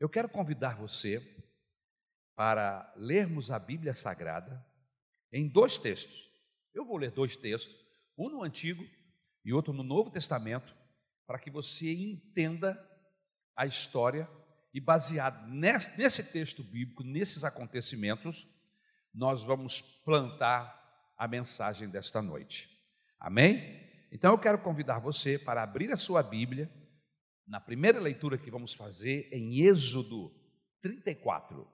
Eu 0.00 0.08
quero 0.08 0.28
convidar 0.28 0.76
você 0.76 1.20
para 2.36 2.92
lermos 2.96 3.50
a 3.50 3.58
Bíblia 3.58 3.92
Sagrada 3.92 4.64
em 5.32 5.48
dois 5.48 5.76
textos. 5.76 6.30
Eu 6.72 6.84
vou 6.84 6.96
ler 6.96 7.10
dois 7.10 7.36
textos, 7.36 7.74
um 8.16 8.28
no 8.28 8.44
Antigo 8.44 8.86
e 9.44 9.52
outro 9.52 9.72
no 9.72 9.82
Novo 9.82 10.08
Testamento, 10.08 10.72
para 11.26 11.38
que 11.38 11.50
você 11.50 11.92
entenda 11.92 12.78
a 13.56 13.66
história 13.66 14.30
e, 14.72 14.80
baseado 14.80 15.48
nesse 15.48 16.22
texto 16.32 16.62
bíblico, 16.62 17.02
nesses 17.02 17.42
acontecimentos, 17.42 18.46
nós 19.12 19.42
vamos 19.42 19.82
plantar 19.82 20.78
a 21.16 21.26
mensagem 21.26 21.88
desta 21.88 22.22
noite. 22.22 22.70
Amém? 23.18 24.06
Então 24.12 24.30
eu 24.30 24.38
quero 24.38 24.60
convidar 24.60 25.00
você 25.00 25.36
para 25.36 25.64
abrir 25.64 25.90
a 25.90 25.96
sua 25.96 26.22
Bíblia 26.22 26.70
na 27.48 27.58
primeira 27.58 27.98
leitura 27.98 28.36
que 28.36 28.50
vamos 28.50 28.74
fazer 28.74 29.28
em 29.32 29.62
Êxodo 29.62 30.30
34, 30.82 31.66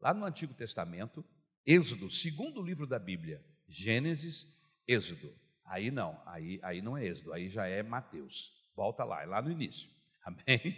lá 0.00 0.14
no 0.14 0.24
Antigo 0.24 0.54
Testamento, 0.54 1.24
Êxodo, 1.64 2.10
segundo 2.10 2.62
livro 2.62 2.86
da 2.86 2.98
Bíblia, 2.98 3.44
Gênesis, 3.68 4.46
Êxodo. 4.88 5.32
Aí 5.66 5.90
não, 5.90 6.20
aí, 6.26 6.58
aí 6.62 6.80
não 6.80 6.96
é 6.96 7.06
Êxodo, 7.06 7.34
aí 7.34 7.48
já 7.48 7.66
é 7.66 7.82
Mateus. 7.82 8.50
Volta 8.74 9.04
lá, 9.04 9.22
é 9.22 9.26
lá 9.26 9.42
no 9.42 9.50
início. 9.50 9.88
Amém? 10.24 10.76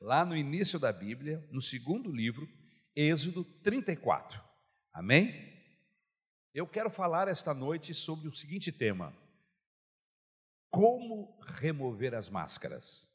lá 0.00 0.24
no 0.24 0.36
início 0.36 0.78
da 0.78 0.92
Bíblia, 0.92 1.46
no 1.50 1.60
segundo 1.60 2.12
livro, 2.12 2.48
Êxodo 2.94 3.44
34. 3.44 4.40
Amém? 4.92 5.52
Eu 6.54 6.66
quero 6.66 6.90
falar 6.90 7.28
esta 7.28 7.52
noite 7.52 7.92
sobre 7.92 8.28
o 8.28 8.32
seguinte 8.32 8.70
tema: 8.70 9.12
Como 10.70 11.40
remover 11.40 12.14
as 12.14 12.28
máscaras. 12.28 13.08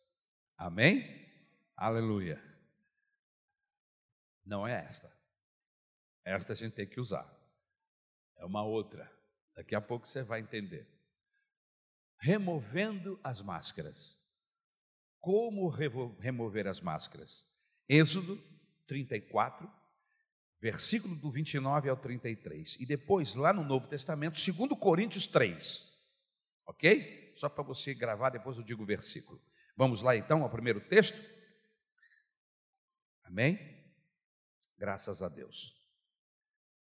Amém? 0.58 1.24
Aleluia. 1.76 2.42
Não 4.46 4.68
é 4.68 4.86
esta. 4.86 5.12
Esta 6.26 6.54
a 6.54 6.56
gente 6.56 6.74
tem 6.74 6.88
que 6.88 7.00
usar. 7.00 7.30
É 8.38 8.46
uma 8.46 8.64
outra. 8.64 9.12
Daqui 9.56 9.76
a 9.76 9.82
pouco 9.82 10.08
você 10.08 10.24
vai 10.24 10.40
entender. 10.40 10.88
Removendo 12.20 13.20
as 13.24 13.42
máscaras. 13.42 14.20
Como 15.20 15.70
remover 15.70 16.68
as 16.68 16.82
máscaras? 16.82 17.48
Êxodo 17.88 18.42
34, 18.88 19.70
versículo 20.60 21.16
do 21.16 21.30
29 21.30 21.90
ao 21.90 21.98
33. 21.98 22.78
E 22.80 22.86
depois, 22.86 23.36
lá 23.36 23.54
no 23.54 23.64
Novo 23.64 23.88
Testamento, 23.88 24.36
2 24.36 24.80
Coríntios 24.80 25.26
3. 25.26 25.92
Ok? 26.66 27.23
Só 27.36 27.50
para 27.50 27.64
você 27.64 27.94
gravar, 27.94 28.30
depois 28.30 28.58
eu 28.58 28.64
digo 28.64 28.84
o 28.84 28.86
versículo. 28.86 29.42
Vamos 29.76 30.02
lá 30.02 30.16
então 30.16 30.44
ao 30.44 30.50
primeiro 30.50 30.82
texto? 30.82 31.18
Amém? 33.24 33.58
Graças 34.78 35.24
a 35.24 35.30
Deus. 35.30 35.74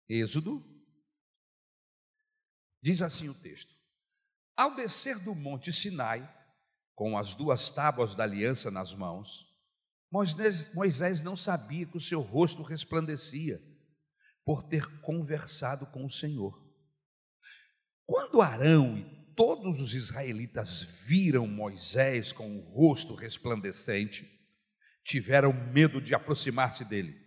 Êxodo, 0.08 0.64
diz 2.82 3.02
assim 3.02 3.28
o 3.28 3.34
texto: 3.34 3.74
Ao 4.56 4.74
descer 4.74 5.18
do 5.18 5.34
monte 5.34 5.72
Sinai, 5.72 6.28
com 6.94 7.16
as 7.16 7.34
duas 7.34 7.70
tábuas 7.70 8.14
da 8.14 8.24
aliança 8.24 8.70
nas 8.70 8.94
mãos, 8.94 9.50
Moisés, 10.10 11.22
não 11.22 11.36
sabia 11.36 11.86
que 11.86 11.96
o 11.96 12.00
seu 12.00 12.20
rosto 12.20 12.62
resplandecia 12.62 13.62
por 14.44 14.64
ter 14.64 15.00
conversado 15.00 15.86
com 15.86 16.04
o 16.04 16.10
Senhor. 16.10 16.60
Quando 18.04 18.42
Arão 18.42 18.98
e 18.98 19.19
todos 19.40 19.80
os 19.80 19.94
israelitas 19.94 20.82
viram 20.82 21.46
Moisés 21.46 22.30
com 22.30 22.58
o 22.58 22.60
rosto 22.60 23.14
resplandecente, 23.14 24.30
tiveram 25.02 25.50
medo 25.72 25.98
de 25.98 26.14
aproximar-se 26.14 26.84
dele. 26.84 27.18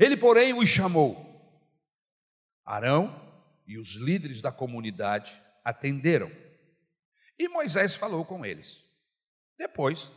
Ele, 0.00 0.16
porém, 0.16 0.52
os 0.52 0.68
chamou. 0.68 1.24
Arão 2.64 3.22
e 3.68 3.78
os 3.78 3.94
líderes 3.94 4.40
da 4.40 4.50
comunidade 4.50 5.40
atenderam. 5.64 6.28
E 7.38 7.48
Moisés 7.48 7.94
falou 7.94 8.24
com 8.24 8.44
eles. 8.44 8.82
Depois, 9.56 10.10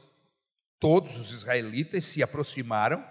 Todos 0.80 1.18
os 1.18 1.34
israelitas 1.34 2.06
se 2.06 2.24
aproximaram 2.24 3.06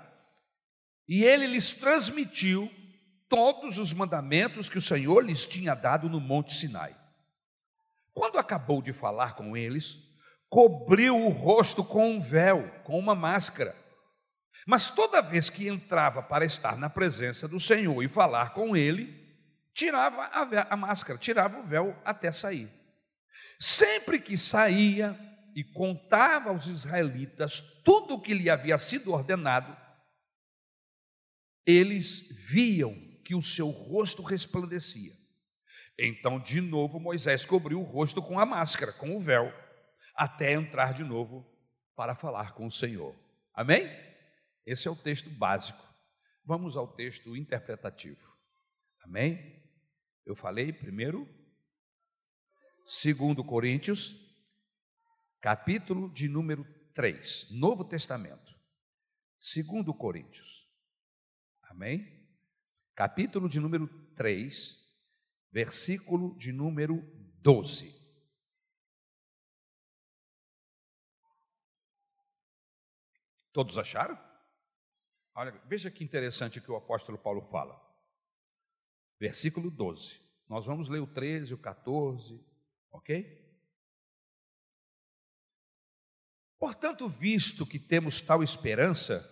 e 1.06 1.22
ele 1.22 1.46
lhes 1.46 1.74
transmitiu 1.74 2.70
todos 3.28 3.78
os 3.78 3.92
mandamentos 3.92 4.70
que 4.70 4.78
o 4.78 4.82
Senhor 4.82 5.22
lhes 5.22 5.46
tinha 5.46 5.74
dado 5.74 6.08
no 6.08 6.18
Monte 6.18 6.54
Sinai. 6.54 6.97
Quando 8.18 8.36
acabou 8.36 8.82
de 8.82 8.92
falar 8.92 9.36
com 9.36 9.56
eles, 9.56 9.96
cobriu 10.48 11.16
o 11.16 11.28
rosto 11.28 11.84
com 11.84 12.16
um 12.16 12.20
véu, 12.20 12.68
com 12.82 12.98
uma 12.98 13.14
máscara. 13.14 13.72
Mas 14.66 14.90
toda 14.90 15.22
vez 15.22 15.48
que 15.48 15.68
entrava 15.68 16.20
para 16.20 16.44
estar 16.44 16.76
na 16.76 16.90
presença 16.90 17.46
do 17.46 17.60
Senhor 17.60 18.02
e 18.02 18.08
falar 18.08 18.54
com 18.54 18.76
ele, 18.76 19.24
tirava 19.72 20.22
a, 20.22 20.66
a 20.68 20.76
máscara, 20.76 21.16
tirava 21.16 21.60
o 21.60 21.62
véu 21.62 21.96
até 22.04 22.32
sair. 22.32 22.68
Sempre 23.56 24.18
que 24.18 24.36
saía, 24.36 25.16
e 25.54 25.62
contava 25.62 26.50
aos 26.50 26.66
israelitas 26.66 27.60
tudo 27.84 28.14
o 28.14 28.20
que 28.20 28.34
lhe 28.34 28.50
havia 28.50 28.78
sido 28.78 29.12
ordenado, 29.12 29.76
eles 31.64 32.26
viam 32.50 32.92
que 33.24 33.36
o 33.36 33.42
seu 33.42 33.68
rosto 33.68 34.22
resplandecia. 34.22 35.17
Então, 35.98 36.38
de 36.38 36.60
novo, 36.60 37.00
Moisés 37.00 37.44
cobriu 37.44 37.80
o 37.80 37.84
rosto 37.84 38.22
com 38.22 38.38
a 38.38 38.46
máscara, 38.46 38.92
com 38.92 39.16
o 39.16 39.20
véu, 39.20 39.52
até 40.14 40.52
entrar 40.52 40.94
de 40.94 41.02
novo 41.02 41.44
para 41.96 42.14
falar 42.14 42.54
com 42.54 42.66
o 42.66 42.70
Senhor. 42.70 43.14
Amém? 43.52 43.86
Esse 44.64 44.86
é 44.86 44.90
o 44.90 44.96
texto 44.96 45.28
básico. 45.28 45.82
Vamos 46.44 46.76
ao 46.76 46.86
texto 46.86 47.36
interpretativo. 47.36 48.36
Amém? 49.02 49.62
Eu 50.24 50.36
falei 50.36 50.72
primeiro, 50.72 51.28
segundo 52.84 53.42
Coríntios 53.42 54.28
capítulo 55.40 56.10
de 56.12 56.28
número 56.28 56.66
3, 56.94 57.52
Novo 57.52 57.84
Testamento, 57.84 58.54
segundo 59.38 59.94
Coríntios. 59.94 60.66
Amém? 61.62 62.26
Capítulo 62.94 63.48
de 63.48 63.60
número 63.60 63.86
3, 64.14 64.76
versículo 65.50 66.36
de 66.36 66.52
número 66.52 67.02
12. 67.40 67.96
Todos 73.52 73.78
acharam? 73.78 74.18
Olha, 75.34 75.52
veja 75.66 75.90
que 75.90 76.04
interessante 76.04 76.60
que 76.60 76.70
o 76.70 76.76
apóstolo 76.76 77.18
Paulo 77.18 77.42
fala. 77.42 77.80
Versículo 79.18 79.70
12. 79.70 80.20
Nós 80.48 80.66
vamos 80.66 80.88
ler 80.88 81.00
o 81.00 81.06
13, 81.06 81.54
o 81.54 81.58
14, 81.58 82.40
ok? 82.90 83.48
Portanto, 86.58 87.08
visto 87.08 87.66
que 87.66 87.78
temos 87.78 88.20
tal 88.20 88.42
esperança, 88.42 89.24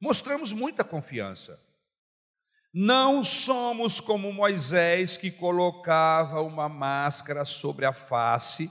mostramos 0.00 0.52
muita 0.52 0.84
confiança. 0.84 1.62
Não 2.76 3.22
somos 3.22 4.00
como 4.00 4.32
Moisés 4.32 5.16
que 5.16 5.30
colocava 5.30 6.42
uma 6.42 6.68
máscara 6.68 7.44
sobre 7.44 7.86
a 7.86 7.92
face 7.92 8.68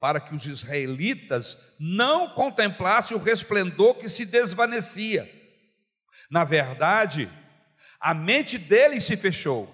para 0.00 0.18
que 0.18 0.34
os 0.34 0.44
israelitas 0.44 1.56
não 1.78 2.34
contemplassem 2.34 3.16
o 3.16 3.22
resplendor 3.22 3.94
que 3.94 4.08
se 4.08 4.26
desvanecia. 4.26 5.32
Na 6.28 6.42
verdade, 6.42 7.30
a 8.00 8.12
mente 8.12 8.58
deles 8.58 9.04
se 9.04 9.16
fechou, 9.16 9.72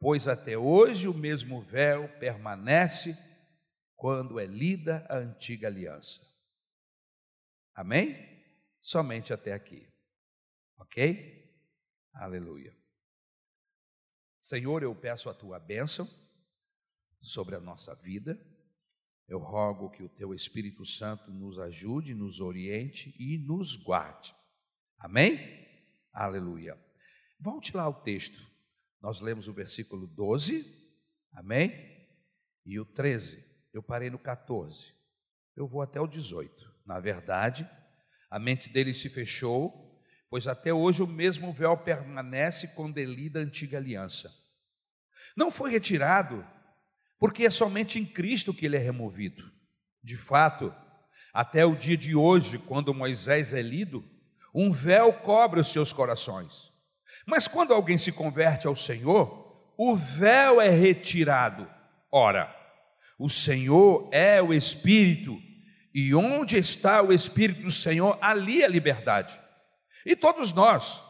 pois 0.00 0.26
até 0.26 0.56
hoje 0.56 1.06
o 1.06 1.12
mesmo 1.12 1.60
véu 1.60 2.08
permanece 2.18 3.14
quando 3.94 4.40
é 4.40 4.46
lida 4.46 5.04
a 5.10 5.18
antiga 5.18 5.68
aliança. 5.68 6.22
Amém? 7.74 8.42
Somente 8.80 9.34
até 9.34 9.52
aqui. 9.52 9.86
Ok? 10.78 11.37
Aleluia. 12.18 12.76
Senhor, 14.42 14.82
eu 14.82 14.92
peço 14.92 15.30
a 15.30 15.34
tua 15.34 15.60
bênção 15.60 16.04
sobre 17.20 17.54
a 17.54 17.60
nossa 17.60 17.94
vida. 17.94 18.36
Eu 19.28 19.38
rogo 19.38 19.88
que 19.90 20.02
o 20.02 20.08
teu 20.08 20.34
Espírito 20.34 20.84
Santo 20.84 21.30
nos 21.30 21.60
ajude, 21.60 22.14
nos 22.14 22.40
oriente 22.40 23.14
e 23.20 23.38
nos 23.38 23.76
guarde. 23.76 24.34
Amém? 24.98 25.38
Aleluia. 26.12 26.76
Volte 27.38 27.76
lá 27.76 27.84
ao 27.84 28.02
texto. 28.02 28.40
Nós 29.00 29.20
lemos 29.20 29.46
o 29.46 29.52
versículo 29.52 30.08
12, 30.08 30.64
amém? 31.34 31.70
E 32.66 32.80
o 32.80 32.84
13. 32.84 33.44
Eu 33.72 33.80
parei 33.80 34.10
no 34.10 34.18
14. 34.18 34.92
Eu 35.54 35.68
vou 35.68 35.82
até 35.82 36.00
o 36.00 36.06
18. 36.08 36.52
Na 36.84 36.98
verdade, 36.98 37.68
a 38.28 38.40
mente 38.40 38.68
dele 38.70 38.92
se 38.92 39.08
fechou, 39.08 39.87
pois 40.30 40.46
até 40.46 40.72
hoje 40.72 41.02
o 41.02 41.06
mesmo 41.06 41.52
véu 41.52 41.76
permanece 41.76 42.68
quando 42.68 42.98
ele 42.98 43.14
lida 43.14 43.38
a 43.38 43.42
antiga 43.42 43.78
aliança. 43.78 44.30
Não 45.36 45.50
foi 45.50 45.70
retirado, 45.70 46.44
porque 47.18 47.44
é 47.44 47.50
somente 47.50 47.98
em 47.98 48.04
Cristo 48.04 48.52
que 48.52 48.66
ele 48.66 48.76
é 48.76 48.80
removido. 48.80 49.50
De 50.02 50.16
fato, 50.16 50.74
Até 51.32 51.64
o 51.64 51.76
dia 51.76 51.96
de 51.96 52.16
hoje, 52.16 52.58
quando 52.58 52.94
Moisés 52.94 53.52
é 53.52 53.62
lido, 53.62 54.04
um 54.54 54.72
véu 54.72 55.12
cobre 55.12 55.60
os 55.60 55.68
seus 55.68 55.92
corações. 55.92 56.72
Mas 57.26 57.46
quando 57.46 57.72
alguém 57.72 57.98
se 57.98 58.10
converte 58.10 58.66
ao 58.66 58.74
Senhor, 58.74 59.72
o 59.76 59.94
véu 59.94 60.60
é 60.60 60.68
retirado. 60.68 61.68
Ora, 62.10 62.52
o 63.18 63.28
Senhor 63.28 64.08
é 64.12 64.42
o 64.42 64.52
Espírito, 64.52 65.38
e 65.94 66.14
onde 66.14 66.56
está 66.56 67.02
o 67.02 67.12
Espírito 67.12 67.62
do 67.62 67.70
Senhor, 67.70 68.18
ali 68.20 68.62
é 68.62 68.68
liberdade. 68.68 69.38
E 70.04 70.16
todos 70.16 70.52
nós, 70.52 71.02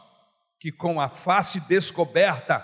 que 0.59 0.71
com 0.71 0.99
a 0.99 1.09
face 1.09 1.59
descoberta 1.61 2.59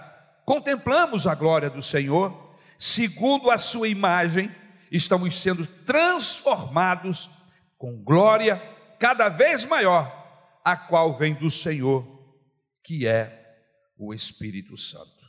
contemplamos 0.46 1.26
a 1.26 1.34
glória 1.34 1.70
do 1.70 1.82
Senhor, 1.82 2.56
segundo 2.78 3.50
a 3.50 3.58
sua 3.58 3.88
imagem, 3.88 4.54
estamos 4.92 5.36
sendo 5.36 5.66
transformados 5.84 7.30
com 7.78 8.04
glória 8.04 8.60
cada 9.00 9.30
vez 9.30 9.66
maior, 9.66 10.62
a 10.64 10.76
qual 10.76 11.14
vem 11.14 11.34
do 11.34 11.50
Senhor, 11.50 12.06
que 12.84 13.08
é 13.08 13.44
o 13.98 14.14
Espírito 14.14 14.78
Santo. 14.78 15.26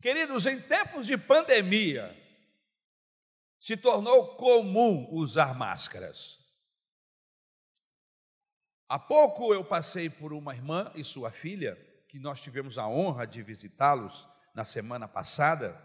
Queridos, 0.00 0.46
em 0.46 0.58
tempos 0.58 1.06
de 1.06 1.18
pandemia, 1.18 2.16
se 3.60 3.76
tornou 3.76 4.36
comum 4.36 5.08
usar 5.12 5.54
máscaras. 5.54 6.39
Há 8.90 8.98
pouco 8.98 9.54
eu 9.54 9.64
passei 9.64 10.10
por 10.10 10.32
uma 10.32 10.52
irmã 10.52 10.90
e 10.96 11.04
sua 11.04 11.30
filha, 11.30 11.76
que 12.08 12.18
nós 12.18 12.40
tivemos 12.40 12.76
a 12.76 12.88
honra 12.88 13.24
de 13.24 13.40
visitá-los 13.40 14.28
na 14.52 14.64
semana 14.64 15.06
passada, 15.06 15.80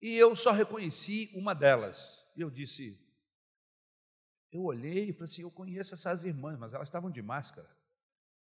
e 0.00 0.14
eu 0.14 0.36
só 0.36 0.52
reconheci 0.52 1.32
uma 1.34 1.56
delas. 1.56 2.24
Eu 2.36 2.48
disse, 2.48 2.96
eu 4.52 4.62
olhei 4.62 5.08
e 5.08 5.12
falei 5.12 5.24
assim: 5.24 5.42
eu 5.42 5.50
conheço 5.50 5.94
essas 5.94 6.22
irmãs, 6.22 6.56
mas 6.56 6.72
elas 6.72 6.86
estavam 6.86 7.10
de 7.10 7.20
máscara. 7.20 7.68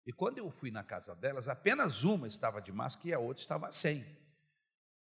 E 0.06 0.12
quando 0.12 0.38
eu 0.38 0.48
fui 0.48 0.70
na 0.70 0.84
casa 0.84 1.12
delas, 1.16 1.48
apenas 1.48 2.04
uma 2.04 2.28
estava 2.28 2.62
de 2.62 2.70
máscara 2.70 3.08
e 3.08 3.12
a 3.12 3.18
outra 3.18 3.42
estava 3.42 3.72
sem. 3.72 4.06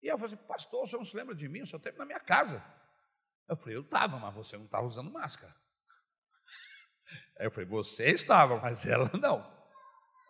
E 0.02 0.08
eu 0.08 0.19
falei 0.19 0.35
assim, 0.35 0.44
pastor, 0.49 0.82
o 0.82 0.87
senhor 0.88 0.99
não 0.99 1.06
se 1.06 1.17
lembra 1.17 1.32
de 1.37 1.49
mim? 1.49 1.62
O 1.62 1.67
senhor 1.67 1.79
esteve 1.79 1.96
na 1.96 2.05
minha 2.05 2.19
casa. 2.19 2.61
Eu 3.46 3.56
falei, 3.56 3.76
eu 3.76 3.82
estava, 3.82 4.19
mas 4.19 4.35
você 4.35 4.56
não 4.56 4.64
estava 4.64 4.85
usando 4.85 5.12
máscara. 5.12 5.55
Aí 7.39 7.47
eu 7.47 7.51
falei, 7.51 7.69
você 7.69 8.06
estava, 8.06 8.59
mas 8.61 8.87
ela 8.87 9.11
não. 9.19 9.53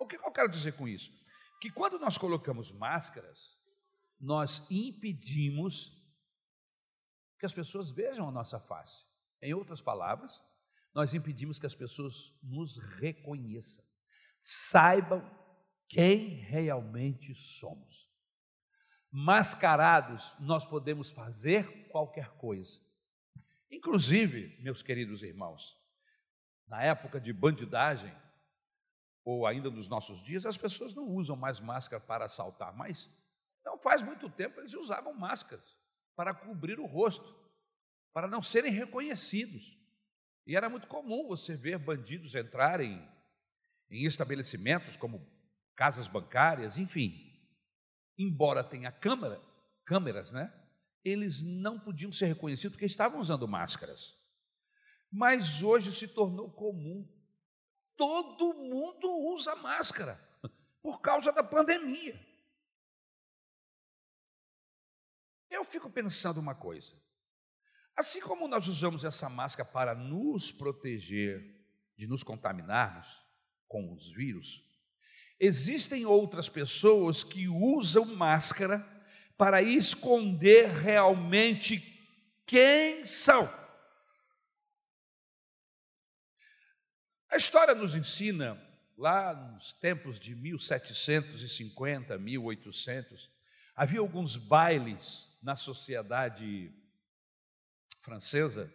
O 0.01 0.07
que 0.07 0.17
eu 0.17 0.33
quero 0.33 0.49
dizer 0.49 0.73
com 0.73 0.87
isso? 0.87 1.11
Que 1.61 1.71
quando 1.71 1.99
nós 1.99 2.19
colocamos 2.19 2.73
máscaras, 2.73 3.57
nós 4.21 4.67
impedimos 4.71 6.03
que 7.39 7.47
as 7.47 7.55
pessoas 7.55 7.91
vejam 7.91 8.29
a 8.29 8.33
nossa 8.33 8.59
face. 8.61 9.05
Em 9.41 9.55
outras 9.55 9.81
palavras, 9.81 10.43
nós 10.95 11.15
impedimos 11.15 11.59
que 11.59 11.67
as 11.67 11.75
pessoas 11.75 12.33
nos 12.43 12.79
reconheçam 12.99 13.85
saibam 14.45 15.25
quem 15.89 16.29
realmente 16.43 17.33
somos. 17.33 18.13
Mascarados, 19.11 20.35
nós 20.39 20.67
podemos 20.67 21.11
fazer 21.11 21.89
qualquer 21.89 22.29
coisa. 22.33 22.79
Inclusive, 23.71 24.61
meus 24.63 24.83
queridos 24.83 25.23
irmãos, 25.23 25.83
na 26.67 26.83
época 26.83 27.21
de 27.21 27.33
bandidagem, 27.33 28.15
ou 29.25 29.47
ainda 29.47 29.71
nos 29.71 29.89
nossos 29.89 30.23
dias, 30.23 30.45
as 30.45 30.57
pessoas 30.57 30.95
não 30.95 31.09
usam 31.09 31.37
mais 31.37 31.61
máscara 31.61 32.03
para 32.03 32.27
assaltar, 32.27 32.75
mas 32.77 33.11
não 33.65 33.79
faz 33.79 34.03
muito 34.03 34.29
tempo 34.29 34.61
eles 34.61 34.75
usavam 34.75 35.15
máscaras 35.15 35.77
para 36.15 36.35
cobrir 36.35 36.79
o 36.79 36.87
rosto, 36.87 37.35
para 38.13 38.29
não 38.29 38.43
serem 38.43 38.73
reconhecidos. 38.73 39.79
E 40.47 40.55
era 40.55 40.69
muito 40.69 40.87
comum 40.87 41.27
você 41.27 41.57
ver 41.57 41.79
bandidos 41.79 42.35
entrarem 42.35 43.09
em 43.91 44.05
estabelecimentos 44.05 44.97
como 44.97 45.27
casas 45.75 46.07
bancárias, 46.07 46.77
enfim. 46.79 47.13
Embora 48.19 48.63
tenha 48.63 48.93
câmera, 48.93 49.41
câmeras, 49.85 50.31
né? 50.31 50.53
Eles 51.03 51.43
não 51.43 51.81
podiam 51.81 52.13
ser 52.13 52.27
reconhecidos 52.27 52.73
porque 52.73 52.87
estavam 52.87 53.19
usando 53.19 53.49
máscaras. 53.49 54.15
Mas 55.15 55.63
hoje 55.63 55.93
se 55.93 56.09
tornou 56.09 56.51
comum. 56.51 57.09
Todo 57.97 58.53
mundo 58.53 59.09
usa 59.33 59.55
máscara 59.55 60.19
por 60.83 61.01
causa 61.01 61.31
da 61.31 61.45
pandemia. 61.45 62.21
Eu 65.49 65.65
fico 65.65 65.89
pensando 65.89 66.41
uma 66.41 66.57
coisa. 66.57 66.93
Assim 67.97 68.21
como 68.21 68.49
nós 68.49 68.67
usamos 68.67 69.05
essa 69.05 69.29
máscara 69.29 69.71
para 69.71 69.95
nos 69.95 70.51
proteger 70.51 71.65
de 71.97 72.09
nos 72.09 72.25
contaminarmos, 72.25 73.23
com 73.69 73.95
os 73.95 74.11
vírus. 74.11 74.65
Existem 75.39 76.05
outras 76.05 76.49
pessoas 76.49 77.23
que 77.23 77.47
usam 77.47 78.17
máscara 78.17 78.85
para 79.39 79.63
esconder 79.63 80.71
realmente 80.71 81.79
quem 82.45 83.07
são. 83.07 83.64
A 87.35 87.37
história 87.37 87.75
nos 87.75 87.97
ensina, 87.97 88.57
lá 88.97 89.35
nos 89.35 89.73
tempos 89.73 90.21
de 90.21 90.37
1750, 90.37 92.17
1800, 92.17 93.29
havia 93.75 93.99
alguns 93.99 94.37
bailes 94.37 95.37
na 95.43 95.57
sociedade 95.57 96.73
francesa, 98.03 98.73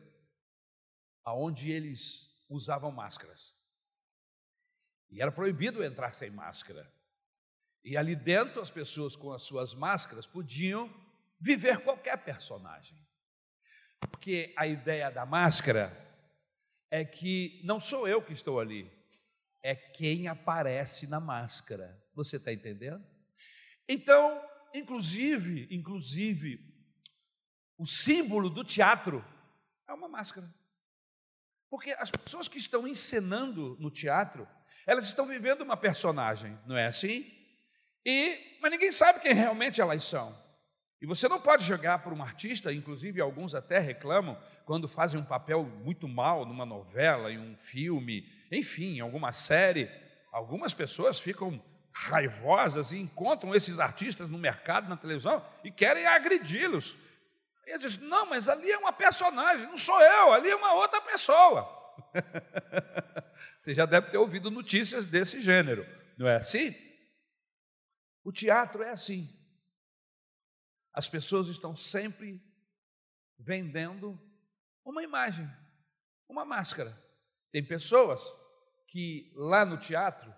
aonde 1.24 1.72
eles 1.72 2.38
usavam 2.50 2.92
máscaras. 2.92 3.56
E 5.10 5.22
era 5.22 5.32
proibido 5.32 5.82
entrar 5.82 6.12
sem 6.12 6.30
máscara. 6.30 6.86
E 7.82 7.96
ali 7.96 8.14
dentro, 8.14 8.60
as 8.60 8.70
pessoas 8.70 9.16
com 9.16 9.32
as 9.32 9.44
suas 9.44 9.74
máscaras 9.74 10.28
podiam 10.28 10.94
viver 11.40 11.80
qualquer 11.80 12.18
personagem. 12.18 13.08
Porque 14.02 14.54
a 14.58 14.68
ideia 14.68 15.10
da 15.10 15.26
máscara 15.26 16.09
é 16.92 17.06
que 17.06 17.62
não 17.64 17.80
sou 17.80 18.08
eu 18.08 18.22
que 18.22 18.34
estou 18.34 18.60
ali, 18.60 18.92
é 19.62 19.76
quem 19.76 20.28
aparece 20.28 21.08
na 21.08 21.20
máscara. 21.20 22.02
Você 22.14 22.38
está 22.38 22.52
entendendo? 22.52 23.04
Então, 23.88 24.42
inclusive, 24.74 25.68
inclusive, 25.72 26.60
o 27.78 27.86
símbolo 27.86 28.50
do 28.50 28.64
teatro 28.64 29.24
é 29.88 29.94
uma 29.94 30.08
máscara. 30.08 30.54
Porque 31.70 31.92
as 31.92 32.10
pessoas 32.10 32.48
que 32.48 32.58
estão 32.58 32.88
encenando 32.88 33.78
no 33.80 33.92
teatro, 33.92 34.48
elas 34.88 35.06
estão 35.06 35.26
vivendo 35.26 35.62
uma 35.62 35.78
personagem, 35.78 36.58
não 36.66 36.76
é 36.76 36.88
assim? 36.88 37.32
E, 38.06 38.58
mas 38.62 38.72
ninguém 38.72 38.92
sabe 38.92 39.20
quem 39.20 39.34
realmente 39.34 39.80
elas 39.80 40.04
são. 40.04 40.36
E 41.02 41.06
você 41.06 41.30
não 41.30 41.40
pode 41.40 41.64
jogar 41.64 42.00
para 42.00 42.14
um 42.14 42.22
artista, 42.22 42.74
inclusive 42.74 43.22
alguns 43.22 43.56
até 43.56 43.80
reclamam 43.80 44.38
quando 44.66 44.88
fazem 44.88 45.20
um 45.20 45.24
papel 45.24 45.64
muito 45.64 46.08
mal 46.08 46.46
numa 46.46 46.66
novela, 46.66 47.32
em 47.32 47.40
um 47.40 47.58
filme, 47.58 48.28
enfim, 48.52 48.98
em 48.98 49.00
alguma 49.00 49.32
série. 49.32 49.90
Algumas 50.32 50.74
pessoas 50.74 51.18
ficam 51.18 51.64
raivosas 51.94 52.92
e 52.92 52.98
encontram 52.98 53.56
esses 53.56 53.80
artistas 53.80 54.30
no 54.30 54.38
mercado, 54.38 54.90
na 54.90 54.98
televisão 54.98 55.44
e 55.64 55.72
querem 55.72 56.06
agredi-los. 56.06 56.98
E 57.66 57.72
ele 57.72 57.80
diz: 57.80 57.98
Não, 57.98 58.26
mas 58.26 58.50
ali 58.50 58.70
é 58.70 58.78
uma 58.78 58.92
personagem, 58.92 59.68
não 59.68 59.78
sou 59.78 60.00
eu, 60.02 60.34
ali 60.34 60.50
é 60.50 60.56
uma 60.56 60.74
outra 60.74 61.02
pessoa. 61.02 61.78
Você 63.62 63.74
já 63.74 63.86
deve 63.86 64.10
ter 64.12 64.18
ouvido 64.18 64.52
notícias 64.52 65.06
desse 65.06 65.40
gênero, 65.40 65.86
não 66.18 66.28
é 66.28 66.36
assim? 66.36 66.76
O 68.24 68.34
teatro 68.34 68.84
é 68.84 68.92
assim. 68.92 69.39
As 70.94 71.08
pessoas 71.08 71.48
estão 71.48 71.76
sempre 71.76 72.42
vendendo 73.38 74.20
uma 74.84 75.04
imagem, 75.04 75.50
uma 76.28 76.44
máscara. 76.44 76.98
Tem 77.52 77.64
pessoas 77.64 78.22
que 78.88 79.32
lá 79.36 79.66
no 79.66 79.78
teatro 79.78 80.34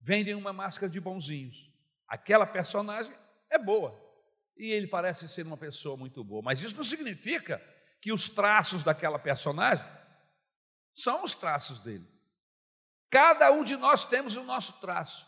vendem 0.00 0.34
uma 0.34 0.52
máscara 0.52 0.90
de 0.90 1.00
bonzinhos. 1.00 1.70
Aquela 2.08 2.46
personagem 2.46 3.12
é 3.50 3.58
boa 3.58 3.98
e 4.56 4.70
ele 4.72 4.86
parece 4.86 5.28
ser 5.28 5.46
uma 5.46 5.56
pessoa 5.56 5.96
muito 5.96 6.22
boa, 6.22 6.42
mas 6.42 6.62
isso 6.62 6.76
não 6.76 6.84
significa 6.84 7.62
que 8.00 8.12
os 8.12 8.28
traços 8.28 8.82
daquela 8.82 9.18
personagem 9.18 9.86
são 10.94 11.22
os 11.22 11.34
traços 11.34 11.78
dele. 11.80 12.06
Cada 13.10 13.50
um 13.50 13.64
de 13.64 13.76
nós 13.76 14.04
temos 14.04 14.36
o 14.36 14.44
nosso 14.44 14.80
traço, 14.80 15.26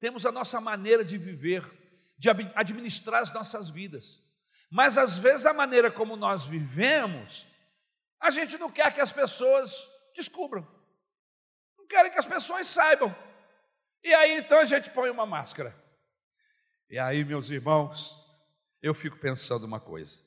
temos 0.00 0.26
a 0.26 0.32
nossa 0.32 0.60
maneira 0.60 1.04
de 1.04 1.16
viver, 1.16 1.62
de 2.18 2.30
administrar 2.30 3.22
as 3.22 3.32
nossas 3.32 3.68
vidas. 3.68 4.22
Mas 4.70 4.96
às 4.96 5.18
vezes 5.18 5.46
a 5.46 5.52
maneira 5.52 5.90
como 5.90 6.16
nós 6.16 6.46
vivemos, 6.46 7.46
a 8.20 8.30
gente 8.30 8.56
não 8.58 8.70
quer 8.70 8.94
que 8.94 9.00
as 9.00 9.12
pessoas 9.12 9.86
descubram, 10.14 10.66
não 11.78 11.86
querem 11.86 12.10
que 12.10 12.18
as 12.18 12.26
pessoas 12.26 12.66
saibam. 12.66 13.14
E 14.02 14.12
aí 14.14 14.38
então 14.38 14.58
a 14.58 14.64
gente 14.64 14.90
põe 14.90 15.10
uma 15.10 15.26
máscara. 15.26 15.76
E 16.88 16.98
aí, 16.98 17.24
meus 17.24 17.48
irmãos, 17.48 18.14
eu 18.82 18.92
fico 18.92 19.16
pensando 19.18 19.64
uma 19.64 19.80
coisa. 19.80 20.20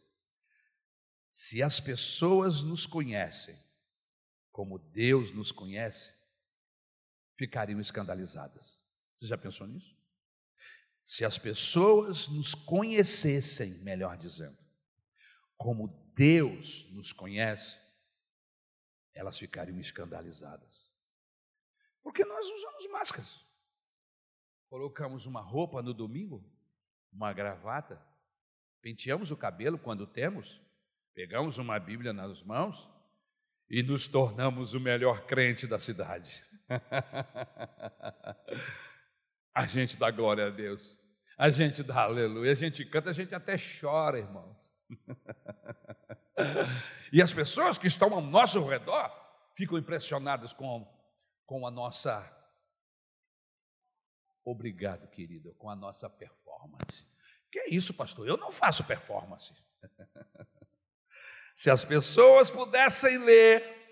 Se 1.31 1.61
as 1.61 1.79
pessoas 1.79 2.63
nos 2.63 2.87
conhecem 2.87 3.55
como 4.51 4.79
Deus 4.79 5.31
nos 5.31 5.51
conhece, 5.51 6.13
ficariam 7.35 7.79
escandalizadas. 7.79 8.81
Você 9.17 9.27
já 9.27 9.37
pensou 9.37 9.67
nisso? 9.67 9.94
Se 11.05 11.23
as 11.23 11.37
pessoas 11.37 12.27
nos 12.27 12.53
conhecessem, 12.55 13.75
melhor 13.83 14.17
dizendo, 14.17 14.57
como 15.55 15.87
Deus 16.15 16.91
nos 16.91 17.13
conhece, 17.13 17.79
elas 19.13 19.37
ficariam 19.37 19.79
escandalizadas. 19.79 20.91
Porque 22.01 22.25
nós 22.25 22.47
usamos 22.47 22.91
máscaras. 22.91 23.45
Colocamos 24.67 25.27
uma 25.27 25.41
roupa 25.41 25.83
no 25.83 25.93
domingo, 25.93 26.43
uma 27.13 27.31
gravata, 27.31 28.03
penteamos 28.81 29.31
o 29.31 29.37
cabelo 29.37 29.77
quando 29.77 30.07
temos, 30.07 30.59
pegamos 31.13 31.59
uma 31.59 31.79
Bíblia 31.79 32.13
nas 32.13 32.41
mãos 32.41 32.89
e 33.69 33.83
nos 33.83 34.07
tornamos 34.07 34.73
o 34.73 34.79
melhor 34.79 35.27
crente 35.27 35.67
da 35.67 35.77
cidade. 35.77 36.43
a 39.55 39.65
gente 39.65 39.95
dá 39.95 40.11
glória 40.11 40.47
a 40.47 40.49
Deus, 40.49 40.99
a 41.37 41.49
gente 41.49 41.81
dá 41.81 42.03
aleluia, 42.03 42.51
a 42.51 42.55
gente 42.55 42.83
canta, 42.83 43.11
a 43.11 43.13
gente 43.13 43.33
até 43.33 43.55
chora, 43.57 44.19
irmãos. 44.19 44.75
e 47.11 47.21
as 47.21 47.31
pessoas 47.31 47.77
que 47.77 47.87
estão 47.87 48.13
ao 48.13 48.21
nosso 48.21 48.61
redor 48.67 49.09
ficam 49.55 49.77
impressionadas 49.77 50.51
com, 50.51 50.85
com 51.45 51.65
a 51.65 51.71
nossa. 51.71 52.29
Obrigado, 54.43 55.07
querida, 55.07 55.53
com 55.57 55.69
a 55.69 55.75
nossa 55.75 56.09
performance. 56.09 57.07
Que 57.49 57.59
é 57.59 57.69
isso, 57.69 57.93
pastor? 57.93 58.27
Eu 58.27 58.35
não 58.35 58.51
faço 58.51 58.83
performance. 58.83 59.53
Se 61.55 61.71
as 61.71 61.85
pessoas 61.85 62.51
pudessem 62.51 63.23
ler 63.23 63.84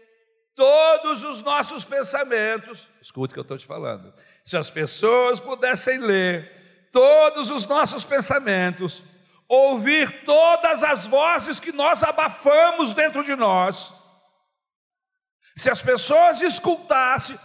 todos 0.56 1.24
os 1.24 1.42
nossos 1.42 1.84
pensamentos, 1.86 2.88
escute 3.02 3.32
o 3.32 3.34
que 3.34 3.40
eu 3.40 3.44
estou 3.44 3.58
te 3.58 3.66
falando. 3.66 4.14
Se 4.46 4.56
as 4.58 4.70
pessoas 4.70 5.40
pudessem 5.40 5.98
ler 6.00 6.90
todos 6.92 7.50
os 7.50 7.66
nossos 7.66 8.04
pensamentos, 8.04 9.04
ouvir 9.48 10.24
todas 10.26 10.84
as 10.84 11.08
vozes 11.08 11.60
que 11.60 11.72
nós 11.72 12.04
abafamos 12.04 12.94
dentro 12.94 13.24
de 13.24 13.36
nós, 13.36 13.94
se 15.56 15.70
as 15.70 15.82
pessoas 15.82 16.42
escutassem, 16.42 17.38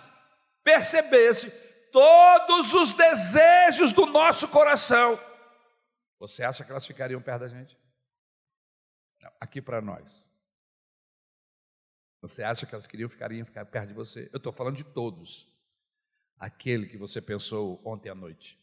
percebessem 0.63 1.51
todos 1.93 2.75
os 2.75 2.93
desejos 2.93 3.93
do 3.93 4.07
nosso 4.07 4.49
coração, 4.49 5.19
você 6.19 6.43
acha 6.43 6.65
que 6.65 6.71
elas 6.71 6.87
ficariam 6.87 7.21
perto 7.21 7.41
da 7.41 7.49
gente? 7.49 7.77
aqui 9.41 9.61
para 9.61 9.81
nós. 9.81 10.28
Você 12.21 12.43
acha 12.43 12.67
que 12.67 12.75
elas 12.75 12.87
queriam 12.87 13.09
ficariam 13.09 13.47
ficar 13.47 13.65
perto 13.67 13.89
de 13.89 13.95
você? 13.95 14.29
Eu 14.33 14.39
estou 14.39 14.53
falando 14.53 14.77
de 14.77 14.85
todos. 14.85 15.47
Aquele 16.37 16.87
que 16.87 16.97
você 16.97 17.21
pensou 17.21 17.81
ontem 17.85 18.09
à 18.09 18.15
noite, 18.15 18.59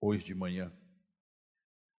hoje 0.00 0.24
de 0.24 0.34
manhã. 0.34 0.72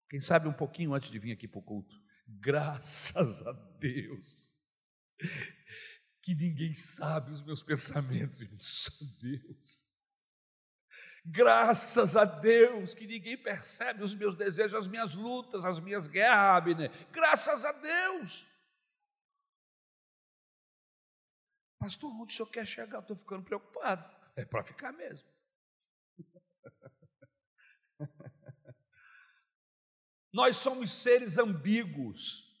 Quem 0.08 0.20
sabe 0.20 0.48
um 0.48 0.52
pouquinho 0.52 0.94
antes 0.94 1.10
de 1.10 1.18
vir 1.18 1.32
aqui 1.32 1.48
para 1.48 1.58
o 1.58 1.62
culto. 1.62 2.00
Graças 2.26 3.46
a 3.46 3.52
Deus. 3.52 4.54
Que 6.22 6.34
ninguém 6.34 6.74
sabe 6.74 7.32
os 7.32 7.42
meus 7.42 7.62
pensamentos, 7.62 8.38
só 8.60 8.92
Deus. 9.20 9.84
Graças 11.26 12.16
a 12.16 12.24
Deus 12.24 12.92
que 12.92 13.06
ninguém 13.06 13.36
percebe 13.36 14.02
os 14.02 14.14
meus 14.14 14.36
desejos, 14.36 14.74
as 14.74 14.86
minhas 14.86 15.14
lutas, 15.14 15.64
as 15.64 15.80
minhas 15.80 16.06
guerras, 16.06 16.56
Abner. 16.58 16.90
Graças 17.10 17.64
a 17.64 17.72
Deus. 17.72 18.46
Pastor, 21.78 22.10
onde 22.10 22.32
o 22.32 22.36
senhor 22.36 22.50
quer 22.50 22.66
chegar? 22.66 23.00
Estou 23.00 23.16
ficando 23.16 23.44
preocupado. 23.44 24.14
É 24.36 24.44
para 24.44 24.64
ficar 24.64 24.92
mesmo. 24.92 25.28
Nós 30.32 30.56
somos 30.56 30.90
seres 30.90 31.38
ambíguos, 31.38 32.52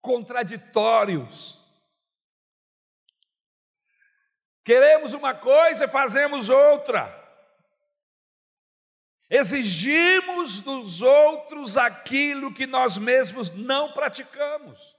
contraditórios. 0.00 1.62
Queremos 4.64 5.12
uma 5.12 5.34
coisa 5.34 5.84
e 5.84 5.88
fazemos 5.88 6.48
outra. 6.48 7.25
Exigimos 9.28 10.60
dos 10.60 11.02
outros 11.02 11.76
aquilo 11.76 12.54
que 12.54 12.66
nós 12.66 12.96
mesmos 12.96 13.50
não 13.50 13.92
praticamos. 13.92 14.96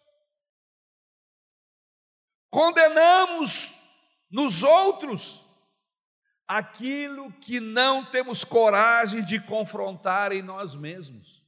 Condenamos 2.49 3.73
nos 4.29 4.63
outros 4.63 5.43
aquilo 6.47 7.31
que 7.33 7.59
não 7.59 8.05
temos 8.09 8.43
coragem 8.43 9.23
de 9.23 9.39
confrontar 9.39 10.31
em 10.31 10.41
nós 10.41 10.75
mesmos. 10.75 11.43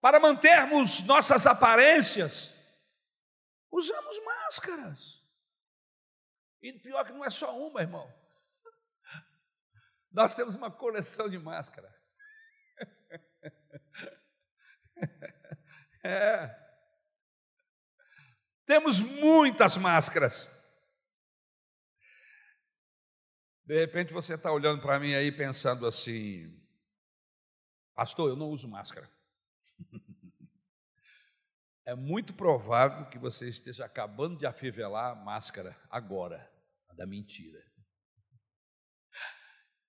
Para 0.00 0.18
mantermos 0.18 1.02
nossas 1.02 1.46
aparências, 1.46 2.62
Usamos 3.72 4.22
máscaras. 4.22 5.21
E 6.62 6.72
pior 6.72 7.04
que 7.04 7.12
não 7.12 7.24
é 7.24 7.30
só 7.30 7.58
uma, 7.58 7.80
irmão. 7.80 8.12
Nós 10.10 10.34
temos 10.34 10.54
uma 10.54 10.70
coleção 10.70 11.28
de 11.28 11.38
máscara. 11.38 11.92
É. 16.04 16.62
Temos 18.66 19.00
muitas 19.00 19.76
máscaras. 19.76 20.50
De 23.64 23.78
repente 23.78 24.12
você 24.12 24.34
está 24.34 24.50
olhando 24.50 24.82
para 24.82 24.98
mim 24.98 25.14
aí 25.14 25.30
pensando 25.30 25.86
assim, 25.86 26.60
pastor, 27.94 28.30
eu 28.30 28.36
não 28.36 28.48
uso 28.48 28.68
máscara. 28.68 29.08
é 31.86 31.94
muito 31.94 32.34
provável 32.34 33.08
que 33.08 33.18
você 33.18 33.48
esteja 33.48 33.84
acabando 33.84 34.36
de 34.36 34.46
afivelar 34.46 35.12
a 35.12 35.14
máscara 35.14 35.80
agora, 35.88 36.51
a 36.92 36.94
da 36.94 37.06
mentira. 37.06 37.64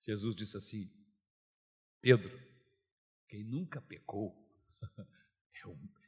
Jesus 0.03 0.35
disse 0.35 0.57
assim: 0.57 0.91
Pedro, 2.01 2.37
quem 3.27 3.43
nunca 3.43 3.79
pecou, 3.81 4.35
é 4.97 5.03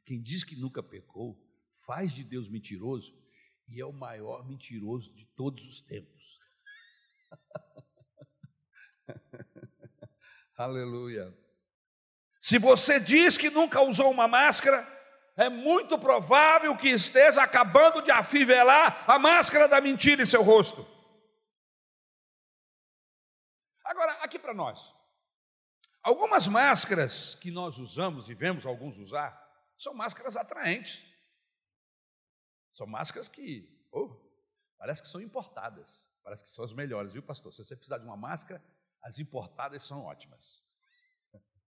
quem 0.05 0.21
diz 0.21 0.43
que 0.43 0.55
nunca 0.55 0.83
pecou, 0.83 1.41
faz 1.85 2.13
de 2.13 2.23
Deus 2.23 2.49
mentiroso 2.49 3.15
e 3.67 3.79
é 3.79 3.85
o 3.85 3.93
maior 3.93 4.47
mentiroso 4.47 5.13
de 5.13 5.25
todos 5.35 5.63
os 5.65 5.81
tempos. 5.81 6.39
Aleluia. 10.55 11.35
Se 12.39 12.59
você 12.59 12.99
diz 12.99 13.37
que 13.37 13.49
nunca 13.49 13.81
usou 13.81 14.11
uma 14.11 14.27
máscara, 14.27 14.85
é 15.35 15.49
muito 15.49 15.99
provável 15.99 16.75
que 16.77 16.89
esteja 16.89 17.43
acabando 17.43 18.01
de 18.01 18.09
afivelar 18.09 19.03
a 19.09 19.19
máscara 19.19 19.67
da 19.67 19.81
mentira 19.81 20.23
em 20.23 20.25
seu 20.25 20.41
rosto. 20.41 20.87
Agora, 23.83 24.13
aqui 24.23 24.39
para 24.39 24.53
nós. 24.53 24.95
Algumas 26.01 26.47
máscaras 26.47 27.35
que 27.35 27.51
nós 27.51 27.77
usamos 27.79 28.29
e 28.29 28.33
vemos 28.33 28.65
alguns 28.65 28.97
usar 28.97 29.43
são 29.77 29.93
máscaras 29.93 30.37
atraentes. 30.37 31.03
São 32.73 32.87
máscaras 32.87 33.27
que, 33.27 33.87
oh, 33.91 34.15
parece 34.77 35.01
que 35.01 35.07
são 35.07 35.19
importadas. 35.19 36.11
Parece 36.23 36.43
que 36.43 36.49
são 36.49 36.63
as 36.63 36.73
melhores, 36.73 37.13
viu, 37.13 37.23
pastor? 37.23 37.51
Se 37.51 37.63
você 37.63 37.75
precisar 37.75 37.97
de 37.97 38.05
uma 38.05 38.17
máscara, 38.17 38.63
as 39.03 39.19
importadas 39.19 39.83
são 39.83 40.03
ótimas. 40.03 40.63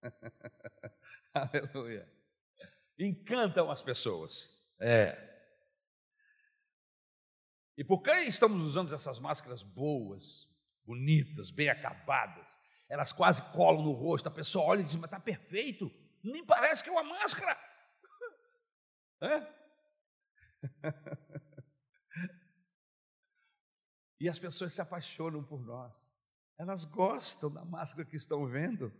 Aleluia 1.34 2.17
encantam 3.00 3.70
as 3.70 3.82
pessoas. 3.82 4.50
É. 4.80 5.26
E 7.78 7.84
por 7.84 8.02
que 8.02 8.12
estamos 8.22 8.64
usando 8.64 8.94
essas 8.94 9.20
máscaras 9.20 9.62
boas, 9.62 10.48
bonitas, 10.84 11.52
bem 11.52 11.70
acabadas? 11.70 12.48
Elas 12.90 13.12
quase 13.12 13.42
colam 13.52 13.84
no 13.84 13.92
rosto, 13.92 14.28
a 14.28 14.32
pessoa 14.32 14.66
olha 14.66 14.82
e 14.82 14.84
diz, 14.84 14.96
mas 14.96 15.06
está 15.06 15.20
perfeito, 15.20 15.92
nem 16.24 16.44
parece 16.46 16.84
que 16.84 16.90
é 16.90 16.94
uma 16.94 17.04
máscara. 17.04 17.58
É? 19.20 19.58
E 24.20 24.28
as 24.28 24.40
pessoas 24.40 24.74
se 24.74 24.82
apaixonam 24.82 25.44
por 25.44 25.64
nós. 25.64 26.12
Elas 26.58 26.86
gostam 26.86 27.52
da 27.52 27.64
máscara 27.64 28.08
que 28.08 28.16
estão 28.16 28.48
vendo. 28.48 28.92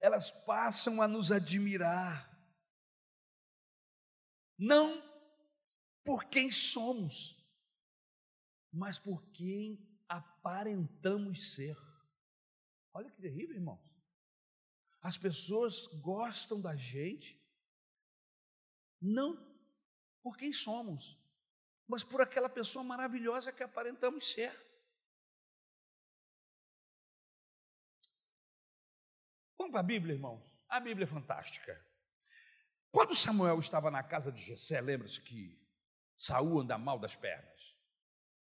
Elas 0.00 0.30
passam 0.30 1.00
a 1.00 1.08
nos 1.08 1.32
admirar 1.32 2.30
não 4.62 5.02
por 6.04 6.26
quem 6.26 6.52
somos, 6.52 7.36
mas 8.72 8.96
por 8.96 9.20
quem 9.32 9.76
aparentamos 10.08 11.54
ser. 11.54 11.76
Olha 12.94 13.10
que 13.10 13.20
terrível, 13.20 13.56
irmãos. 13.56 13.82
As 15.00 15.18
pessoas 15.18 15.86
gostam 16.00 16.60
da 16.60 16.76
gente 16.76 17.42
não 19.00 19.36
por 20.22 20.36
quem 20.36 20.52
somos, 20.52 21.18
mas 21.88 22.04
por 22.04 22.20
aquela 22.20 22.48
pessoa 22.48 22.84
maravilhosa 22.84 23.52
que 23.52 23.64
aparentamos 23.64 24.30
ser. 24.30 24.52
Vamos 29.58 29.72
para 29.72 29.80
a 29.80 29.82
Bíblia, 29.82 30.14
irmãos. 30.14 30.40
A 30.68 30.78
Bíblia 30.78 31.02
é 31.02 31.08
fantástica. 31.08 31.91
Quando 32.92 33.14
Samuel 33.14 33.58
estava 33.58 33.90
na 33.90 34.02
casa 34.02 34.30
de 34.30 34.42
Jessé, 34.42 34.78
lembra-se 34.78 35.18
que 35.18 35.58
Saul 36.14 36.60
anda 36.60 36.76
mal 36.76 36.98
das 36.98 37.16
pernas. 37.16 37.74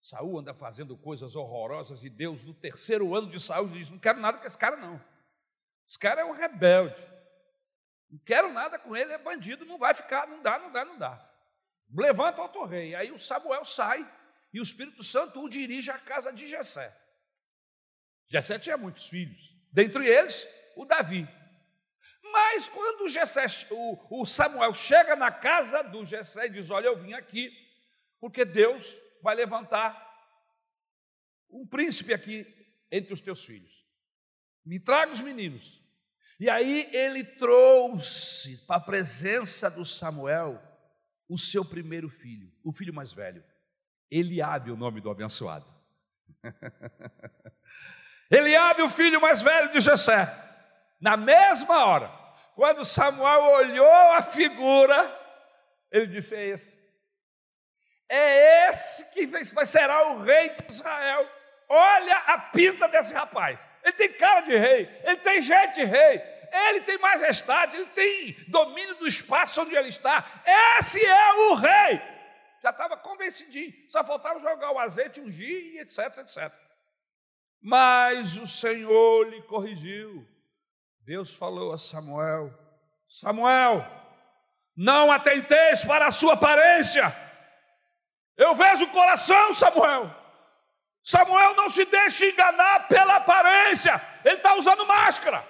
Saul 0.02 0.40
anda 0.40 0.56
fazendo 0.56 0.98
coisas 0.98 1.36
horrorosas 1.36 2.04
e 2.04 2.10
Deus, 2.10 2.44
no 2.44 2.54
terceiro 2.54 3.16
ano 3.16 3.30
de 3.30 3.40
Saul, 3.40 3.70
diz: 3.70 3.92
Não 3.92 4.00
quero 4.00 4.20
nada 4.20 4.40
com 4.40 4.46
esse 4.46 4.58
cara, 4.58 4.76
não. 4.76 5.00
Esse 5.88 6.00
cara 6.00 6.22
é 6.22 6.26
um 6.26 6.32
rebelde. 6.32 7.00
Não 8.10 8.18
quero 8.26 8.52
nada 8.52 8.80
com 8.80 8.98
ele, 8.98 9.14
é 9.14 9.18
bandido, 9.20 9.66
não 9.66 9.78
vai 9.78 9.94
ficar, 9.94 10.28
não 10.28 10.42
dá, 10.42 10.58
não 10.58 10.72
dá, 10.72 10.84
não 10.84 10.98
dá. 10.98 11.32
Levanta 11.96 12.42
outro 12.42 12.66
rei. 12.66 12.96
Aí 12.96 13.12
o 13.12 13.20
Samuel 13.20 13.64
sai 13.64 14.04
e 14.52 14.60
o 14.60 14.64
Espírito 14.64 15.04
Santo 15.04 15.44
o 15.44 15.50
dirige 15.50 15.92
à 15.92 16.00
casa 16.00 16.34
de 16.34 16.48
Jessé. 16.48 16.96
Jessé 18.28 18.58
tinha 18.58 18.78
muitos 18.78 19.08
filhos, 19.08 19.56
dentre 19.72 20.08
eles 20.08 20.48
o 20.76 20.86
Davi. 20.86 21.28
Mas 22.34 22.68
quando 22.68 23.08
Jessé, 23.08 23.46
o, 23.70 24.22
o 24.22 24.26
Samuel 24.26 24.74
chega 24.74 25.16
na 25.16 25.32
casa 25.32 25.84
do 25.84 26.04
Jessé 26.04 26.48
e 26.48 26.50
diz: 26.50 26.72
Olha, 26.72 26.88
eu 26.88 26.98
vim 26.98 27.14
aqui 27.14 27.52
porque 28.20 28.44
Deus 28.44 28.98
vai 29.22 29.36
levantar 29.36 29.96
um 31.48 31.68
príncipe 31.68 32.12
aqui 32.12 32.44
entre 32.92 33.14
os 33.14 33.22
teus 33.22 33.46
filhos. 33.46 33.86
Me 34.66 34.80
traga 34.80 35.12
os 35.12 35.22
meninos. 35.22 35.80
E 36.40 36.50
aí 36.50 36.90
ele 36.92 37.24
trouxe 37.24 38.58
para 38.66 38.78
a 38.78 38.84
presença 38.84 39.70
do 39.70 39.86
Samuel 39.86 40.60
o 41.30 41.38
seu 41.38 41.64
primeiro 41.64 42.10
filho, 42.10 42.52
o 42.64 42.74
filho 42.74 42.94
mais 42.94 43.14
velho. 43.14 43.44
Eliabe, 44.10 44.72
o 44.72 44.76
nome 44.76 45.02
do 45.02 45.12
abençoado. 45.12 45.66
Eliabe, 48.32 48.82
o 48.82 48.90
filho 48.90 49.22
mais 49.22 49.44
velho 49.44 49.72
de 49.72 49.80
Jessé. 49.80 50.26
Na 51.00 51.16
mesma 51.16 51.86
hora, 51.86 52.23
quando 52.56 52.86
Samuel 52.86 53.44
olhou 53.44 54.12
a 54.14 54.22
figura, 54.22 55.20
ele 55.92 56.08
disse: 56.08 56.36
É 56.36 56.48
esse. 56.48 56.84
É 58.10 58.70
esse 58.70 59.12
que 59.14 59.26
vai 59.26 59.66
será 59.66 60.10
o 60.10 60.22
rei 60.22 60.50
de 60.50 60.72
Israel. 60.72 61.28
Olha 61.68 62.18
a 62.18 62.38
pinta 62.38 62.88
desse 62.88 63.14
rapaz. 63.14 63.68
Ele 63.84 63.94
tem 63.94 64.14
cara 64.14 64.42
de 64.42 64.56
rei, 64.56 64.88
ele 65.04 65.18
tem 65.18 65.42
jeito 65.42 65.74
de 65.74 65.84
rei, 65.84 66.22
ele 66.52 66.82
tem 66.82 67.00
majestade, 67.00 67.78
ele 67.78 67.90
tem 67.90 68.36
domínio 68.48 68.96
do 68.96 69.08
espaço 69.08 69.62
onde 69.62 69.76
ele 69.76 69.90
está. 69.90 70.44
Esse 70.78 71.04
é 71.04 71.34
o 71.34 71.56
rei. 71.56 72.02
Já 72.62 72.70
estava 72.70 72.96
convencidinho, 72.96 73.74
só 73.90 74.04
faltava 74.04 74.40
jogar 74.40 74.72
o 74.72 74.80
azeite, 74.80 75.20
ungir 75.20 75.82
etc, 75.82 76.18
etc. 76.20 76.54
Mas 77.60 78.38
o 78.38 78.48
Senhor 78.48 79.28
lhe 79.30 79.42
corrigiu. 79.44 80.28
Deus 81.06 81.34
falou 81.34 81.74
a 81.74 81.78
Samuel: 81.78 82.54
Samuel, 83.08 83.86
não 84.76 85.12
atenteis 85.12 85.84
para 85.84 86.08
a 86.08 86.12
sua 86.12 86.34
aparência. 86.34 87.04
Eu 88.38 88.56
vejo 88.56 88.86
o 88.86 88.92
coração, 88.92 89.54
Samuel. 89.54 90.24
Samuel 91.04 91.56
não 91.56 91.70
se 91.70 91.86
deixa 91.86 92.26
enganar 92.26 92.88
pela 92.88 93.18
aparência, 93.18 94.02
ele 94.24 94.36
está 94.36 94.56
usando 94.56 94.86
máscara. 94.86 95.46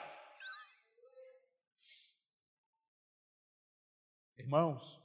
Irmãos, 4.36 5.00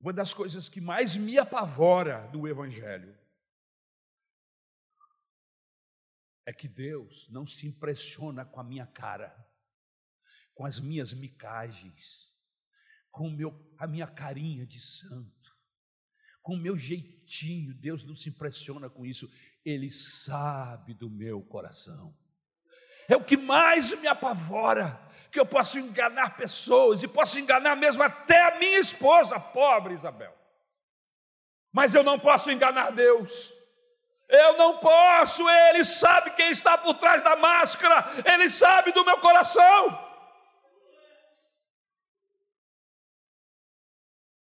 uma 0.00 0.12
das 0.12 0.34
coisas 0.34 0.68
que 0.68 0.80
mais 0.80 1.16
me 1.16 1.38
apavora 1.38 2.28
do 2.32 2.46
Evangelho 2.48 3.16
é 6.46 6.52
que 6.52 6.68
Deus 6.68 7.28
não 7.30 7.46
se 7.46 7.66
impressiona 7.66 8.44
com 8.44 8.60
a 8.60 8.64
minha 8.64 8.86
cara, 8.86 9.34
com 10.54 10.66
as 10.66 10.80
minhas 10.80 11.12
micagens, 11.12 12.30
com 13.10 13.30
meu, 13.30 13.52
a 13.78 13.86
minha 13.86 14.06
carinha 14.06 14.66
de 14.66 14.80
santo 14.80 15.42
com 16.42 16.54
o 16.54 16.58
meu 16.58 16.76
jeitinho, 16.76 17.72
Deus 17.72 18.04
não 18.04 18.14
se 18.14 18.28
impressiona 18.28 18.90
com 18.90 19.06
isso, 19.06 19.30
Ele 19.64 19.90
sabe 19.90 20.92
do 20.92 21.08
meu 21.08 21.40
coração. 21.42 22.14
É 23.08 23.16
o 23.16 23.24
que 23.24 23.36
mais 23.36 23.98
me 24.00 24.08
apavora, 24.08 25.00
que 25.30 25.38
eu 25.38 25.46
posso 25.46 25.78
enganar 25.78 26.36
pessoas 26.36 27.02
e 27.02 27.08
posso 27.08 27.38
enganar 27.38 27.76
mesmo 27.76 28.02
até 28.02 28.42
a 28.48 28.58
minha 28.58 28.78
esposa, 28.78 29.38
pobre 29.38 29.94
Isabel. 29.94 30.36
Mas 31.72 31.94
eu 31.94 32.02
não 32.02 32.18
posso 32.18 32.50
enganar 32.50 32.90
Deus. 32.90 33.52
Eu 34.32 34.56
não 34.56 34.78
posso, 34.78 35.46
Ele 35.46 35.84
sabe 35.84 36.30
quem 36.30 36.50
está 36.50 36.78
por 36.78 36.94
trás 36.94 37.22
da 37.22 37.36
máscara, 37.36 38.02
Ele 38.24 38.48
sabe 38.48 38.90
do 38.90 39.04
meu 39.04 39.20
coração. 39.20 40.10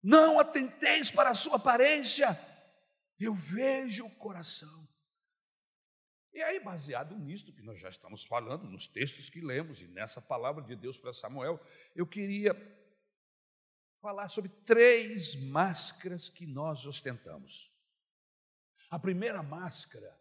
Não 0.02 0.38
atenteis 0.38 1.10
para 1.10 1.30
a 1.30 1.34
sua 1.34 1.56
aparência, 1.56 2.38
eu 3.18 3.32
vejo 3.32 4.04
o 4.04 4.14
coração. 4.16 4.86
E 6.34 6.42
aí, 6.42 6.60
baseado 6.60 7.16
nisto 7.16 7.50
que 7.50 7.62
nós 7.62 7.80
já 7.80 7.88
estamos 7.88 8.26
falando, 8.26 8.64
nos 8.64 8.86
textos 8.86 9.30
que 9.30 9.40
lemos 9.40 9.80
e 9.80 9.88
nessa 9.88 10.20
palavra 10.20 10.62
de 10.62 10.76
Deus 10.76 10.98
para 10.98 11.14
Samuel, 11.14 11.58
eu 11.96 12.06
queria 12.06 12.54
falar 14.02 14.28
sobre 14.28 14.50
três 14.50 15.34
máscaras 15.34 16.28
que 16.28 16.44
nós 16.44 16.84
ostentamos. 16.84 17.71
A 18.92 18.98
primeira 18.98 19.42
máscara 19.42 20.14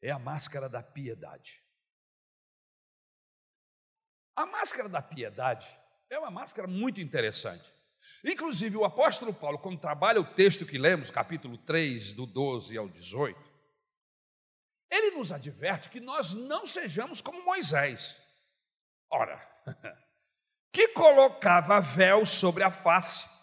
é 0.00 0.08
a 0.08 0.20
máscara 0.20 0.68
da 0.68 0.80
piedade. 0.80 1.60
A 4.36 4.46
máscara 4.46 4.88
da 4.88 5.02
piedade 5.02 5.66
é 6.08 6.16
uma 6.16 6.30
máscara 6.30 6.68
muito 6.68 7.00
interessante. 7.00 7.74
Inclusive, 8.24 8.76
o 8.76 8.84
apóstolo 8.84 9.34
Paulo, 9.34 9.58
quando 9.58 9.80
trabalha 9.80 10.20
o 10.20 10.34
texto 10.34 10.64
que 10.64 10.78
lemos, 10.78 11.10
capítulo 11.10 11.58
3, 11.58 12.14
do 12.14 12.24
12 12.24 12.78
ao 12.78 12.88
18, 12.88 13.36
ele 14.92 15.16
nos 15.16 15.32
adverte 15.32 15.88
que 15.88 15.98
nós 15.98 16.32
não 16.34 16.64
sejamos 16.64 17.20
como 17.20 17.44
Moisés. 17.44 18.16
Ora, 19.10 19.44
que 20.72 20.86
colocava 20.86 21.80
véu 21.80 22.24
sobre 22.24 22.62
a 22.62 22.70
face, 22.70 23.33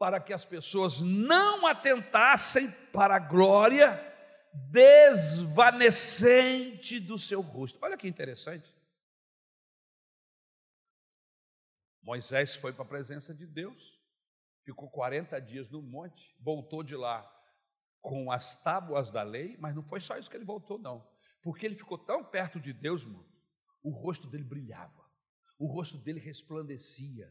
para 0.00 0.18
que 0.18 0.32
as 0.32 0.44
pessoas 0.46 1.02
não 1.02 1.66
atentassem 1.66 2.70
para 2.90 3.16
a 3.16 3.18
glória 3.18 4.02
desvanecente 4.70 6.98
do 6.98 7.18
seu 7.18 7.42
rosto. 7.42 7.78
Olha 7.82 7.98
que 7.98 8.08
interessante. 8.08 8.74
Moisés 12.02 12.56
foi 12.56 12.72
para 12.72 12.82
a 12.82 12.88
presença 12.88 13.34
de 13.34 13.46
Deus, 13.46 14.00
ficou 14.64 14.88
40 14.88 15.38
dias 15.38 15.68
no 15.68 15.82
monte, 15.82 16.34
voltou 16.40 16.82
de 16.82 16.96
lá 16.96 17.30
com 18.00 18.32
as 18.32 18.56
tábuas 18.62 19.10
da 19.10 19.22
lei, 19.22 19.58
mas 19.58 19.74
não 19.74 19.82
foi 19.82 20.00
só 20.00 20.16
isso 20.16 20.30
que 20.30 20.36
ele 20.38 20.46
voltou, 20.46 20.78
não, 20.78 21.06
porque 21.42 21.66
ele 21.66 21.74
ficou 21.74 21.98
tão 21.98 22.24
perto 22.24 22.58
de 22.58 22.72
Deus, 22.72 23.02
irmão, 23.02 23.28
o 23.82 23.90
rosto 23.90 24.26
dele 24.26 24.44
brilhava, 24.44 25.04
o 25.58 25.66
rosto 25.66 25.98
dele 25.98 26.20
resplandecia. 26.20 27.30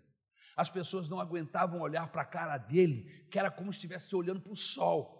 As 0.59 0.69
pessoas 0.69 1.07
não 1.07 1.21
aguentavam 1.21 1.79
olhar 1.79 2.11
para 2.11 2.23
a 2.23 2.25
cara 2.25 2.57
dele, 2.57 3.25
que 3.31 3.39
era 3.39 3.49
como 3.49 3.71
se 3.71 3.77
estivesse 3.77 4.13
olhando 4.13 4.41
para 4.41 4.51
o 4.51 4.57
sol. 4.57 5.17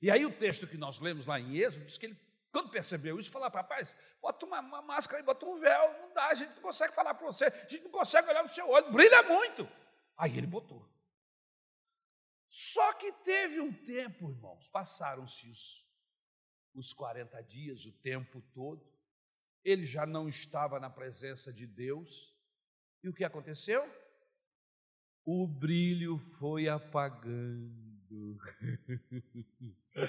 E 0.00 0.12
aí 0.12 0.24
o 0.24 0.30
texto 0.30 0.64
que 0.64 0.76
nós 0.76 1.00
lemos 1.00 1.26
lá 1.26 1.40
em 1.40 1.56
Êxodo 1.56 1.86
diz 1.86 1.98
que 1.98 2.06
ele 2.06 2.28
quando 2.52 2.70
percebeu 2.70 3.18
isso, 3.18 3.32
falou, 3.32 3.50
rapaz, 3.50 3.92
bota 4.22 4.46
uma, 4.46 4.60
uma, 4.60 4.80
máscara 4.80 5.20
e 5.20 5.24
bota 5.24 5.44
um 5.44 5.58
véu, 5.58 5.92
não 6.00 6.14
dá, 6.14 6.28
a 6.28 6.34
gente 6.34 6.54
não 6.54 6.62
consegue 6.62 6.94
falar 6.94 7.14
para 7.14 7.26
você, 7.26 7.46
a 7.46 7.68
gente 7.68 7.84
não 7.84 7.90
consegue 7.90 8.28
olhar 8.28 8.42
no 8.42 8.48
seu 8.48 8.66
olho, 8.68 8.92
brilha 8.92 9.22
muito. 9.24 9.68
Aí 10.16 10.38
ele 10.38 10.46
botou. 10.46 10.88
Só 12.46 12.92
que 12.94 13.12
teve 13.24 13.60
um 13.60 13.72
tempo, 13.72 14.30
irmãos, 14.30 14.70
passaram-se 14.70 15.50
os, 15.50 15.86
os 16.74 16.92
40 16.92 17.42
dias, 17.42 17.84
o 17.84 17.92
tempo 17.92 18.40
todo, 18.54 18.88
ele 19.62 19.84
já 19.84 20.06
não 20.06 20.28
estava 20.28 20.80
na 20.80 20.88
presença 20.88 21.52
de 21.52 21.66
Deus, 21.66 22.34
e 23.02 23.08
o 23.08 23.12
que 23.12 23.24
aconteceu? 23.24 23.84
O 25.30 25.46
brilho 25.46 26.16
foi 26.38 26.70
apagando. 26.70 28.38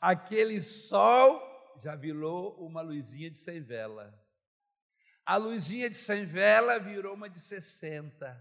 Aquele 0.00 0.60
sol 0.60 1.40
já 1.80 1.94
virou 1.94 2.56
uma 2.56 2.80
luzinha 2.80 3.30
de 3.30 3.38
100 3.38 3.60
vela. 3.60 4.12
A 5.24 5.36
luzinha 5.36 5.88
de 5.88 5.94
100 5.94 6.24
vela 6.24 6.80
virou 6.80 7.14
uma 7.14 7.30
de 7.30 7.38
60. 7.38 8.36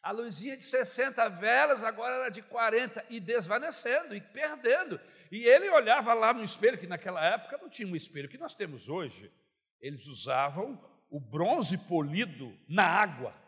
A 0.00 0.12
luzinha 0.12 0.56
de 0.56 0.62
60 0.62 1.28
velas 1.30 1.82
agora 1.82 2.14
era 2.20 2.28
de 2.28 2.42
40 2.42 3.04
e 3.10 3.18
desvanecendo 3.18 4.14
e 4.14 4.20
perdendo. 4.20 5.00
E 5.32 5.44
ele 5.44 5.68
olhava 5.70 6.14
lá 6.14 6.32
no 6.32 6.44
espelho, 6.44 6.78
que 6.78 6.86
naquela 6.86 7.20
época 7.24 7.58
não 7.58 7.68
tinha 7.68 7.88
um 7.88 7.96
espelho 7.96 8.28
que 8.28 8.38
nós 8.38 8.54
temos 8.54 8.88
hoje. 8.88 9.32
Eles 9.80 10.06
usavam 10.06 10.80
o 11.10 11.18
bronze 11.18 11.76
polido 11.76 12.56
na 12.68 12.84
água. 12.84 13.45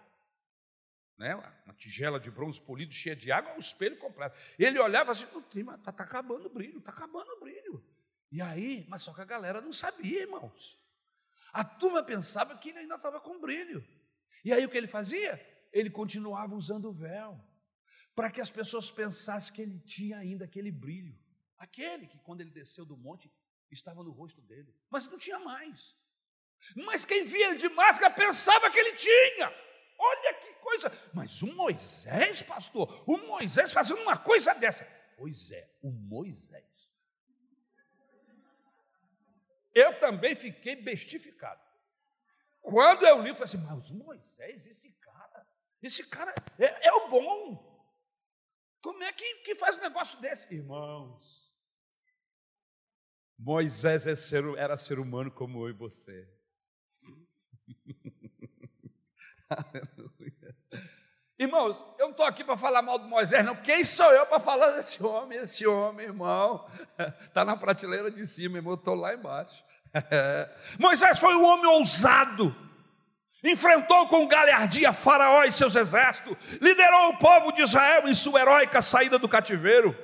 Né? 1.18 1.35
Uma 1.35 1.74
tigela 1.74 2.20
de 2.20 2.31
bronze 2.31 2.61
polido 2.61 2.94
cheia 2.94 3.16
de 3.16 3.33
água, 3.33 3.57
o 3.57 3.59
espelho 3.59 3.98
completo. 3.98 4.38
Ele 4.59 4.78
olhava 4.78 5.11
assim, 5.12 5.26
está 5.26 5.92
tá 5.92 6.04
acabando 6.04 6.46
o 6.46 6.48
brilho, 6.48 6.78
está 6.78 6.92
acabando 6.92 7.31
o 7.33 7.40
brilho. 7.40 7.85
E 8.31 8.40
aí, 8.40 8.87
mas 8.88 9.02
só 9.02 9.12
que 9.12 9.20
a 9.20 9.24
galera 9.24 9.61
não 9.61 9.72
sabia, 9.72 10.22
irmãos. 10.22 10.78
A 11.52 11.64
turma 11.64 12.02
pensava 12.02 12.57
que 12.57 12.68
ele 12.68 12.81
ainda 12.81 12.94
estava 12.94 13.20
com 13.20 13.40
brilho. 13.40 13.85
E 14.44 14.52
aí 14.52 14.64
o 14.64 14.68
que 14.68 14.76
ele 14.76 14.87
fazia? 14.87 15.44
Ele 15.72 15.90
continuava 15.90 16.54
usando 16.54 16.88
o 16.88 16.92
véu, 16.92 17.38
para 18.14 18.31
que 18.31 18.40
as 18.40 18.50
pessoas 18.50 18.90
pensassem 18.90 19.52
que 19.52 19.62
ele 19.62 19.81
tinha 19.81 20.18
ainda 20.18 20.44
aquele 20.44 20.70
brilho. 20.70 21.18
Aquele 21.59 22.07
que, 22.07 22.18
quando 22.18 22.42
ele 22.42 22.50
desceu 22.50 22.85
do 22.85 22.96
monte, 22.96 23.33
estava 23.70 24.04
no 24.04 24.12
rosto 24.12 24.40
dele, 24.42 24.72
mas 24.88 25.09
não 25.09 25.18
tinha 25.18 25.38
mais. 25.40 25.96
Mas 26.76 27.04
quem 27.04 27.24
via 27.24 27.50
ele 27.50 27.59
de 27.59 27.68
máscara 27.68 28.14
pensava 28.14 28.70
que 28.70 28.78
ele 28.78 28.94
tinha. 28.94 29.52
Olha 29.99 30.35
que 30.35 30.53
coisa. 30.55 30.93
Mas 31.13 31.43
o 31.43 31.53
Moisés, 31.55 32.43
pastor, 32.43 33.03
o 33.07 33.17
Moisés 33.19 33.73
fazendo 33.73 34.01
uma 34.03 34.17
coisa 34.17 34.55
dessa. 34.55 34.85
Pois 35.17 35.51
é, 35.51 35.69
o 35.83 35.91
Moisés. 35.91 36.65
Eu 39.75 39.99
também 39.99 40.35
fiquei 40.35 40.77
bestificado. 40.77 41.61
Quando 42.61 43.07
eu 43.07 43.23
li, 43.23 43.31
eu 43.31 43.35
falei 43.35 43.45
assim, 43.45 43.59
mas 43.59 43.91
Moisés, 43.91 44.67
esse 44.67 44.93
cara, 44.93 45.47
esse 45.83 46.05
cara 46.05 46.35
é, 46.59 46.89
é 46.89 46.93
o 46.93 47.09
bom. 47.09 47.69
Como 48.81 49.03
é 49.03 49.13
que, 49.13 49.35
que 49.37 49.55
faz 49.55 49.77
um 49.77 49.81
negócio 49.81 50.21
desse? 50.21 50.53
Irmãos, 50.55 51.53
Moisés 53.39 54.07
é 54.07 54.15
ser, 54.15 54.45
era 54.57 54.77
ser 54.77 54.99
humano 54.99 55.31
como 55.31 55.65
eu 55.65 55.71
e 55.71 55.73
você. 55.73 56.29
Aleluia. 59.51 60.57
Irmãos, 61.39 61.79
eu 61.99 62.07
não 62.07 62.11
estou 62.11 62.27
aqui 62.27 62.43
para 62.43 62.57
falar 62.57 62.83
mal 62.83 62.99
de 62.99 63.07
Moisés, 63.07 63.45
não. 63.45 63.55
Quem 63.55 63.85
sou 63.85 64.11
eu 64.13 64.27
para 64.27 64.41
falar 64.41 64.73
desse 64.73 65.03
homem? 65.03 65.39
Esse 65.39 65.67
homem, 65.67 66.07
irmão, 66.07 66.69
está 67.21 67.45
na 67.47 67.57
prateleira 67.57 68.11
de 68.11 68.27
cima, 68.27 68.59
irmão, 68.59 68.75
estou 68.75 68.95
lá 68.95 69.15
embaixo. 69.15 69.65
Moisés 70.79 71.19
foi 71.19 71.35
um 71.37 71.45
homem 71.45 71.67
ousado, 71.67 72.55
enfrentou 73.43 74.09
com 74.09 74.27
galhardia 74.27 74.93
Faraó 74.93 75.45
e 75.45 75.53
seus 75.53 75.77
exércitos, 75.77 76.37
liderou 76.61 77.11
o 77.11 77.19
povo 77.19 77.53
de 77.53 77.63
Israel 77.63 78.09
em 78.09 78.15
sua 78.15 78.41
heróica 78.41 78.83
saída 78.83 79.19
do 79.19 79.29
cativeiro. 79.29 79.97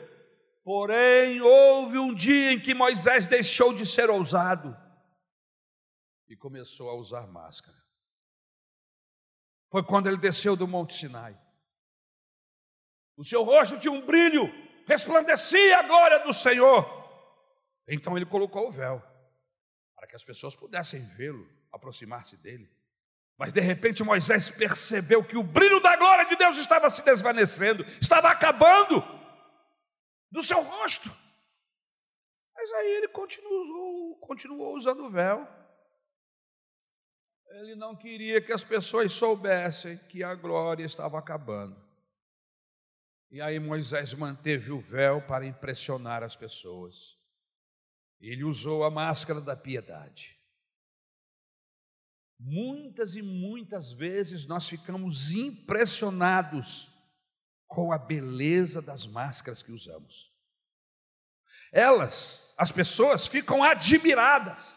Porém, 0.63 1.43
houve 1.43 1.99
um 1.99 2.15
dia 2.15 2.53
em 2.53 2.61
que 2.61 2.73
Moisés 2.73 3.27
deixou 3.27 3.75
de 3.75 3.85
ser 3.85 4.09
ousado 4.09 4.75
e 6.29 6.37
começou 6.37 6.89
a 6.89 6.95
usar 6.95 7.27
máscara. 7.27 7.84
Foi 9.75 9.83
quando 9.83 10.07
ele 10.07 10.17
desceu 10.17 10.55
do 10.55 10.69
Monte 10.69 10.95
Sinai. 10.95 11.37
O 13.17 13.25
seu 13.25 13.43
rosto 13.43 13.77
tinha 13.77 13.91
um 13.91 14.07
brilho, 14.07 14.45
resplandecia 14.87 15.81
a 15.81 15.83
glória 15.83 16.21
do 16.21 16.33
Senhor. 16.33 16.87
Então 17.89 18.17
ele 18.17 18.25
colocou 18.25 18.69
o 18.69 18.71
véu 18.71 19.03
para 19.97 20.07
que 20.07 20.15
as 20.15 20.23
pessoas 20.23 20.55
pudessem 20.55 21.01
vê-lo, 21.17 21.45
aproximar-se 21.73 22.37
dele. 22.37 22.71
Mas 23.37 23.53
de 23.53 23.61
repente 23.61 24.05
Moisés 24.05 24.49
percebeu 24.49 25.25
que 25.25 25.37
o 25.37 25.43
brilho 25.43 25.81
da 25.81 25.97
glória 25.97 26.25
de 26.27 26.37
Deus 26.37 26.57
estava 26.57 26.89
se 26.89 27.03
desvanecendo, 27.03 27.85
estava 28.01 28.29
acabando 28.31 29.03
do 30.31 30.41
seu 30.41 30.63
rosto. 30.63 31.11
Mas 32.55 32.73
aí 32.75 32.93
ele 32.93 33.09
continuou, 33.09 34.21
continuou 34.21 34.77
usando 34.77 35.05
o 35.05 35.11
véu. 35.11 35.64
Ele 37.55 37.77
não 37.77 37.95
queria 37.95 38.41
que 38.41 38.53
as 38.53 38.65
pessoas 38.65 39.13
soubessem 39.13 39.97
que 40.09 40.25
a 40.25 40.35
glória 40.35 40.85
estava 40.85 41.17
acabando. 41.21 41.81
E 43.31 43.41
aí 43.41 43.61
Moisés 43.61 44.13
manteve 44.13 44.73
o 44.73 44.81
véu 44.81 45.23
para 45.23 45.47
impressionar 45.47 46.25
as 46.25 46.35
pessoas. 46.35 47.17
Ele 48.21 48.43
usou 48.43 48.83
a 48.83 48.91
máscara 48.91 49.41
da 49.41 49.55
piedade. 49.55 50.37
Muitas 52.41 53.15
e 53.15 53.23
muitas 53.23 53.93
vezes 53.93 54.47
nós 54.47 54.69
ficamos 54.69 55.33
impressionados 55.33 56.93
com 57.69 57.93
a 57.93 57.99
beleza 57.99 58.83
das 58.83 59.07
máscaras 59.07 59.63
que 59.63 59.71
usamos. 59.71 60.33
Elas, 61.71 62.53
as 62.59 62.73
pessoas, 62.73 63.29
ficam 63.29 63.63
admiradas 63.63 64.77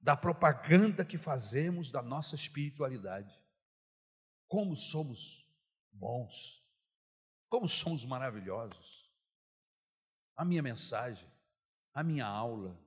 da 0.00 0.16
propaganda 0.16 1.04
que 1.04 1.18
fazemos 1.18 1.90
da 1.90 2.02
nossa 2.02 2.34
espiritualidade. 2.34 3.34
Como 4.46 4.74
somos 4.76 5.46
bons, 5.92 6.64
como 7.48 7.68
somos 7.68 8.04
maravilhosos. 8.04 9.10
A 10.36 10.44
minha 10.44 10.62
mensagem 10.62 11.28
a 11.98 12.02
minha 12.04 12.26
aula, 12.26 12.78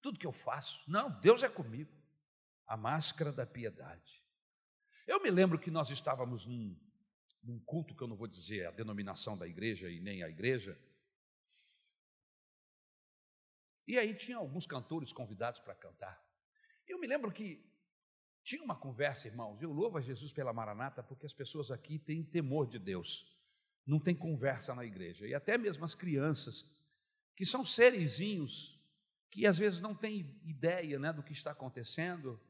tudo 0.00 0.16
que 0.16 0.26
eu 0.26 0.30
faço. 0.30 0.88
Não, 0.88 1.10
Deus 1.20 1.42
é 1.42 1.48
comigo. 1.48 1.92
A 2.68 2.76
máscara 2.76 3.32
da 3.32 3.44
piedade. 3.44 4.22
Eu 5.08 5.20
me 5.20 5.28
lembro 5.28 5.58
que 5.58 5.72
nós 5.72 5.90
estávamos 5.90 6.46
num, 6.46 6.78
num 7.42 7.58
culto 7.58 7.92
que 7.92 8.00
eu 8.00 8.06
não 8.06 8.16
vou 8.16 8.28
dizer 8.28 8.64
a 8.68 8.70
denominação 8.70 9.36
da 9.36 9.48
igreja 9.48 9.90
e 9.90 10.00
nem 10.00 10.22
a 10.22 10.28
igreja. 10.28 10.78
E 13.86 13.98
aí 13.98 14.14
tinha 14.14 14.36
alguns 14.36 14.66
cantores 14.66 15.12
convidados 15.12 15.60
para 15.60 15.74
cantar. 15.74 16.22
Eu 16.86 16.98
me 16.98 17.06
lembro 17.06 17.30
que 17.32 17.64
tinha 18.42 18.62
uma 18.62 18.76
conversa, 18.76 19.26
irmãos. 19.28 19.60
Eu 19.62 19.72
louvo 19.72 19.98
a 19.98 20.00
Jesus 20.00 20.32
pela 20.32 20.52
Maranata 20.52 21.02
porque 21.02 21.26
as 21.26 21.32
pessoas 21.32 21.70
aqui 21.70 21.98
têm 21.98 22.22
temor 22.22 22.66
de 22.66 22.78
Deus. 22.78 23.26
Não 23.86 23.98
tem 23.98 24.14
conversa 24.14 24.74
na 24.74 24.84
igreja. 24.84 25.26
E 25.26 25.34
até 25.34 25.58
mesmo 25.58 25.84
as 25.84 25.94
crianças 25.94 26.70
que 27.36 27.44
são 27.44 27.64
serizinhos, 27.64 28.80
que 29.30 29.46
às 29.46 29.58
vezes 29.58 29.80
não 29.80 29.94
têm 29.94 30.40
ideia 30.44 30.98
né, 30.98 31.12
do 31.12 31.22
que 31.22 31.32
está 31.32 31.50
acontecendo. 31.50 32.40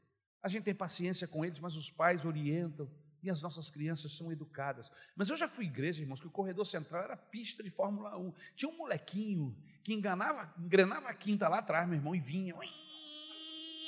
A 0.41 0.47
gente 0.47 0.63
tem 0.63 0.75
paciência 0.75 1.27
com 1.27 1.43
eles, 1.43 1.59
mas 1.59 1.75
os 1.75 1.89
pais 1.89 2.23
orientam 2.23 2.89
e 3.25 3.29
as 3.29 3.41
nossas 3.41 3.69
crianças 3.69 4.11
são 4.13 4.31
educadas. 4.31 4.91
Mas 5.15 5.29
eu 5.29 5.35
já 5.35 5.47
fui 5.47 5.65
igreja, 5.65 6.01
irmãos, 6.01 6.19
que 6.19 6.27
o 6.27 6.31
corredor 6.31 6.65
central 6.65 7.03
era 7.03 7.17
pista 7.17 7.63
de 7.63 7.69
Fórmula 7.69 8.17
1. 8.17 8.33
Tinha 8.55 8.71
um 8.71 8.77
molequinho 8.77 9.57
que 9.83 9.93
enganava, 9.93 10.53
engrenava 10.57 11.09
a 11.09 11.13
quinta 11.13 11.47
lá 11.47 11.59
atrás, 11.59 11.87
meu 11.87 11.97
irmão, 11.97 12.15
e 12.15 12.19
vinha 12.19 12.55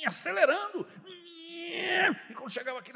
acelerando. 0.04 0.86
E 1.06 2.34
quando 2.34 2.50
chegava 2.50 2.78
aqui, 2.78 2.92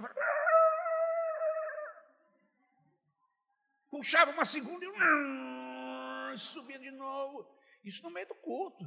puxava 3.90 4.30
uma 4.30 4.44
segunda 4.44 4.84
e 4.84 6.38
subia 6.38 6.78
de 6.78 6.90
novo. 6.90 7.46
Isso 7.84 8.02
no 8.02 8.10
meio 8.10 8.26
do 8.26 8.34
culto. 8.34 8.84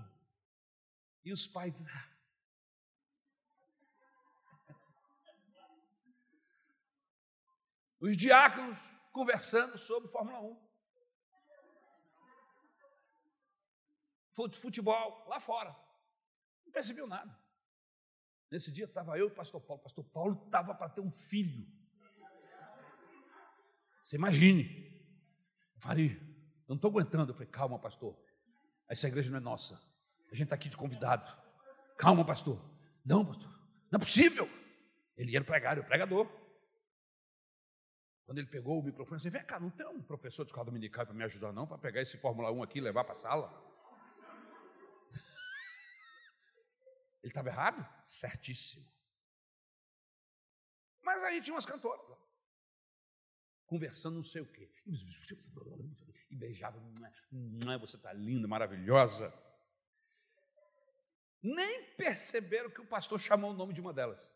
E 1.23 1.31
os 1.31 1.47
pais. 1.47 1.83
Ah. 1.87 2.14
Os 8.05 8.15
diáconos 8.15 8.77
conversando 9.11 9.79
sobre 9.79 10.11
Fórmula 10.11 10.39
1. 10.39 10.63
Futebol, 14.61 15.25
lá 15.27 15.39
fora. 15.39 15.75
Não 16.63 16.71
percebeu 16.71 17.07
nada. 17.07 17.35
Nesse 18.51 18.71
dia 18.71 18.85
estava 18.85 19.17
eu 19.17 19.27
e 19.27 19.31
o 19.31 19.33
pastor 19.33 19.59
Paulo. 19.59 19.79
O 19.79 19.83
pastor 19.83 20.05
Paulo 20.05 20.43
estava 20.45 20.75
para 20.75 20.87
ter 20.87 21.01
um 21.01 21.09
filho. 21.09 21.65
Você 24.03 24.17
imagine. 24.17 24.63
Eu 25.73 25.81
falei, 25.81 26.11
eu 26.11 26.67
não 26.67 26.75
estou 26.75 26.91
aguentando. 26.91 27.31
Eu 27.31 27.33
falei, 27.33 27.49
calma, 27.49 27.79
pastor. 27.79 28.15
Essa 28.87 29.07
igreja 29.07 29.31
não 29.31 29.37
é 29.37 29.41
nossa. 29.41 29.81
A 30.31 30.35
gente 30.35 30.43
está 30.43 30.53
aqui 30.53 30.69
de 30.69 30.77
convidado. 30.77 31.25
Calma, 31.97 32.23
pastor. 32.23 32.63
Não, 33.03 33.25
pastor. 33.25 33.49
Não 33.91 33.97
é 33.97 33.99
possível. 33.99 34.47
Ele 35.17 35.35
era 35.35 35.43
pregar, 35.43 35.83
pregador. 35.87 36.44
Quando 38.25 38.39
ele 38.39 38.47
pegou 38.47 38.79
o 38.79 38.83
microfone, 38.83 39.17
assim, 39.17 39.29
vem 39.29 39.45
cá, 39.45 39.59
não 39.59 39.69
tem 39.69 39.87
um 39.87 40.01
professor 40.01 40.43
de 40.43 40.49
escola 40.49 40.65
dominical 40.65 41.05
para 41.05 41.13
me 41.13 41.23
ajudar, 41.23 41.53
não, 41.53 41.67
para 41.67 41.77
pegar 41.77 42.01
esse 42.01 42.17
Fórmula 42.17 42.51
1 42.51 42.63
aqui 42.63 42.79
e 42.79 42.81
levar 42.81 43.03
para 43.03 43.13
a 43.13 43.15
sala? 43.15 43.49
Ele 47.21 47.31
estava 47.31 47.49
errado? 47.49 47.87
Certíssimo. 48.03 48.85
Mas 51.03 51.23
aí 51.23 51.41
tinha 51.41 51.53
umas 51.53 51.65
cantoras 51.65 52.15
conversando 53.65 54.15
não 54.15 54.23
sei 54.23 54.41
o 54.41 54.45
quê 54.45 54.71
e 56.29 56.35
beijava. 56.35 56.79
Você 57.79 57.95
está 57.95 58.13
linda, 58.13 58.47
maravilhosa. 58.47 59.33
Nem 61.41 61.83
perceberam 61.95 62.69
que 62.69 62.81
o 62.81 62.87
pastor 62.87 63.19
chamou 63.19 63.51
o 63.51 63.53
nome 63.53 63.73
de 63.73 63.81
uma 63.81 63.93
delas. 63.93 64.31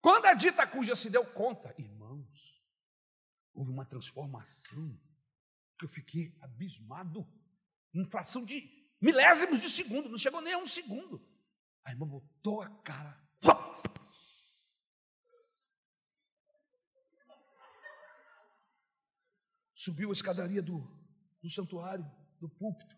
Quando 0.00 0.26
a 0.26 0.34
dita 0.34 0.66
cuja 0.66 0.96
se 0.96 1.08
deu 1.08 1.24
conta, 1.24 1.72
irmão, 1.78 1.91
Irmãos, 2.12 2.62
houve 3.54 3.70
uma 3.70 3.86
transformação 3.86 5.00
que 5.78 5.84
eu 5.84 5.88
fiquei 5.88 6.36
abismado. 6.40 7.26
Em 7.94 8.04
fração 8.04 8.44
de 8.44 8.62
milésimos 9.00 9.60
de 9.60 9.68
segundo, 9.68 10.08
não 10.08 10.18
chegou 10.18 10.40
nem 10.40 10.54
a 10.54 10.58
um 10.58 10.66
segundo. 10.66 11.26
A 11.84 11.90
irmã 11.90 12.06
botou 12.06 12.62
a 12.62 12.70
cara. 12.82 13.20
Subiu 19.74 20.10
a 20.10 20.12
escadaria 20.12 20.62
do, 20.62 20.80
do 21.42 21.50
santuário, 21.50 22.04
do 22.40 22.48
púlpito. 22.48 22.96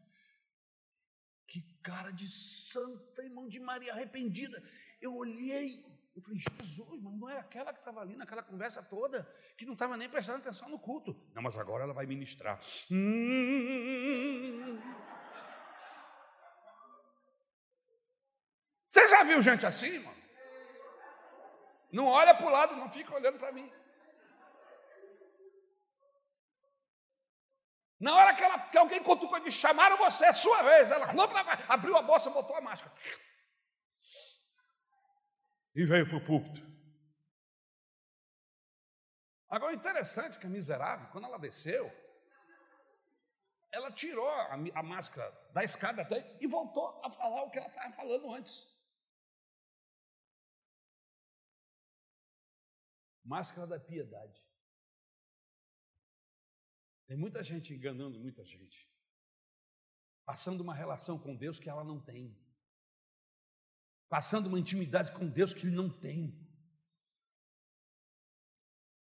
Que 1.46 1.62
cara 1.82 2.10
de 2.10 2.28
santa, 2.28 3.22
irmão 3.22 3.48
de 3.48 3.58
Maria 3.58 3.92
arrependida. 3.92 4.62
Eu 5.00 5.16
olhei, 5.16 5.82
eu 6.14 6.22
falei, 6.22 6.38
Jesus, 6.38 7.02
mas 7.02 7.12
não 7.12 7.28
era 7.28 7.40
aquela 7.40 7.72
que 7.72 7.80
estava 7.80 8.00
ali 8.00 8.16
naquela 8.16 8.42
conversa 8.42 8.80
toda, 8.82 9.28
que 9.56 9.66
não 9.66 9.72
estava 9.72 9.96
nem 9.96 10.08
prestando 10.08 10.38
atenção 10.38 10.68
no 10.68 10.78
culto. 10.78 11.16
Não, 11.34 11.42
mas 11.42 11.58
agora 11.58 11.82
ela 11.82 11.92
vai 11.92 12.06
ministrar. 12.06 12.60
Hum. 12.88 14.80
Você 18.88 19.08
já 19.08 19.24
viu 19.24 19.42
gente 19.42 19.66
assim, 19.66 19.98
mano? 19.98 20.22
Não 21.90 22.06
olha 22.06 22.32
para 22.32 22.46
o 22.46 22.50
lado, 22.50 22.76
não 22.76 22.88
fica 22.90 23.12
olhando 23.12 23.38
para 23.38 23.50
mim. 23.50 23.68
Na 27.98 28.14
hora 28.14 28.34
que, 28.34 28.42
ela, 28.42 28.58
que 28.58 28.78
alguém 28.78 29.02
cutucou 29.02 29.40
de 29.40 29.50
chamaram 29.50 29.96
você, 29.96 30.26
é 30.26 30.32
sua 30.32 30.62
vez. 30.62 30.92
Ela 30.92 31.08
abriu 31.68 31.96
a 31.96 32.02
bolsa, 32.02 32.30
botou 32.30 32.54
a 32.54 32.60
máscara 32.60 32.92
e 35.74 35.84
veio 35.84 36.08
para 36.08 36.18
o 36.18 36.24
púlpito. 36.24 36.62
Agora, 39.48 39.74
interessante 39.74 40.36
é 40.36 40.40
que 40.40 40.46
a 40.46 40.50
miserável, 40.50 41.08
quando 41.10 41.24
ela 41.24 41.38
desceu, 41.38 41.90
ela 43.70 43.90
tirou 43.90 44.28
a, 44.28 44.54
a 44.54 44.82
máscara 44.82 45.30
da 45.52 45.64
escada 45.64 46.02
até 46.02 46.38
e 46.40 46.46
voltou 46.46 47.00
a 47.04 47.10
falar 47.10 47.42
o 47.42 47.50
que 47.50 47.58
ela 47.58 47.68
estava 47.68 47.92
falando 47.92 48.32
antes. 48.32 48.72
Máscara 53.24 53.66
da 53.66 53.80
piedade. 53.80 54.44
Tem 57.06 57.16
muita 57.16 57.42
gente 57.42 57.74
enganando 57.74 58.18
muita 58.18 58.44
gente, 58.44 58.90
passando 60.24 60.62
uma 60.62 60.74
relação 60.74 61.18
com 61.18 61.36
Deus 61.36 61.58
que 61.58 61.68
ela 61.68 61.84
não 61.84 62.00
tem 62.00 62.36
passando 64.08 64.46
uma 64.46 64.58
intimidade 64.58 65.12
com 65.12 65.28
Deus 65.28 65.52
que 65.52 65.66
ele 65.66 65.74
não 65.74 65.90
tem. 65.90 66.38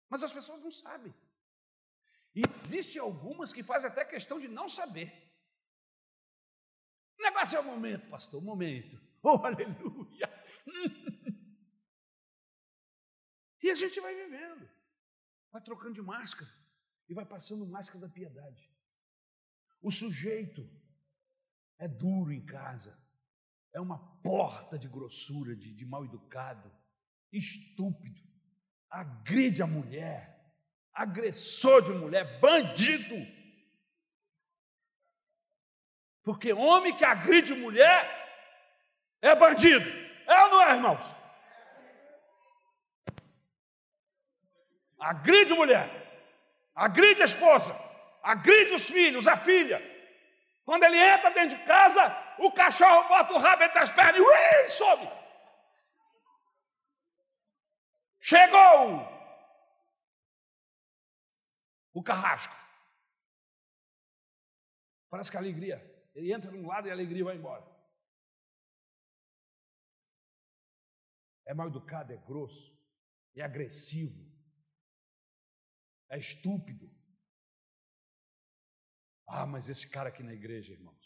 Mas 0.09 0.23
as 0.23 0.33
pessoas 0.33 0.61
não 0.61 0.71
sabem. 0.71 1.13
E 2.35 2.41
existem 2.63 3.01
algumas 3.01 3.51
que 3.51 3.63
fazem 3.63 3.89
até 3.89 4.05
questão 4.05 4.39
de 4.39 4.47
não 4.47 4.67
saber. 4.69 5.29
O 7.19 7.23
negócio 7.23 7.57
é 7.57 7.59
o 7.59 7.65
momento, 7.65 8.09
pastor, 8.09 8.41
o 8.41 8.45
momento. 8.45 8.99
Oh, 9.21 9.41
aleluia! 9.45 10.29
e 13.61 13.69
a 13.69 13.75
gente 13.75 13.99
vai 13.99 14.15
vivendo, 14.15 14.69
vai 15.51 15.61
trocando 15.61 15.93
de 15.93 16.01
máscara 16.01 16.49
e 17.07 17.13
vai 17.13 17.25
passando 17.25 17.67
máscara 17.67 17.99
da 17.99 18.09
piedade. 18.09 18.71
O 19.81 19.91
sujeito 19.91 20.69
é 21.77 21.87
duro 21.87 22.31
em 22.31 22.45
casa, 22.45 22.97
é 23.73 23.79
uma 23.79 23.99
porta 24.21 24.77
de 24.77 24.87
grossura, 24.87 25.55
de, 25.55 25.73
de 25.73 25.85
mal 25.85 26.03
educado, 26.03 26.71
estúpido, 27.31 28.21
agride 28.89 29.61
a 29.61 29.67
mulher, 29.67 30.39
agressor 30.93 31.81
de 31.83 31.91
mulher, 31.91 32.39
bandido. 32.39 33.15
Porque 36.23 36.51
homem 36.53 36.95
que 36.95 37.05
agride 37.05 37.53
mulher 37.53 38.19
é 39.21 39.35
bandido. 39.35 39.89
É 40.27 40.43
ou 40.43 40.49
não 40.49 40.61
é, 40.61 40.75
irmãos? 40.75 41.15
Agride 44.99 45.53
mulher, 45.53 45.89
agride 46.75 47.21
a 47.21 47.25
esposa, 47.25 47.73
agride 48.21 48.73
os 48.73 48.85
filhos, 48.89 49.27
a 49.27 49.37
filha. 49.37 49.81
Quando 50.65 50.83
ele 50.83 50.97
entra 50.97 51.31
dentro 51.31 51.57
de 51.57 51.63
casa, 51.63 52.28
o 52.39 52.51
cachorro 52.51 53.07
bota 53.07 53.33
o 53.33 53.37
rabo 53.37 53.63
entre 53.63 53.79
as 53.79 53.89
pernas 53.91 54.17
e 54.17 54.21
ui, 54.21 54.69
sobe. 54.69 55.07
Chegou 58.19 59.19
o 61.93 62.03
carrasco. 62.03 62.55
Parece 65.09 65.31
que 65.31 65.37
a 65.37 65.39
alegria, 65.39 65.77
ele 66.13 66.31
entra 66.31 66.51
num 66.51 66.67
lado 66.67 66.87
e 66.87 66.91
a 66.91 66.93
alegria 66.93 67.23
vai 67.23 67.35
embora. 67.35 67.65
É 71.45 71.53
mal 71.53 71.67
educado, 71.67 72.13
é 72.13 72.17
grosso, 72.17 72.77
é 73.35 73.41
agressivo, 73.41 74.23
é 76.09 76.17
estúpido. 76.19 76.87
Ah, 79.27 79.47
mas 79.47 79.67
esse 79.67 79.89
cara 79.89 80.09
aqui 80.09 80.21
na 80.21 80.33
igreja, 80.33 80.73
irmãos, 80.73 80.95
uh, 80.97 80.98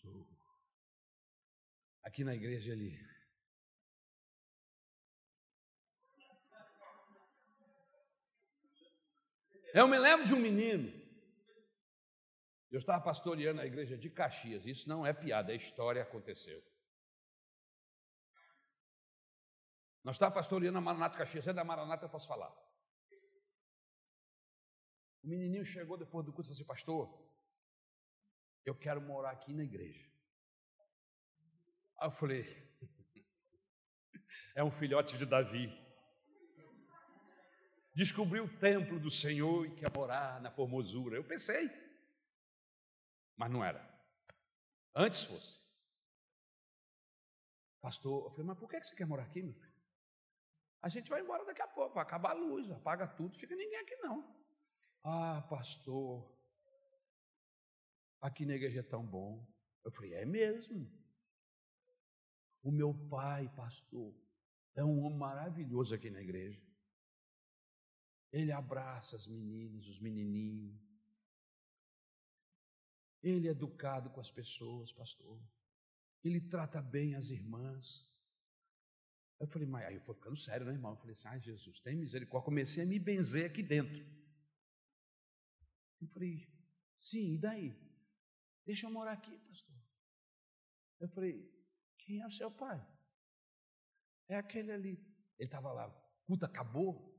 aqui 2.03 2.23
na 2.23 2.35
igreja 2.35 2.71
ali. 2.71 2.99
Eu 9.73 9.87
me 9.87 9.97
lembro 9.97 10.27
de 10.27 10.35
um 10.35 10.39
menino. 10.39 11.01
Eu 12.69 12.79
estava 12.79 13.03
pastoreando 13.03 13.61
a 13.61 13.65
igreja 13.65 13.97
de 13.97 14.09
Caxias. 14.09 14.65
Isso 14.65 14.87
não 14.87 15.05
é 15.05 15.13
piada, 15.13 15.51
é 15.51 15.55
história, 15.55 16.01
aconteceu. 16.01 16.61
Nós 20.03 20.15
estávamos 20.15 20.35
pastoreando 20.35 20.77
a 20.77 20.81
Maranata 20.81 21.17
Caxias. 21.17 21.47
É 21.47 21.53
da 21.53 21.63
Maranata, 21.63 22.05
eu 22.05 22.09
posso 22.09 22.27
falar. 22.27 22.51
O 25.23 25.27
menininho 25.27 25.65
chegou 25.65 25.97
depois 25.97 26.25
do 26.25 26.33
curso 26.33 26.51
e 26.51 26.53
falou 26.53 26.55
assim: 26.55 26.65
Pastor, 26.65 27.33
eu 28.65 28.75
quero 28.75 29.01
morar 29.01 29.31
aqui 29.31 29.53
na 29.53 29.63
igreja. 29.63 30.12
Aí 32.03 32.07
eu 32.07 32.11
falei, 32.11 32.43
é 34.57 34.61
um 34.61 34.69
filhote 34.69 35.17
de 35.17 35.25
Davi. 35.25 35.71
Descobriu 37.95 38.43
o 38.43 38.59
templo 38.59 38.99
do 38.99 39.09
Senhor 39.09 39.65
e 39.65 39.73
quer 39.73 39.89
morar 39.95 40.41
na 40.41 40.51
formosura. 40.51 41.15
Eu 41.15 41.23
pensei, 41.23 41.69
mas 43.37 43.49
não 43.49 43.63
era. 43.63 43.81
Antes 44.93 45.23
fosse. 45.23 45.57
Pastor, 47.79 48.25
eu 48.25 48.31
falei, 48.31 48.47
mas 48.47 48.59
por 48.59 48.69
que 48.69 48.83
você 48.83 48.93
quer 48.93 49.07
morar 49.07 49.23
aqui, 49.23 49.41
meu 49.41 49.53
filho? 49.53 49.73
A 50.81 50.89
gente 50.89 51.09
vai 51.09 51.21
embora 51.21 51.45
daqui 51.45 51.61
a 51.61 51.67
pouco, 51.69 51.95
vai 51.95 52.03
acabar 52.03 52.31
a 52.31 52.33
luz, 52.33 52.69
apaga 52.69 53.07
tudo, 53.07 53.39
fica 53.39 53.55
ninguém 53.55 53.79
aqui 53.79 53.95
não. 54.01 54.45
Ah, 55.05 55.41
pastor, 55.49 56.37
aqui 58.19 58.45
na 58.45 58.55
igreja 58.55 58.81
é 58.81 58.83
tão 58.83 59.05
bom. 59.05 59.47
Eu 59.85 59.91
falei, 59.93 60.15
é 60.15 60.25
mesmo. 60.25 61.01
O 62.63 62.71
meu 62.71 62.93
pai, 63.09 63.53
pastor, 63.55 64.15
é 64.73 64.83
um 64.83 65.03
homem 65.03 65.19
maravilhoso 65.19 65.93
aqui 65.93 66.09
na 66.09 66.21
igreja. 66.21 66.59
Ele 68.31 68.51
abraça 68.51 69.15
as 69.15 69.27
meninas, 69.27 69.87
os 69.87 69.99
menininhos. 69.99 70.81
Ele 73.21 73.47
é 73.47 73.51
educado 73.51 74.09
com 74.09 74.19
as 74.19 74.31
pessoas, 74.31 74.91
pastor. 74.91 75.39
Ele 76.23 76.39
trata 76.39 76.81
bem 76.81 77.15
as 77.15 77.29
irmãs. 77.29 78.09
Eu 79.39 79.47
falei, 79.47 79.67
mas 79.67 79.85
aí 79.85 79.95
eu 79.95 80.01
fui 80.01 80.15
ficando 80.15 80.37
sério, 80.37 80.65
né, 80.65 80.71
irmão? 80.71 80.93
Eu 80.93 80.97
falei 80.97 81.13
assim, 81.13 81.27
ai 81.27 81.39
Jesus, 81.41 81.79
tem 81.81 81.95
misericórdia. 81.95 82.45
Comecei 82.45 82.83
a 82.83 82.87
me 82.87 82.97
benzer 82.97 83.45
aqui 83.45 83.61
dentro. 83.61 84.03
Eu 86.01 86.07
falei, 86.07 86.47
sim, 86.97 87.33
e 87.33 87.37
daí? 87.37 87.75
Deixa 88.65 88.87
eu 88.87 88.91
morar 88.91 89.13
aqui, 89.13 89.37
pastor. 89.39 89.75
Eu 90.99 91.09
falei, 91.09 91.52
quem 92.05 92.21
é 92.21 92.27
o 92.27 92.31
seu 92.31 92.51
pai? 92.51 92.85
É 94.27 94.37
aquele 94.37 94.71
ali. 94.71 94.91
Ele 95.37 95.47
estava 95.47 95.71
lá, 95.71 95.87
o 95.87 96.25
culto 96.25 96.45
acabou, 96.45 97.13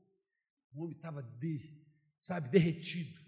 o 0.73 0.83
homem 0.83 0.95
estava, 0.95 1.21
de, 1.21 1.85
sabe, 2.19 2.49
derretido. 2.49 3.19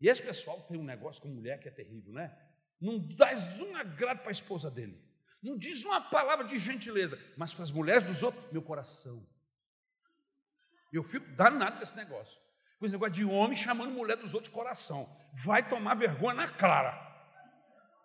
E 0.00 0.08
esse 0.08 0.22
pessoal 0.22 0.62
tem 0.62 0.78
um 0.78 0.84
negócio 0.84 1.22
com 1.22 1.28
mulher 1.28 1.60
que 1.60 1.68
é 1.68 1.70
terrível, 1.70 2.12
né? 2.12 2.36
Não 2.80 2.98
dá 2.98 3.30
um 3.60 3.76
agrado 3.76 4.18
para 4.18 4.28
a 4.28 4.32
esposa 4.32 4.70
dele. 4.70 5.02
Não 5.42 5.56
diz 5.56 5.84
uma 5.84 6.00
palavra 6.00 6.46
de 6.46 6.58
gentileza, 6.58 7.18
mas 7.36 7.54
para 7.54 7.62
as 7.62 7.70
mulheres 7.70 8.06
dos 8.06 8.22
outros, 8.22 8.50
meu 8.52 8.62
coração. 8.62 9.26
Eu 10.92 11.02
fico 11.02 11.26
danado 11.34 11.76
com 11.76 11.82
esse 11.82 11.96
negócio. 11.96 12.40
Com 12.78 12.86
esse 12.86 12.94
negócio 12.94 13.14
de 13.14 13.24
homem 13.24 13.56
chamando 13.56 13.90
mulher 13.90 14.16
dos 14.16 14.34
outros 14.34 14.50
de 14.50 14.54
coração. 14.54 15.08
Vai 15.44 15.66
tomar 15.68 15.94
vergonha 15.94 16.34
na 16.34 16.48
clara. 16.48 16.94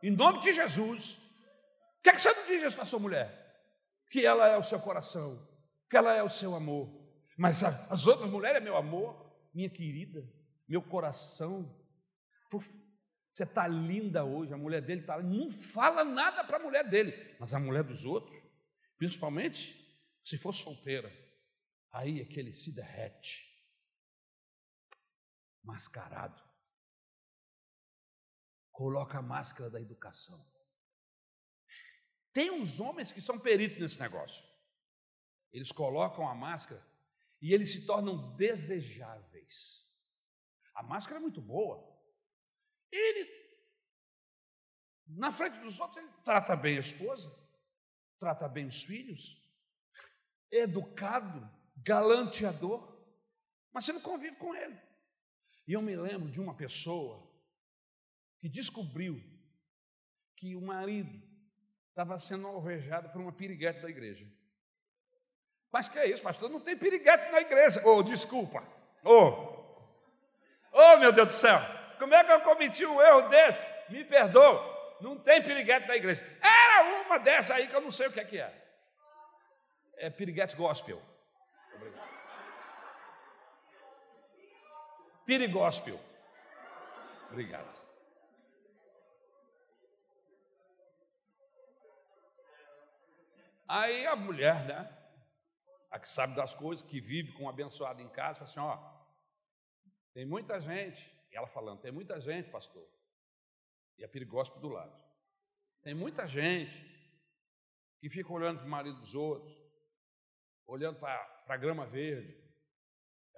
Em 0.01 0.11
nome 0.11 0.39
de 0.39 0.51
Jesus, 0.51 1.20
que, 2.01 2.09
é 2.09 2.13
que 2.13 2.21
você 2.21 2.33
não 2.33 2.47
diz 2.47 2.75
para 2.75 2.85
sua 2.85 2.99
mulher? 2.99 3.29
Que 4.09 4.25
ela 4.25 4.47
é 4.47 4.57
o 4.57 4.63
seu 4.63 4.79
coração, 4.79 5.47
que 5.89 5.95
ela 5.95 6.13
é 6.13 6.23
o 6.23 6.29
seu 6.29 6.55
amor. 6.55 6.89
Mas 7.37 7.63
as 7.63 8.07
outras 8.07 8.29
mulheres 8.29 8.57
é 8.57 8.63
meu 8.63 8.75
amor. 8.75 9.31
minha 9.53 9.69
querida, 9.69 10.21
meu 10.67 10.81
coração, 10.81 11.77
você 12.51 13.43
está 13.43 13.67
linda 13.67 14.25
hoje, 14.25 14.53
a 14.53 14.57
mulher 14.57 14.81
dele 14.81 15.01
está 15.01 15.21
Não 15.21 15.51
fala 15.51 16.03
nada 16.03 16.43
para 16.43 16.57
a 16.57 16.59
mulher 16.59 16.87
dele, 16.89 17.35
mas 17.39 17.53
a 17.53 17.59
mulher 17.59 17.83
dos 17.83 18.05
outros, 18.05 18.37
principalmente 18.97 19.77
se 20.23 20.37
for 20.37 20.53
solteira, 20.53 21.11
aí 21.91 22.21
aquele 22.21 22.55
se 22.55 22.71
derrete, 22.71 23.41
mascarado, 25.63 26.41
coloca 28.71 29.17
a 29.17 29.21
máscara 29.21 29.69
da 29.69 29.79
educação. 29.79 30.39
Tem 32.33 32.49
uns 32.49 32.79
homens 32.79 33.11
que 33.11 33.21
são 33.21 33.37
peritos 33.37 33.79
nesse 33.79 33.99
negócio. 33.99 34.43
Eles 35.51 35.71
colocam 35.71 36.27
a 36.27 36.33
máscara 36.33 36.85
e 37.41 37.53
eles 37.53 37.71
se 37.71 37.85
tornam 37.85 38.35
desejáveis. 38.35 39.85
A 40.73 40.83
máscara 40.83 41.19
é 41.19 41.21
muito 41.21 41.41
boa. 41.41 41.91
Ele, 42.91 43.29
na 45.07 45.31
frente 45.31 45.59
dos 45.59 45.79
outros, 45.79 45.97
ele 45.97 46.11
trata 46.23 46.55
bem 46.55 46.77
a 46.77 46.81
esposa, 46.81 47.29
trata 48.17 48.47
bem 48.47 48.67
os 48.67 48.83
filhos, 48.83 49.41
é 50.51 50.59
educado, 50.59 51.49
galanteador, 51.77 52.91
mas 53.73 53.85
você 53.85 53.93
não 53.93 54.01
convive 54.01 54.35
com 54.37 54.55
ele. 54.55 54.79
E 55.67 55.73
eu 55.73 55.81
me 55.81 55.95
lembro 55.95 56.29
de 56.29 56.39
uma 56.39 56.55
pessoa 56.55 57.29
que 58.39 58.49
descobriu 58.49 59.21
que 60.35 60.55
o 60.55 60.61
marido 60.61 61.30
estava 62.01 62.17
sendo 62.17 62.47
alvejado 62.47 63.09
por 63.09 63.21
uma 63.21 63.31
piriguete 63.31 63.81
da 63.81 63.89
igreja. 63.89 64.25
Mas 65.71 65.87
que 65.87 65.99
é 65.99 66.09
isso, 66.09 66.21
pastor? 66.21 66.49
Não 66.49 66.59
tem 66.59 66.75
piriguete 66.75 67.31
na 67.31 67.39
igreja. 67.39 67.81
Oh, 67.85 68.01
desculpa. 68.01 68.63
Oh, 69.03 69.85
oh 70.71 70.97
meu 70.97 71.11
Deus 71.11 71.27
do 71.27 71.33
céu. 71.33 71.59
Como 71.99 72.13
é 72.13 72.23
que 72.23 72.31
eu 72.31 72.41
cometi 72.41 72.85
um 72.85 72.99
erro 72.99 73.29
desse? 73.29 73.71
Me 73.89 74.03
perdoa. 74.03 74.97
Não 74.99 75.17
tem 75.17 75.41
piriguete 75.43 75.87
na 75.87 75.95
igreja. 75.95 76.21
Era 76.41 77.03
uma 77.05 77.19
dessa 77.19 77.53
aí 77.53 77.67
que 77.67 77.75
eu 77.75 77.81
não 77.81 77.91
sei 77.91 78.07
o 78.07 78.11
que 78.11 78.19
é 78.19 78.25
que 78.25 78.39
é. 78.39 78.51
É 79.97 80.09
piriguete 80.09 80.55
gospel. 80.55 81.01
Obrigado. 81.75 82.09
Pirigóspel. 85.25 85.99
Obrigado. 87.29 87.80
Aí 93.73 94.05
a 94.05 94.17
mulher, 94.17 94.67
né? 94.67 94.97
A 95.89 95.97
que 95.97 96.09
sabe 96.09 96.35
das 96.35 96.53
coisas, 96.53 96.85
que 96.85 96.99
vive 96.99 97.31
com 97.31 97.45
um 97.45 97.49
abençoado 97.49 98.01
em 98.01 98.09
casa, 98.09 98.45
fala 98.45 98.49
assim: 98.49 98.59
ó, 98.59 99.01
tem 100.13 100.25
muita 100.25 100.59
gente, 100.59 101.09
ela 101.31 101.47
falando, 101.47 101.79
tem 101.79 101.89
muita 101.89 102.19
gente, 102.19 102.51
pastor, 102.51 102.85
e 103.97 104.03
a 104.03 104.09
perigóspio 104.09 104.59
do 104.59 104.67
lado. 104.67 104.93
Tem 105.81 105.93
muita 105.93 106.27
gente 106.27 106.83
que 108.01 108.09
fica 108.09 108.33
olhando 108.33 108.57
para 108.57 108.67
o 108.67 108.69
marido 108.69 108.99
dos 108.99 109.15
outros, 109.15 109.57
olhando 110.67 110.99
para 110.99 111.45
a 111.47 111.55
grama 111.57 111.85
verde, 111.85 112.37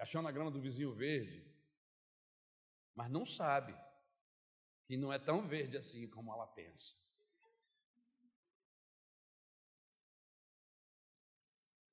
achando 0.00 0.26
a 0.26 0.32
grama 0.32 0.50
do 0.50 0.60
vizinho 0.60 0.92
verde, 0.92 1.48
mas 2.92 3.08
não 3.08 3.24
sabe 3.24 3.72
que 4.84 4.96
não 4.96 5.12
é 5.12 5.18
tão 5.20 5.46
verde 5.46 5.76
assim 5.76 6.10
como 6.10 6.32
ela 6.32 6.48
pensa. 6.48 7.03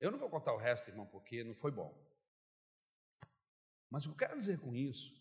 Eu 0.02 0.12
não 0.12 0.18
vou 0.18 0.30
contar 0.32 0.52
o 0.52 0.58
resto, 0.58 0.90
irmão, 0.90 1.06
porque 1.06 1.44
não 1.44 1.54
foi 1.54 1.72
bom. 1.72 1.96
Mas 3.88 4.04
o 4.04 4.10
que 4.10 4.14
eu 4.16 4.28
quero 4.28 4.40
dizer 4.40 4.60
com 4.60 4.76
isso 4.76 5.14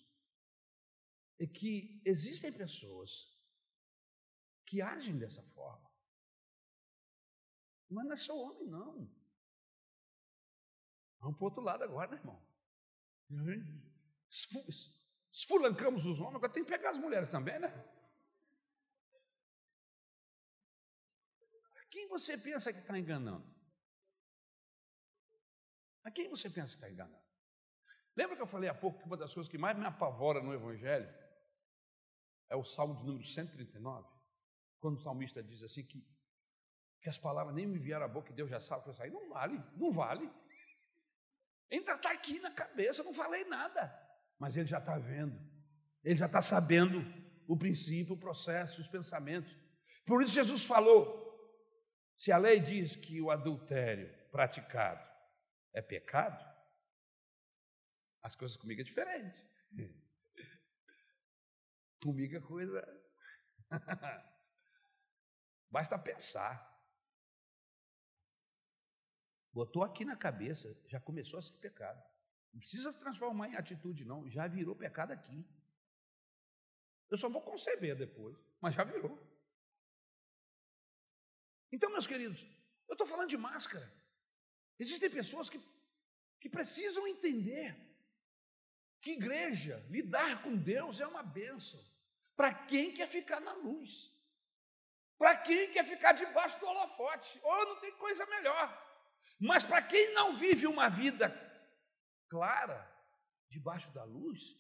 é 1.39 1.47
que 1.47 2.01
existem 2.05 2.51
pessoas 2.51 3.39
que 4.65 4.81
agem 4.81 5.19
dessa 5.19 5.43
forma. 5.43 5.91
Mas 7.91 8.05
não 8.07 8.13
é 8.13 8.17
só 8.17 8.35
homem, 8.41 8.67
não. 8.69 9.11
Vamos 11.19 11.37
para 11.37 11.45
o 11.45 11.49
outro 11.49 11.61
lado 11.61 11.85
agora, 11.85 12.11
né, 12.13 12.17
irmão? 12.17 12.43
Esfulancamos 15.31 16.07
os 16.07 16.21
homens, 16.21 16.37
agora 16.37 16.53
tem 16.53 16.65
que 16.65 16.71
pegar 16.71 16.91
as 16.91 16.99
mulheres 16.99 17.29
também, 17.29 17.59
né? 17.59 17.69
Quem 21.91 22.09
você 22.09 22.39
pensa 22.39 22.73
que 22.73 22.79
está 22.79 22.99
enganando? 22.99 23.60
A 26.05 26.11
quem 26.11 26.29
você 26.29 26.49
pensa 26.49 26.69
que 26.69 26.85
está 26.85 26.91
enganando? 26.91 27.23
Lembra 28.17 28.37
que 28.37 28.43
eu 28.43 28.47
falei 28.47 28.69
há 28.69 28.75
pouco 28.75 28.99
que 28.99 29.07
uma 29.07 29.17
das 29.17 29.33
coisas 29.33 29.51
que 29.51 29.59
mais 29.59 29.79
me 29.79 29.85
apavora 29.85 30.43
no 30.43 30.53
Evangelho 30.53 31.09
é 32.49 32.57
o 32.57 32.65
Salmo 32.65 32.97
de 32.97 33.07
número 33.07 33.25
139? 33.25 34.09
Quando 34.79 34.97
o 34.97 35.01
salmista 35.01 35.43
diz 35.43 35.63
assim 35.63 35.85
que, 35.85 36.05
que 37.01 37.09
as 37.09 37.19
palavras 37.19 37.55
nem 37.55 37.67
me 37.67 37.79
vieram 37.79 38.05
à 38.05 38.09
boca 38.09 38.33
e 38.33 38.35
Deus 38.35 38.51
já 38.51 38.59
sabe 38.59 38.83
que 38.83 38.91
eu 38.91 38.95
saí. 38.95 39.11
Não 39.11 39.29
vale, 39.29 39.63
não 39.77 39.93
vale. 39.93 40.31
Ainda 41.71 41.95
está 41.95 42.11
aqui 42.11 42.41
na 42.41 42.51
cabeça, 42.51 43.03
não 43.03 43.15
falei 43.15 43.45
nada. 43.45 43.95
Mas 44.39 44.57
ele 44.57 44.67
já 44.67 44.79
está 44.79 44.99
vendo, 44.99 45.39
ele 46.03 46.19
já 46.19 46.27
está 46.27 46.41
sabendo 46.41 47.05
o 47.47 47.57
princípio, 47.57 48.15
o 48.15 48.19
processo, 48.19 48.81
os 48.81 48.89
pensamentos. 48.89 49.55
Por 50.07 50.23
isso 50.23 50.35
Jesus 50.35 50.65
falou: 50.65 51.21
se 52.17 52.33
a 52.33 52.39
lei 52.39 52.59
diz 52.59 52.97
que 52.97 53.21
o 53.21 53.31
adultério 53.31 54.11
praticado 54.31 55.10
é 55.73 55.83
pecado, 55.83 56.45
as 58.23 58.35
coisas 58.35 58.57
comigo 58.57 58.81
é 58.81 58.85
diferente. 58.85 59.49
Comigo 62.03 62.35
é 62.37 62.41
coisa. 62.41 62.83
Basta 65.71 65.99
pensar. 65.99 66.69
Botou 69.53 69.83
aqui 69.83 70.05
na 70.05 70.17
cabeça, 70.17 70.75
já 70.87 71.01
começou 71.01 71.39
a 71.39 71.43
ser 71.43 71.57
pecado. 71.59 72.03
Não 72.53 72.61
precisa 72.61 72.93
transformar 72.93 73.49
em 73.49 73.57
atitude, 73.57 74.05
não. 74.05 74.29
Já 74.29 74.47
virou 74.47 74.75
pecado 74.75 75.13
aqui. 75.13 75.47
Eu 77.11 77.19
só 77.19 77.29
vou 77.29 77.43
conceber 77.43 77.97
depois, 77.97 78.37
mas 78.61 78.75
já 78.75 78.85
virou. 78.85 79.19
Então, 81.73 81.91
meus 81.91 82.07
queridos, 82.07 82.43
eu 82.89 82.93
estou 82.93 83.07
falando 83.07 83.29
de 83.29 83.37
máscara. 83.37 84.00
Existem 84.81 85.11
pessoas 85.11 85.51
que, 85.51 85.61
que 86.41 86.49
precisam 86.49 87.07
entender 87.07 87.77
que 89.03 89.11
igreja, 89.13 89.85
lidar 89.91 90.43
com 90.43 90.57
Deus 90.57 91.01
é 91.01 91.07
uma 91.07 91.23
bênção. 91.23 91.79
Para 92.35 92.55
quem 92.55 92.91
quer 92.91 93.07
ficar 93.07 93.41
na 93.41 93.53
luz, 93.53 94.11
para 95.19 95.37
quem 95.37 95.71
quer 95.71 95.85
ficar 95.85 96.13
debaixo 96.13 96.59
do 96.59 96.67
holofote, 96.67 97.39
ou 97.43 97.67
não 97.67 97.77
tem 97.79 97.93
coisa 97.99 98.25
melhor. 98.25 98.67
Mas 99.39 99.65
para 99.65 99.83
quem 99.83 100.15
não 100.15 100.35
vive 100.35 100.67
uma 100.67 100.89
vida 100.89 101.29
clara, 102.31 102.91
debaixo 103.51 103.91
da 103.91 104.05
luz, 104.05 104.57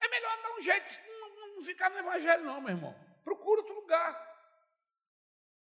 é 0.00 0.08
melhor 0.08 0.42
dar 0.42 0.54
um 0.56 0.60
jeito, 0.62 0.98
não, 1.20 1.56
não 1.56 1.62
ficar 1.62 1.90
no 1.90 1.98
Evangelho, 1.98 2.44
não, 2.44 2.62
meu 2.62 2.70
irmão. 2.70 2.94
Procura 3.22 3.60
outro 3.60 3.74
lugar. 3.74 4.10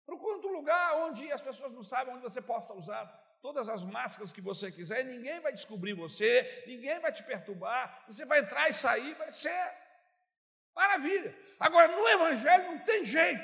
Procura 0.06 0.36
outro 0.36 0.52
lugar 0.52 0.98
onde 0.98 1.32
as 1.32 1.42
pessoas 1.42 1.72
não 1.72 1.84
sabem, 1.84 2.14
onde 2.14 2.24
você 2.24 2.42
possa 2.42 2.74
usar 2.74 3.29
todas 3.42 3.70
as 3.70 3.84
máscaras 3.86 4.32
que 4.32 4.42
você 4.42 4.72
quiser, 4.72 5.04
ninguém 5.06 5.40
vai 5.40 5.52
descobrir 5.52 5.94
você, 5.94 6.64
ninguém 6.68 7.00
vai 7.00 7.12
te 7.12 7.24
perturbar, 7.24 8.04
você 8.08 8.26
vai 8.26 8.40
entrar 8.40 8.70
e 8.70 8.74
sair, 8.74 9.14
vai 9.16 9.32
ser 9.32 9.72
maravilha. 10.76 11.38
Agora, 11.60 11.88
no 11.90 12.08
Evangelho 12.08 12.72
não 12.72 12.80
tem 12.80 13.06
jeito, 13.06 13.44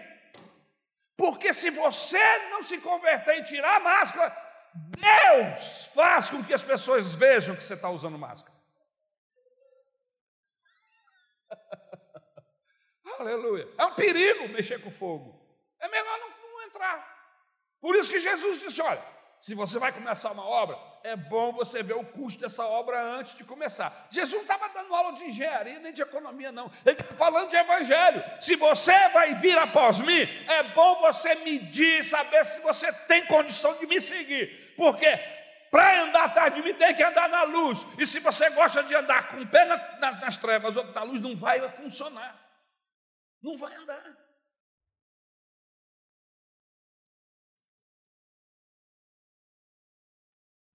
porque 1.15 1.53
se 1.53 1.69
você 1.69 2.49
não 2.49 2.61
se 2.61 2.77
converter 2.79 3.39
e 3.39 3.43
tirar 3.43 3.77
a 3.77 3.79
máscara, 3.79 4.35
Deus 4.73 5.85
faz 5.93 6.29
com 6.29 6.43
que 6.43 6.53
as 6.53 6.61
pessoas 6.61 7.15
vejam 7.15 7.55
que 7.55 7.63
você 7.63 7.75
está 7.75 7.89
usando 7.89 8.17
máscara. 8.17 8.53
Aleluia. 13.17 13.69
É 13.77 13.85
um 13.85 13.95
perigo 13.95 14.49
mexer 14.49 14.81
com 14.81 14.91
fogo. 14.91 15.41
É 15.79 15.87
melhor 15.87 16.19
não, 16.19 16.29
não 16.29 16.63
entrar. 16.63 17.15
Por 17.79 17.95
isso 17.95 18.11
que 18.11 18.19
Jesus 18.19 18.59
disse: 18.59 18.81
olha, 18.81 19.14
se 19.45 19.53
você 19.53 19.77
vai 19.77 19.91
começar 19.91 20.31
uma 20.31 20.43
obra, 20.43 20.75
é 21.03 21.15
bom 21.15 21.51
você 21.51 21.83
ver 21.83 21.93
o 21.93 22.03
custo 22.03 22.41
dessa 22.41 22.65
obra 22.65 22.99
antes 22.99 23.35
de 23.35 23.43
começar. 23.43 24.07
Jesus 24.09 24.33
não 24.33 24.41
estava 24.41 24.73
dando 24.73 24.91
aula 24.91 25.13
de 25.13 25.23
engenharia 25.25 25.77
nem 25.77 25.93
de 25.93 26.01
economia, 26.01 26.51
não. 26.51 26.71
Ele 26.83 26.97
está 26.99 27.15
falando 27.15 27.51
de 27.51 27.55
evangelho. 27.55 28.23
Se 28.39 28.55
você 28.55 29.07
vai 29.09 29.35
vir 29.35 29.55
após 29.55 30.01
mim, 30.01 30.21
é 30.47 30.63
bom 30.73 30.99
você 30.99 31.35
medir, 31.35 32.03
saber 32.03 32.43
se 32.43 32.59
você 32.61 32.91
tem 32.91 33.27
condição 33.27 33.77
de 33.77 33.85
me 33.85 34.01
seguir. 34.01 34.73
Porque 34.75 35.15
para 35.69 36.05
andar 36.05 36.23
atrás 36.23 36.51
de 36.51 36.63
mim 36.63 36.73
tem 36.73 36.95
que 36.95 37.03
andar 37.03 37.29
na 37.29 37.43
luz. 37.43 37.85
E 37.99 38.05
se 38.07 38.19
você 38.19 38.49
gosta 38.49 38.81
de 38.81 38.95
andar 38.95 39.27
com 39.27 39.41
o 39.41 39.47
pé 39.47 39.63
na, 39.65 39.77
na, 39.99 40.11
nas 40.21 40.37
trevas, 40.37 40.75
outro 40.75 40.91
na 40.91 41.03
luz, 41.03 41.21
não 41.21 41.35
vai 41.35 41.61
funcionar. 41.69 42.35
Não 43.43 43.55
vai 43.55 43.75
andar. 43.75 44.24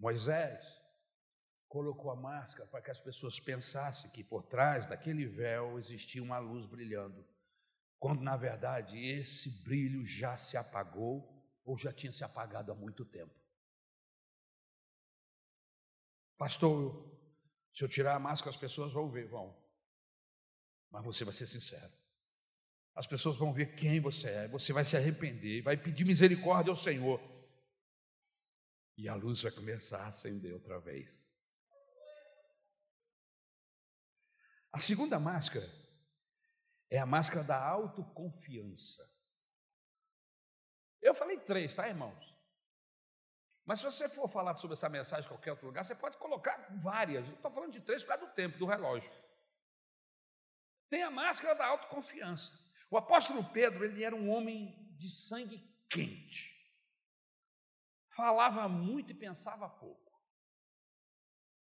Moisés 0.00 0.80
colocou 1.68 2.10
a 2.10 2.16
máscara 2.16 2.66
para 2.66 2.80
que 2.80 2.90
as 2.90 3.00
pessoas 3.00 3.38
pensassem 3.38 4.10
que 4.10 4.24
por 4.24 4.42
trás 4.42 4.86
daquele 4.86 5.26
véu 5.26 5.78
existia 5.78 6.22
uma 6.22 6.38
luz 6.38 6.66
brilhando, 6.66 7.24
quando 7.98 8.22
na 8.22 8.34
verdade 8.34 8.98
esse 8.98 9.62
brilho 9.62 10.04
já 10.04 10.36
se 10.38 10.56
apagou 10.56 11.38
ou 11.64 11.76
já 11.76 11.92
tinha 11.92 12.10
se 12.10 12.24
apagado 12.24 12.72
há 12.72 12.74
muito 12.74 13.04
tempo. 13.04 13.38
Pastor, 16.38 17.06
se 17.70 17.84
eu 17.84 17.88
tirar 17.88 18.16
a 18.16 18.18
máscara, 18.18 18.48
as 18.48 18.56
pessoas 18.56 18.92
vão 18.92 19.10
ver, 19.10 19.28
vão. 19.28 19.54
Mas 20.90 21.04
você 21.04 21.24
vai 21.24 21.34
ser 21.34 21.46
sincero. 21.46 21.92
As 22.94 23.06
pessoas 23.06 23.36
vão 23.36 23.52
ver 23.52 23.76
quem 23.76 24.00
você 24.00 24.30
é, 24.30 24.48
você 24.48 24.72
vai 24.72 24.84
se 24.84 24.96
arrepender, 24.96 25.62
vai 25.62 25.76
pedir 25.76 26.04
misericórdia 26.04 26.70
ao 26.70 26.76
Senhor. 26.76 27.20
E 29.00 29.08
a 29.08 29.14
luz 29.14 29.40
vai 29.40 29.50
começar 29.50 30.02
a 30.02 30.08
acender 30.08 30.52
outra 30.52 30.78
vez. 30.78 31.26
A 34.70 34.78
segunda 34.78 35.18
máscara 35.18 35.66
é 36.90 36.98
a 36.98 37.06
máscara 37.06 37.42
da 37.42 37.58
autoconfiança. 37.58 39.02
Eu 41.00 41.14
falei 41.14 41.38
três, 41.38 41.74
tá, 41.74 41.88
irmãos? 41.88 42.36
Mas 43.64 43.78
se 43.78 43.86
você 43.86 44.06
for 44.06 44.28
falar 44.28 44.54
sobre 44.56 44.74
essa 44.74 44.90
mensagem 44.90 45.24
em 45.24 45.28
qualquer 45.28 45.52
outro 45.52 45.68
lugar, 45.68 45.82
você 45.82 45.94
pode 45.94 46.18
colocar 46.18 46.68
várias. 46.76 47.26
Estou 47.26 47.50
falando 47.50 47.72
de 47.72 47.80
três 47.80 48.02
por 48.02 48.10
causa 48.10 48.26
do 48.26 48.34
tempo, 48.34 48.58
do 48.58 48.66
relógio. 48.66 49.10
Tem 50.90 51.02
a 51.02 51.10
máscara 51.10 51.54
da 51.54 51.64
autoconfiança. 51.64 52.52
O 52.90 52.98
apóstolo 52.98 53.42
Pedro, 53.44 53.82
ele 53.82 54.04
era 54.04 54.14
um 54.14 54.28
homem 54.28 54.94
de 54.98 55.10
sangue 55.10 55.58
quente. 55.88 56.59
Falava 58.10 58.68
muito 58.68 59.12
e 59.12 59.14
pensava 59.14 59.68
pouco. 59.68 60.10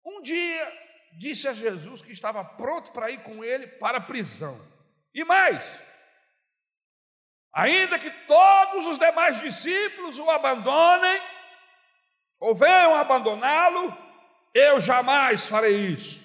Um 0.04 0.22
dia 0.22 0.72
disse 1.18 1.48
a 1.48 1.54
Jesus 1.54 2.02
que 2.02 2.12
estava 2.12 2.44
pronto 2.44 2.92
para 2.92 3.12
ir 3.12 3.24
com 3.24 3.44
ele 3.44 3.68
para 3.68 4.00
a 4.00 4.02
prisão. 4.02 4.60
E 5.14 5.24
mais, 5.24 5.80
ainda 7.54 8.00
que 8.00 8.10
todos 8.26 8.88
os 8.88 8.98
demais 8.98 9.39
discípulos 9.39 10.18
o 10.20 10.30
abandonem, 10.30 11.22
ou 12.39 12.56
venham 12.56 12.96
abandoná-lo, 12.96 13.96
eu 14.54 14.80
jamais 14.80 15.46
farei 15.46 15.88
isso. 15.88 16.22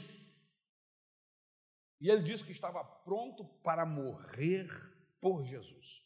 E 2.00 2.10
ele 2.10 2.22
disse 2.22 2.44
que 2.44 2.52
estava 2.52 2.82
pronto 2.84 3.44
para 3.62 3.84
morrer 3.84 4.68
por 5.20 5.42
Jesus. 5.44 6.05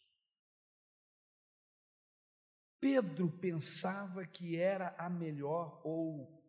Pedro 2.80 3.30
pensava 3.38 4.26
que 4.26 4.56
era 4.56 4.96
a 4.96 5.10
melhor 5.10 5.82
ou 5.84 6.40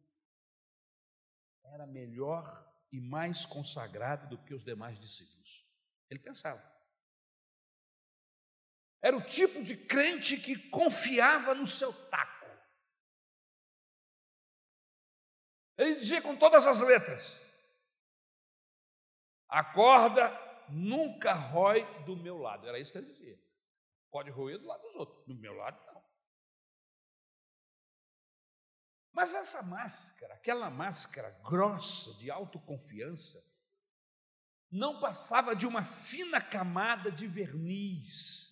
era 1.66 1.86
melhor 1.86 2.70
e 2.92 3.02
mais 3.02 3.46
consagrado 3.46 4.30
do 4.30 4.44
que 4.44 4.54
os 4.54 4.64
demais 4.64 5.00
discípulos. 5.00 5.66
Ele 6.10 6.20
pensava. 6.20 6.62
Era 9.02 9.18
o 9.18 9.24
tipo 9.24 9.64
de 9.64 9.76
crente 9.76 10.38
que 10.38 10.70
confiava 10.70 11.54
no 11.54 11.68
seu 11.68 11.92
taco. 12.10 12.46
Ele 15.78 15.96
dizia 15.96 16.22
com 16.22 16.38
todas 16.38 16.68
as 16.68 16.80
letras: 16.82 17.40
a 19.50 19.64
corda 19.64 20.30
nunca 20.70 21.34
rói 21.34 21.84
do 22.06 22.16
meu 22.16 22.38
lado. 22.38 22.68
Era 22.68 22.80
isso 22.80 22.92
que 22.92 22.98
ele 22.98 23.12
dizia. 23.12 23.42
Pode 24.12 24.30
roer 24.30 24.60
do 24.60 24.68
lado 24.68 24.82
dos 24.82 24.96
outros, 24.96 25.26
do 25.26 25.36
meu 25.36 25.54
lado 25.54 25.91
Mas 29.14 29.34
essa 29.34 29.62
máscara, 29.62 30.34
aquela 30.34 30.70
máscara 30.70 31.30
grossa 31.44 32.14
de 32.18 32.32
autoconfiança, 32.32 33.44
não 34.72 35.02
passava 35.02 35.54
de 35.56 35.68
uma 35.68 35.84
fina 35.84 36.40
camada 36.40 37.12
de 37.12 37.28
verniz, 37.28 38.50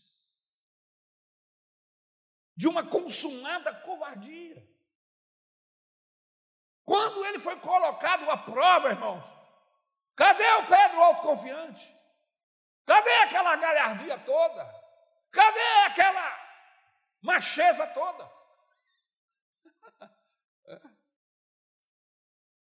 de 2.55 2.68
uma 2.68 2.86
consumada 2.86 3.74
covardia. 3.74 4.68
Quando 6.84 7.24
ele 7.26 7.39
foi 7.39 7.55
colocado 7.57 8.30
à 8.30 8.36
prova, 8.36 8.89
irmãos, 8.89 9.26
cadê 10.16 10.51
o 10.55 10.68
Pedro 10.68 11.01
autoconfiante? 11.01 11.95
Cadê 12.86 13.14
aquela 13.24 13.55
galhardia 13.55 14.18
toda? 14.20 14.66
Cadê 15.32 15.86
aquela 15.86 16.49
macheza 17.22 17.88
toda? 17.88 18.39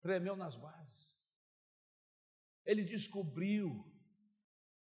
Tremeu 0.01 0.35
nas 0.35 0.55
bases. 0.55 1.17
Ele 2.65 2.83
descobriu 2.83 3.85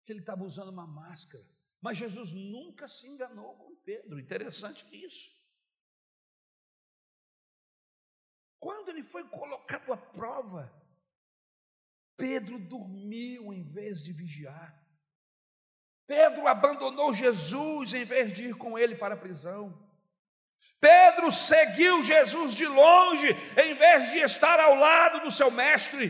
que 0.05 0.11
ele 0.11 0.19
estava 0.19 0.43
usando 0.43 0.69
uma 0.69 0.87
máscara. 0.87 1.45
Mas 1.79 1.97
Jesus 1.97 2.31
nunca 2.33 2.87
se 2.87 3.07
enganou 3.07 3.55
com 3.55 3.75
Pedro. 3.77 4.19
Interessante 4.19 4.85
isso. 4.93 5.31
Quando 8.59 8.89
ele 8.89 9.01
foi 9.01 9.27
colocado 9.27 9.91
à 9.91 9.97
prova, 9.97 10.71
Pedro 12.15 12.59
dormiu 12.59 13.51
em 13.51 13.63
vez 13.63 14.03
de 14.03 14.13
vigiar. 14.13 14.79
Pedro 16.05 16.45
abandonou 16.45 17.13
Jesus 17.13 17.93
em 17.93 18.03
vez 18.03 18.33
de 18.33 18.49
ir 18.49 18.55
com 18.55 18.77
ele 18.77 18.95
para 18.95 19.15
a 19.15 19.17
prisão. 19.17 19.90
Pedro 20.81 21.31
seguiu 21.31 22.03
Jesus 22.03 22.55
de 22.55 22.65
longe, 22.65 23.27
em 23.63 23.75
vez 23.75 24.09
de 24.09 24.17
estar 24.17 24.59
ao 24.59 24.73
lado 24.73 25.19
do 25.19 25.29
seu 25.29 25.51
mestre. 25.51 26.09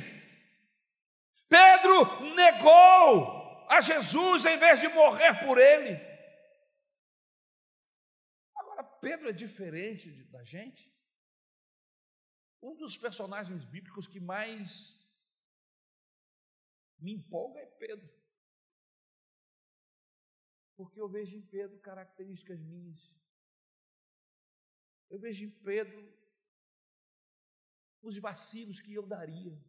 Pedro 1.50 2.34
negou 2.34 3.68
a 3.68 3.82
Jesus 3.82 4.46
em 4.46 4.58
vez 4.58 4.80
de 4.80 4.88
morrer 4.88 5.46
por 5.46 5.58
ele. 5.58 6.00
Agora, 8.56 8.84
Pedro 8.84 9.28
é 9.28 9.34
diferente 9.34 10.10
da 10.30 10.42
gente. 10.42 10.90
Um 12.62 12.74
dos 12.74 12.98
personagens 12.98 13.66
bíblicos 13.66 14.08
que 14.08 14.22
mais 14.22 14.98
me 16.98 17.12
empolga 17.12 17.60
é 17.60 17.66
Pedro. 17.66 18.10
Porque 20.78 21.02
eu 21.02 21.10
vejo 21.10 21.36
em 21.36 21.42
Pedro 21.42 21.78
características 21.80 22.62
minhas. 22.62 23.21
Eu 25.12 25.20
vejo 25.20 25.44
em 25.44 25.50
Pedro 25.50 26.02
os 28.02 28.18
vacilos 28.18 28.80
que 28.80 28.94
eu 28.94 29.06
daria, 29.06 29.62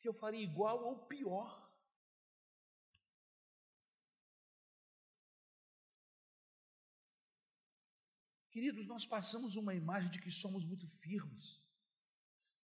que 0.00 0.08
eu 0.08 0.12
faria 0.12 0.42
igual 0.42 0.82
ou 0.84 1.06
pior. 1.06 1.70
Queridos, 8.50 8.84
nós 8.88 9.06
passamos 9.06 9.54
uma 9.54 9.76
imagem 9.76 10.10
de 10.10 10.20
que 10.20 10.30
somos 10.30 10.66
muito 10.66 10.88
firmes, 10.88 11.64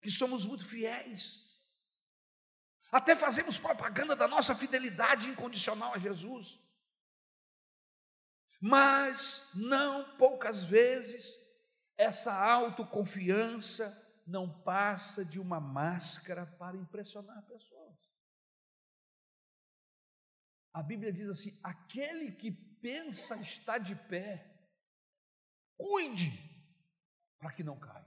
que 0.03 0.11
somos 0.11 0.45
muito 0.45 0.65
fiéis, 0.67 1.57
até 2.91 3.15
fazemos 3.15 3.59
propaganda 3.59 4.17
da 4.17 4.27
nossa 4.27 4.57
fidelidade 4.57 5.31
incondicional 5.31 5.95
a 5.95 5.99
Jesus. 5.99 6.59
Mas 8.61 9.51
não 9.55 10.17
poucas 10.17 10.63
vezes 10.63 11.37
essa 11.97 12.33
autoconfiança 12.33 14.07
não 14.27 14.63
passa 14.63 15.25
de 15.25 15.41
uma 15.41 15.61
máscara 15.61 16.47
para 16.47 16.77
impressionar 16.77 17.43
pessoas. 17.47 17.97
A 20.73 20.83
Bíblia 20.83 21.13
diz 21.13 21.29
assim: 21.29 21.59
aquele 21.63 22.33
que 22.33 22.51
pensa 22.51 23.37
estar 23.37 23.79
de 23.79 23.95
pé, 23.95 24.49
cuide 25.77 26.31
para 27.39 27.53
que 27.53 27.65
não 27.65 27.79
caia. 27.79 28.07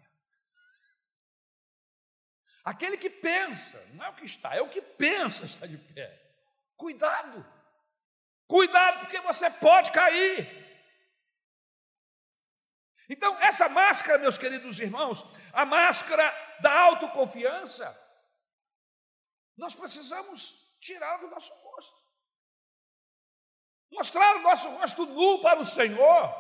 Aquele 2.64 2.98
que 2.98 3.10
pensa, 3.10 3.84
não 3.94 4.06
é 4.06 4.10
o 4.10 4.16
que 4.16 4.26
está, 4.26 4.56
é 4.56 4.62
o 4.62 4.70
que 4.70 4.82
pensa 4.82 5.46
estar 5.46 5.66
de 5.66 5.78
pé. 5.78 6.18
Cuidado. 6.78 7.44
Cuidado, 8.52 9.00
porque 9.00 9.22
você 9.22 9.50
pode 9.50 9.92
cair. 9.92 10.46
Então, 13.08 13.34
essa 13.40 13.70
máscara, 13.70 14.18
meus 14.18 14.38
queridos 14.38 14.78
irmãos, 14.78 15.26
a 15.54 15.64
máscara 15.64 16.30
da 16.60 16.78
autoconfiança, 16.82 17.88
nós 19.56 19.74
precisamos 19.74 20.76
tirar 20.82 21.16
do 21.20 21.30
nosso 21.30 21.54
rosto. 21.64 21.96
Mostrar 23.90 24.36
o 24.36 24.42
nosso 24.42 24.70
rosto 24.72 25.06
nu 25.06 25.42
para 25.42 25.62
o 25.62 25.66
Senhor 25.66 26.36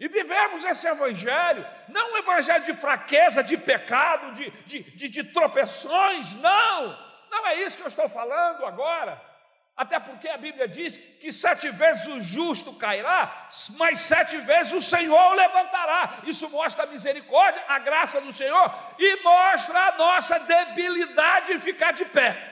e 0.00 0.08
vivemos 0.08 0.64
esse 0.64 0.88
evangelho, 0.88 1.66
não 1.86 2.14
um 2.14 2.16
evangelho 2.16 2.64
de 2.64 2.72
fraqueza, 2.72 3.44
de 3.44 3.58
pecado, 3.58 4.32
de, 4.32 4.50
de, 4.64 4.82
de, 4.96 5.08
de 5.10 5.24
tropeções, 5.24 6.32
não, 6.36 6.98
não 7.30 7.46
é 7.48 7.56
isso 7.56 7.76
que 7.76 7.82
eu 7.82 7.88
estou 7.88 8.08
falando 8.08 8.64
agora. 8.64 9.31
Até 9.74 9.98
porque 9.98 10.28
a 10.28 10.36
Bíblia 10.36 10.68
diz 10.68 10.96
que 10.96 11.32
sete 11.32 11.70
vezes 11.70 12.06
o 12.06 12.20
justo 12.20 12.74
cairá, 12.74 13.48
mas 13.78 14.00
sete 14.00 14.36
vezes 14.38 14.72
o 14.74 14.80
Senhor 14.80 15.18
o 15.18 15.34
levantará. 15.34 16.18
Isso 16.24 16.48
mostra 16.50 16.84
a 16.84 16.86
misericórdia, 16.86 17.64
a 17.66 17.78
graça 17.78 18.20
do 18.20 18.32
Senhor 18.32 18.72
e 18.98 19.22
mostra 19.22 19.88
a 19.88 19.96
nossa 19.96 20.38
debilidade 20.40 21.52
em 21.52 21.60
ficar 21.60 21.92
de 21.92 22.04
pé. 22.04 22.50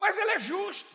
Mas 0.00 0.16
Ele 0.16 0.30
é 0.30 0.38
justo, 0.38 0.88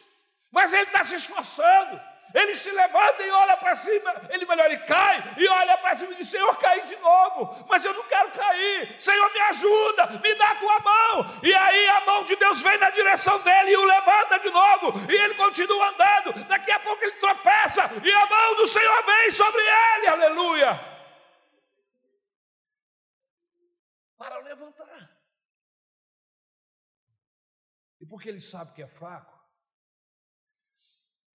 mas 0.49 0.71
Ele 0.71 0.83
está 0.83 1.03
se 1.03 1.15
esforçando. 1.15 2.14
Ele 2.33 2.55
se 2.55 2.69
levanta 2.69 3.23
e 3.23 3.31
olha 3.31 3.55
para 3.55 3.75
cima, 3.75 4.13
ele 4.29 4.45
melhor, 4.45 4.65
ele 4.65 4.79
cai 4.79 5.35
e 5.37 5.47
olha 5.47 5.77
para 5.77 5.95
cima 5.95 6.11
e 6.11 6.15
diz: 6.15 6.27
Senhor, 6.27 6.57
caí 6.57 6.83
de 6.83 6.95
novo, 6.97 7.65
mas 7.69 7.85
eu 7.85 7.93
não 7.93 8.03
quero 8.03 8.31
cair. 8.31 9.01
Senhor, 9.01 9.31
me 9.31 9.39
ajuda, 9.39 10.07
me 10.21 10.35
dá 10.35 10.51
a 10.51 10.55
tua 10.55 10.79
mão. 10.79 11.39
E 11.41 11.53
aí 11.53 11.89
a 11.89 12.01
mão 12.01 12.23
de 12.23 12.35
Deus 12.35 12.59
vem 12.59 12.77
na 12.77 12.89
direção 12.89 13.39
dele 13.41 13.71
e 13.71 13.77
o 13.77 13.85
levanta 13.85 14.39
de 14.39 14.49
novo, 14.49 14.93
e 15.09 15.15
ele 15.15 15.35
continua 15.35 15.89
andando. 15.89 16.43
Daqui 16.45 16.71
a 16.71 16.79
pouco 16.79 17.03
ele 17.03 17.13
tropeça 17.13 17.89
e 18.03 18.11
a 18.11 18.25
mão 18.27 18.55
do 18.55 18.67
Senhor 18.67 19.05
vem 19.05 19.31
sobre 19.31 19.61
ele, 19.61 20.07
aleluia. 20.07 20.95
Para 24.17 24.39
levantar. 24.39 25.09
E 28.01 28.05
porque 28.05 28.29
ele 28.29 28.41
sabe 28.41 28.73
que 28.73 28.83
é 28.83 28.87
fraco, 28.87 29.34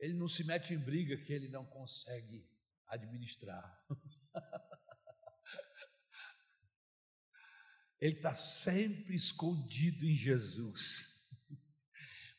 ele 0.01 0.15
não 0.15 0.27
se 0.27 0.43
mete 0.45 0.73
em 0.73 0.79
briga 0.79 1.17
que 1.19 1.33
ele 1.33 1.47
não 1.47 1.65
consegue 1.65 2.49
administrar. 2.89 3.85
ele 8.01 8.17
está 8.17 8.33
sempre 8.33 9.15
escondido 9.15 10.07
em 10.07 10.15
Jesus, 10.15 11.29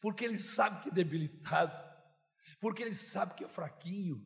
porque 0.01 0.25
ele 0.25 0.39
sabe 0.39 0.81
que 0.81 0.89
é 0.89 0.93
debilitado, 0.93 1.71
porque 2.59 2.81
ele 2.81 2.95
sabe 2.95 3.35
que 3.35 3.43
é 3.43 3.47
fraquinho, 3.47 4.25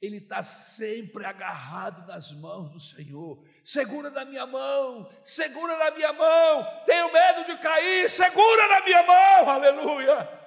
ele 0.00 0.18
está 0.18 0.42
sempre 0.42 1.24
agarrado 1.24 2.06
nas 2.06 2.30
mãos 2.32 2.70
do 2.70 2.78
Senhor. 2.78 3.44
Segura 3.64 4.10
na 4.10 4.26
minha 4.26 4.46
mão, 4.46 5.10
segura 5.24 5.76
na 5.76 5.90
minha 5.90 6.12
mão. 6.12 6.84
Tenho 6.84 7.12
medo 7.12 7.44
de 7.46 7.58
cair, 7.58 8.08
segura 8.08 8.68
na 8.68 8.80
minha 8.82 9.02
mão, 9.04 9.50
aleluia. 9.50 10.37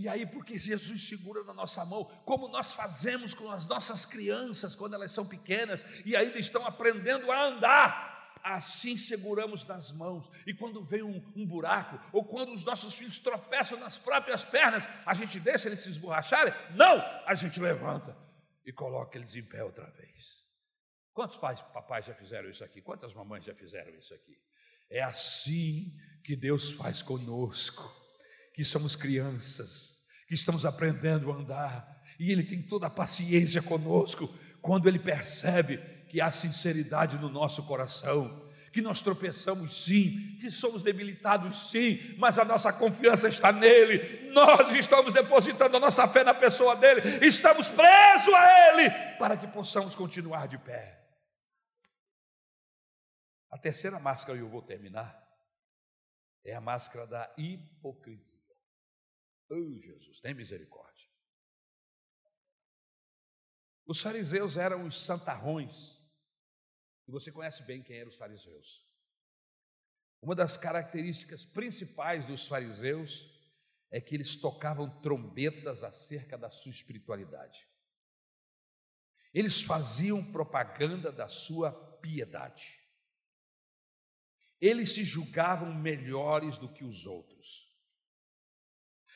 E 0.00 0.08
aí, 0.08 0.24
porque 0.24 0.58
Jesus 0.58 1.06
segura 1.06 1.44
na 1.44 1.52
nossa 1.52 1.84
mão, 1.84 2.06
como 2.24 2.48
nós 2.48 2.72
fazemos 2.72 3.34
com 3.34 3.50
as 3.50 3.66
nossas 3.66 4.06
crianças 4.06 4.74
quando 4.74 4.94
elas 4.94 5.12
são 5.12 5.26
pequenas 5.26 5.84
e 6.06 6.16
ainda 6.16 6.38
estão 6.38 6.66
aprendendo 6.66 7.30
a 7.30 7.48
andar, 7.48 8.34
assim 8.42 8.96
seguramos 8.96 9.62
nas 9.66 9.92
mãos. 9.92 10.30
E 10.46 10.54
quando 10.54 10.82
vem 10.82 11.02
um, 11.02 11.22
um, 11.36 11.46
buraco, 11.46 12.00
ou 12.14 12.24
quando 12.24 12.54
os 12.54 12.64
nossos 12.64 12.94
filhos 12.94 13.18
tropeçam 13.18 13.78
nas 13.78 13.98
próprias 13.98 14.42
pernas, 14.42 14.88
a 15.04 15.12
gente 15.12 15.38
deixa 15.38 15.68
eles 15.68 15.80
se 15.80 15.90
esborracharem? 15.90 16.54
Não! 16.74 16.96
A 17.26 17.34
gente 17.34 17.60
levanta 17.60 18.16
e 18.64 18.72
coloca 18.72 19.18
eles 19.18 19.36
em 19.36 19.44
pé 19.44 19.62
outra 19.62 19.84
vez. 19.90 20.40
Quantos 21.12 21.36
pais, 21.36 21.60
papais 21.60 22.06
já 22.06 22.14
fizeram 22.14 22.48
isso 22.48 22.64
aqui? 22.64 22.80
Quantas 22.80 23.12
mamães 23.12 23.44
já 23.44 23.54
fizeram 23.54 23.94
isso 23.96 24.14
aqui? 24.14 24.40
É 24.88 25.02
assim 25.02 25.94
que 26.24 26.34
Deus 26.34 26.72
faz 26.72 27.02
conosco 27.02 28.00
que 28.60 28.64
somos 28.64 28.94
crianças, 28.94 30.02
que 30.28 30.34
estamos 30.34 30.66
aprendendo 30.66 31.32
a 31.32 31.34
andar, 31.34 32.02
e 32.18 32.30
Ele 32.30 32.44
tem 32.44 32.60
toda 32.60 32.88
a 32.88 32.90
paciência 32.90 33.62
conosco 33.62 34.28
quando 34.60 34.86
Ele 34.86 34.98
percebe 34.98 35.78
que 36.10 36.20
há 36.20 36.30
sinceridade 36.30 37.16
no 37.16 37.30
nosso 37.30 37.62
coração, 37.62 38.46
que 38.70 38.82
nós 38.82 39.00
tropeçamos 39.00 39.84
sim, 39.84 40.36
que 40.42 40.50
somos 40.50 40.82
debilitados 40.82 41.70
sim, 41.70 42.14
mas 42.18 42.38
a 42.38 42.44
nossa 42.44 42.70
confiança 42.70 43.28
está 43.28 43.50
nele, 43.50 44.30
nós 44.30 44.74
estamos 44.74 45.14
depositando 45.14 45.78
a 45.78 45.80
nossa 45.80 46.06
fé 46.06 46.22
na 46.22 46.34
pessoa 46.34 46.76
dele, 46.76 47.00
estamos 47.24 47.70
presos 47.70 48.34
a 48.34 48.68
ele, 48.68 48.90
para 49.18 49.38
que 49.38 49.46
possamos 49.46 49.94
continuar 49.94 50.46
de 50.48 50.58
pé. 50.58 51.02
A 53.50 53.56
terceira 53.56 53.98
máscara, 53.98 54.36
e 54.36 54.42
eu 54.42 54.50
vou 54.50 54.60
terminar, 54.60 55.18
é 56.44 56.54
a 56.54 56.60
máscara 56.60 57.06
da 57.06 57.34
hipocrisia. 57.38 58.39
Oh, 59.50 59.80
Jesus, 59.80 60.20
tem 60.20 60.32
misericórdia. 60.32 61.08
Os 63.84 64.00
fariseus 64.00 64.56
eram 64.56 64.86
os 64.86 65.04
santarrões. 65.04 65.98
E 67.08 67.10
você 67.10 67.32
conhece 67.32 67.64
bem 67.64 67.82
quem 67.82 67.98
eram 67.98 68.08
os 68.08 68.16
fariseus. 68.16 68.86
Uma 70.22 70.36
das 70.36 70.56
características 70.56 71.44
principais 71.44 72.24
dos 72.24 72.46
fariseus 72.46 73.28
é 73.90 74.00
que 74.00 74.14
eles 74.14 74.36
tocavam 74.36 75.00
trombetas 75.00 75.82
acerca 75.82 76.38
da 76.38 76.50
sua 76.50 76.70
espiritualidade. 76.70 77.66
Eles 79.34 79.60
faziam 79.60 80.30
propaganda 80.30 81.10
da 81.10 81.26
sua 81.26 81.72
piedade. 81.98 82.78
Eles 84.60 84.92
se 84.92 85.02
julgavam 85.02 85.74
melhores 85.74 86.56
do 86.58 86.72
que 86.72 86.84
os 86.84 87.06
outros 87.06 87.69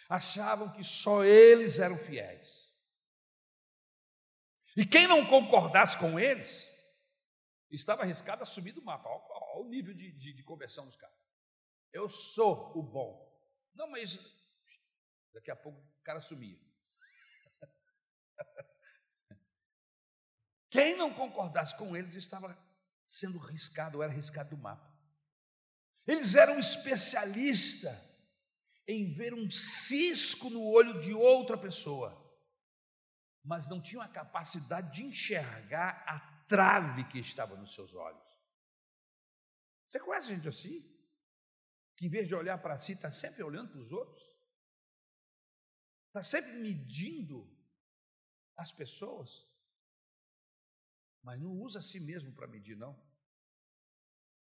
achavam 0.08 0.72
que 0.72 0.84
só 0.84 1.24
eles 1.24 1.78
eram 1.78 1.98
fiéis. 1.98 2.64
E 4.76 4.84
quem 4.84 5.06
não 5.06 5.26
concordasse 5.26 5.96
com 5.98 6.18
eles, 6.18 6.68
estava 7.70 8.02
arriscado 8.02 8.42
a 8.42 8.46
subir 8.46 8.72
do 8.72 8.82
mapa. 8.82 9.08
Olha, 9.08 9.64
o 9.64 9.68
nível 9.68 9.94
de, 9.94 10.12
de, 10.12 10.32
de 10.32 10.42
conversão 10.42 10.84
dos 10.84 10.96
caras. 10.96 11.16
Eu 11.92 12.08
sou 12.08 12.76
o 12.76 12.82
bom. 12.82 13.32
Não, 13.74 13.88
mas 13.88 14.18
daqui 15.32 15.50
a 15.50 15.56
pouco 15.56 15.80
o 15.80 16.02
cara 16.02 16.20
sumia. 16.20 16.58
Quem 20.70 20.96
não 20.96 21.14
concordasse 21.14 21.76
com 21.76 21.96
eles 21.96 22.14
estava 22.14 22.58
sendo 23.06 23.38
riscado, 23.38 24.02
era 24.02 24.12
riscado 24.12 24.50
do 24.50 24.58
mapa. 24.60 24.92
Eles 26.06 26.34
eram 26.34 26.58
especialistas 26.58 28.13
em 28.86 29.10
ver 29.10 29.32
um 29.32 29.48
cisco 29.50 30.50
no 30.50 30.64
olho 30.64 31.00
de 31.00 31.12
outra 31.14 31.56
pessoa, 31.56 32.20
mas 33.42 33.68
não 33.68 33.80
tinham 33.80 34.02
a 34.02 34.08
capacidade 34.08 34.94
de 34.94 35.04
enxergar 35.04 36.04
a 36.06 36.18
trave 36.46 37.04
que 37.04 37.18
estava 37.18 37.56
nos 37.56 37.74
seus 37.74 37.94
olhos. 37.94 38.22
Você 39.88 40.00
conhece 40.00 40.34
gente 40.34 40.48
assim? 40.48 40.82
Que 41.96 42.06
em 42.06 42.08
vez 42.08 42.26
de 42.26 42.34
olhar 42.34 42.58
para 42.58 42.76
si, 42.76 42.92
está 42.92 43.10
sempre 43.10 43.42
olhando 43.42 43.70
para 43.70 43.80
os 43.80 43.92
outros? 43.92 44.22
Está 46.08 46.22
sempre 46.22 46.52
medindo 46.54 47.48
as 48.56 48.72
pessoas? 48.72 49.46
Mas 51.22 51.40
não 51.40 51.52
usa 51.52 51.78
a 51.78 51.82
si 51.82 52.00
mesmo 52.00 52.32
para 52.32 52.46
medir, 52.46 52.76
não. 52.76 53.00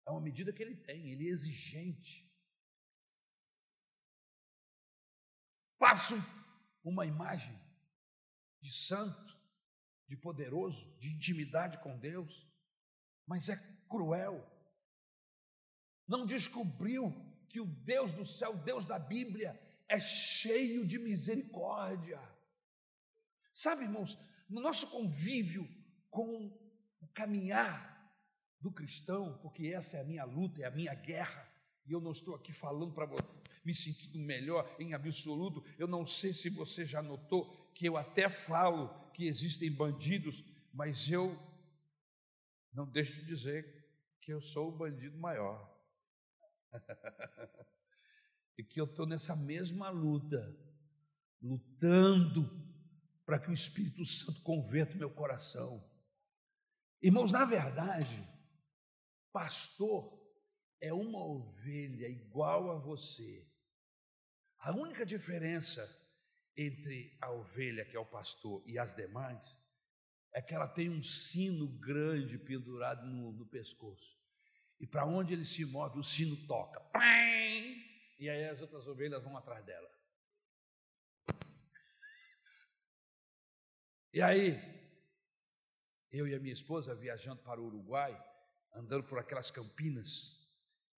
É 0.06 0.10
uma 0.10 0.20
medida 0.20 0.52
que 0.52 0.62
ele 0.62 0.76
tem, 0.76 1.10
ele 1.10 1.28
é 1.28 1.30
exigente. 1.30 2.29
Passam 5.80 6.22
uma 6.84 7.06
imagem 7.06 7.58
de 8.60 8.70
santo, 8.70 9.34
de 10.06 10.14
poderoso, 10.14 10.94
de 10.98 11.08
intimidade 11.08 11.78
com 11.78 11.98
Deus, 11.98 12.46
mas 13.26 13.48
é 13.48 13.56
cruel. 13.88 14.46
Não 16.06 16.26
descobriu 16.26 17.10
que 17.48 17.60
o 17.60 17.64
Deus 17.64 18.12
do 18.12 18.26
céu, 18.26 18.52
o 18.52 18.62
Deus 18.62 18.84
da 18.84 18.98
Bíblia, 18.98 19.58
é 19.88 19.98
cheio 19.98 20.86
de 20.86 20.98
misericórdia. 20.98 22.20
Sabe, 23.54 23.84
irmãos, 23.84 24.18
no 24.48 24.60
nosso 24.60 24.90
convívio 24.90 25.66
com 26.10 26.46
o 27.00 27.08
caminhar 27.14 27.88
do 28.60 28.70
cristão, 28.70 29.38
porque 29.38 29.68
essa 29.68 29.96
é 29.96 30.00
a 30.02 30.04
minha 30.04 30.24
luta, 30.24 30.60
é 30.60 30.66
a 30.66 30.70
minha 30.70 30.94
guerra, 30.94 31.50
e 31.86 31.92
eu 31.92 32.00
não 32.00 32.12
estou 32.12 32.34
aqui 32.34 32.52
falando 32.52 32.92
para 32.92 33.06
me 33.64 33.74
sentindo 33.74 34.18
melhor 34.18 34.74
em 34.78 34.94
absoluto. 34.94 35.64
Eu 35.78 35.86
não 35.86 36.06
sei 36.06 36.32
se 36.32 36.48
você 36.48 36.86
já 36.86 37.02
notou 37.02 37.70
que 37.74 37.86
eu 37.86 37.96
até 37.96 38.28
falo 38.28 38.88
que 39.12 39.26
existem 39.26 39.70
bandidos, 39.70 40.44
mas 40.72 41.10
eu 41.10 41.38
não 42.72 42.86
deixo 42.86 43.14
de 43.14 43.24
dizer 43.24 43.80
que 44.20 44.32
eu 44.32 44.40
sou 44.40 44.68
o 44.68 44.76
bandido 44.76 45.18
maior. 45.18 45.68
e 48.56 48.62
que 48.64 48.80
eu 48.80 48.84
estou 48.84 49.06
nessa 49.06 49.34
mesma 49.34 49.88
luta, 49.88 50.54
lutando 51.40 52.48
para 53.24 53.38
que 53.38 53.48
o 53.48 53.54
Espírito 53.54 54.04
Santo 54.04 54.42
converta 54.42 54.94
o 54.94 54.98
meu 54.98 55.10
coração. 55.10 55.82
Irmãos, 57.00 57.32
na 57.32 57.44
verdade, 57.44 58.28
pastor 59.32 60.20
é 60.80 60.92
uma 60.92 61.24
ovelha 61.24 62.06
igual 62.08 62.70
a 62.70 62.78
você. 62.78 63.49
A 64.60 64.72
única 64.72 65.06
diferença 65.06 65.82
entre 66.56 67.16
a 67.20 67.30
ovelha, 67.30 67.84
que 67.84 67.96
é 67.96 68.00
o 68.00 68.04
pastor, 68.04 68.62
e 68.66 68.78
as 68.78 68.94
demais, 68.94 69.56
é 70.34 70.42
que 70.42 70.54
ela 70.54 70.68
tem 70.68 70.90
um 70.90 71.02
sino 71.02 71.66
grande 71.78 72.38
pendurado 72.38 73.06
no, 73.06 73.32
no 73.32 73.46
pescoço. 73.46 74.18
E 74.78 74.86
para 74.86 75.06
onde 75.06 75.32
ele 75.32 75.44
se 75.44 75.64
move, 75.64 75.98
o 75.98 76.04
sino 76.04 76.36
toca. 76.46 76.80
E 78.18 78.28
aí 78.28 78.44
as 78.48 78.60
outras 78.60 78.86
ovelhas 78.86 79.22
vão 79.22 79.36
atrás 79.36 79.64
dela. 79.64 79.90
E 84.12 84.20
aí, 84.20 84.58
eu 86.10 86.26
e 86.26 86.34
a 86.34 86.38
minha 86.40 86.52
esposa 86.52 86.94
viajando 86.94 87.42
para 87.42 87.60
o 87.60 87.66
Uruguai, 87.66 88.14
andando 88.74 89.04
por 89.04 89.18
aquelas 89.18 89.50
campinas, 89.50 90.38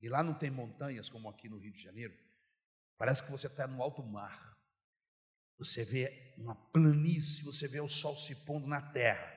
e 0.00 0.08
lá 0.08 0.22
não 0.22 0.34
tem 0.34 0.50
montanhas 0.50 1.08
como 1.08 1.28
aqui 1.28 1.48
no 1.48 1.58
Rio 1.58 1.72
de 1.72 1.80
Janeiro 1.80 2.21
parece 3.02 3.24
que 3.24 3.32
você 3.32 3.48
está 3.48 3.66
no 3.66 3.82
alto 3.82 4.00
mar. 4.00 4.56
Você 5.58 5.84
vê 5.84 6.36
uma 6.38 6.54
planície, 6.70 7.42
você 7.42 7.66
vê 7.66 7.80
o 7.80 7.88
sol 7.88 8.16
se 8.16 8.44
pondo 8.44 8.68
na 8.68 8.80
terra. 8.92 9.28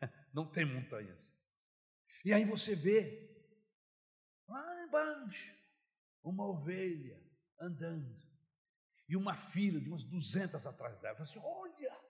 Não 0.32 0.50
tem 0.50 0.64
montanhas. 0.64 1.34
E 2.24 2.32
aí 2.32 2.46
você 2.46 2.74
vê 2.74 3.30
lá 4.48 4.84
embaixo 4.84 5.54
uma 6.22 6.46
ovelha 6.46 7.22
andando 7.60 8.18
e 9.06 9.16
uma 9.16 9.36
fila 9.36 9.78
de 9.78 9.90
umas 9.90 10.04
200 10.04 10.66
atrás 10.66 10.98
dela. 11.00 11.16
Fala 11.16 11.28
assim: 11.28 11.40
olha, 11.44 12.00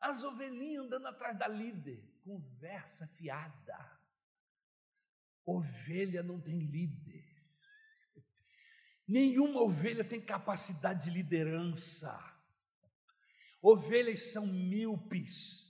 as 0.00 0.24
ovelhinhas 0.24 0.86
andando 0.86 1.06
atrás 1.06 1.38
da 1.38 1.46
líder, 1.46 2.02
conversa 2.24 3.06
fiada. 3.06 4.00
Ovelha 5.44 6.24
não 6.24 6.40
tem 6.40 6.58
líder. 6.58 7.15
Nenhuma 9.08 9.62
ovelha 9.62 10.02
tem 10.02 10.20
capacidade 10.20 11.04
de 11.04 11.10
liderança. 11.10 12.12
Ovelhas 13.62 14.32
são 14.32 14.46
míopes. 14.46 15.66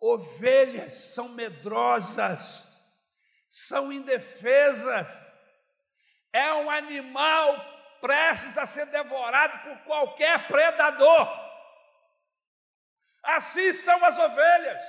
Ovelhas 0.00 0.94
são 0.94 1.28
medrosas, 1.28 2.66
são 3.48 3.92
indefesas. 3.92 5.08
É 6.32 6.52
um 6.54 6.68
animal 6.68 7.72
prestes 8.00 8.58
a 8.58 8.66
ser 8.66 8.86
devorado 8.86 9.62
por 9.62 9.84
qualquer 9.84 10.48
predador. 10.48 11.28
Assim 13.22 13.72
são 13.72 14.04
as 14.04 14.18
ovelhas. 14.18 14.82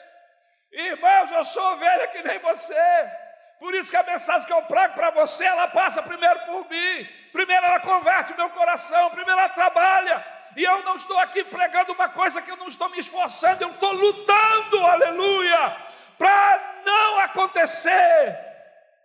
Irmãos, 0.71 1.31
eu 1.31 1.43
sou 1.43 1.73
ovelha 1.73 2.07
que 2.07 2.23
nem 2.23 2.39
você. 2.39 3.22
Por 3.63 3.73
isso 3.73 3.89
que 3.89 3.95
a 3.95 4.03
mensagem 4.03 4.45
que 4.45 4.51
eu 4.51 4.61
prego 4.63 4.93
para 4.93 5.09
você, 5.11 5.45
ela 5.45 5.69
passa 5.69 6.03
primeiro 6.03 6.37
por 6.47 6.69
mim. 6.69 7.05
Primeiro 7.31 7.65
ela 7.65 7.79
converte 7.79 8.33
o 8.33 8.35
meu 8.35 8.49
coração, 8.49 9.09
primeiro 9.11 9.39
ela 9.39 9.47
trabalha. 9.47 10.17
E 10.57 10.63
eu 10.63 10.83
não 10.83 10.97
estou 10.97 11.17
aqui 11.19 11.45
pregando 11.45 11.93
uma 11.93 12.09
coisa 12.09 12.41
que 12.41 12.51
eu 12.51 12.57
não 12.57 12.67
estou 12.67 12.89
me 12.89 12.99
esforçando, 12.99 13.63
eu 13.63 13.71
estou 13.71 13.93
lutando, 13.93 14.85
aleluia, 14.85 15.77
para 16.17 16.83
não 16.83 17.21
acontecer 17.21 18.37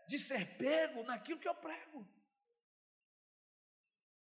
de 0.08 0.18
ser 0.18 0.44
pego 0.56 1.04
naquilo 1.04 1.38
que 1.38 1.48
eu 1.48 1.54
prego. 1.54 2.04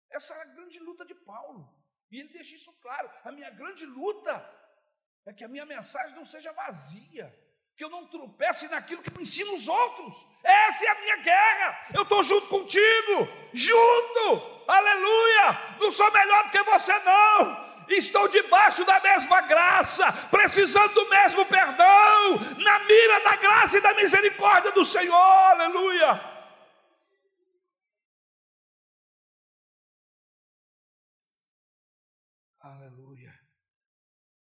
Essa 0.10 0.34
é 0.34 0.42
a 0.42 0.54
grande 0.56 0.80
luta 0.80 1.06
de 1.06 1.14
Paulo. 1.14 1.72
E 2.10 2.20
ele 2.20 2.30
deixa 2.30 2.56
isso 2.56 2.74
claro. 2.82 3.12
A 3.24 3.32
minha 3.32 3.52
grande 3.52 3.86
luta 3.86 4.34
é 5.28 5.32
que 5.32 5.44
a 5.44 5.48
minha 5.48 5.68
mensagem 5.68 6.16
não 6.16 6.26
seja 6.26 6.52
vazia, 6.52 7.32
que 7.76 7.84
eu 7.84 7.90
não 7.90 8.08
tropece 8.08 8.70
naquilo 8.70 9.04
que 9.04 9.12
me 9.12 9.24
ensina 9.24 9.52
os 9.52 9.68
outros. 9.68 10.26
Essa 10.44 10.86
é 10.86 10.90
a 10.90 11.02
minha 11.02 11.18
guerra. 11.18 11.88
Eu 11.94 12.04
estou 12.04 12.24
junto 12.24 12.48
contigo, 12.48 13.28
junto, 13.54 14.64
aleluia. 14.68 15.78
Não 15.80 15.92
sou 15.92 16.10
melhor 16.12 16.46
do 16.46 16.52
que 16.52 16.64
você, 16.64 16.98
não. 17.00 17.66
Estou 17.90 18.28
debaixo 18.28 18.84
da 18.84 19.00
mesma 19.00 19.42
graça, 19.42 20.12
precisando 20.32 20.94
do 20.94 21.10
mesmo 21.10 21.46
perdão, 21.46 22.40
na 22.58 22.80
mira 22.80 23.20
da 23.24 23.36
graça 23.36 23.78
e 23.78 23.82
da 23.82 23.94
misericórdia 23.94 24.72
do 24.72 24.84
Senhor, 24.84 25.14
aleluia. 25.14 26.36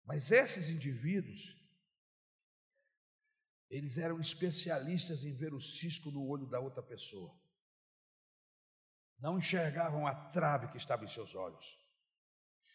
Mas 0.09 0.31
esses 0.31 0.69
indivíduos, 0.69 1.58
eles 3.69 3.97
eram 3.99 4.19
especialistas 4.19 5.23
em 5.23 5.33
ver 5.33 5.53
o 5.53 5.61
cisco 5.61 6.09
no 6.09 6.27
olho 6.27 6.47
da 6.47 6.59
outra 6.59 6.81
pessoa. 6.81 7.37
Não 9.19 9.37
enxergavam 9.37 10.07
a 10.07 10.15
trave 10.31 10.69
que 10.69 10.77
estava 10.77 11.03
em 11.03 11.07
seus 11.07 11.35
olhos. 11.35 11.77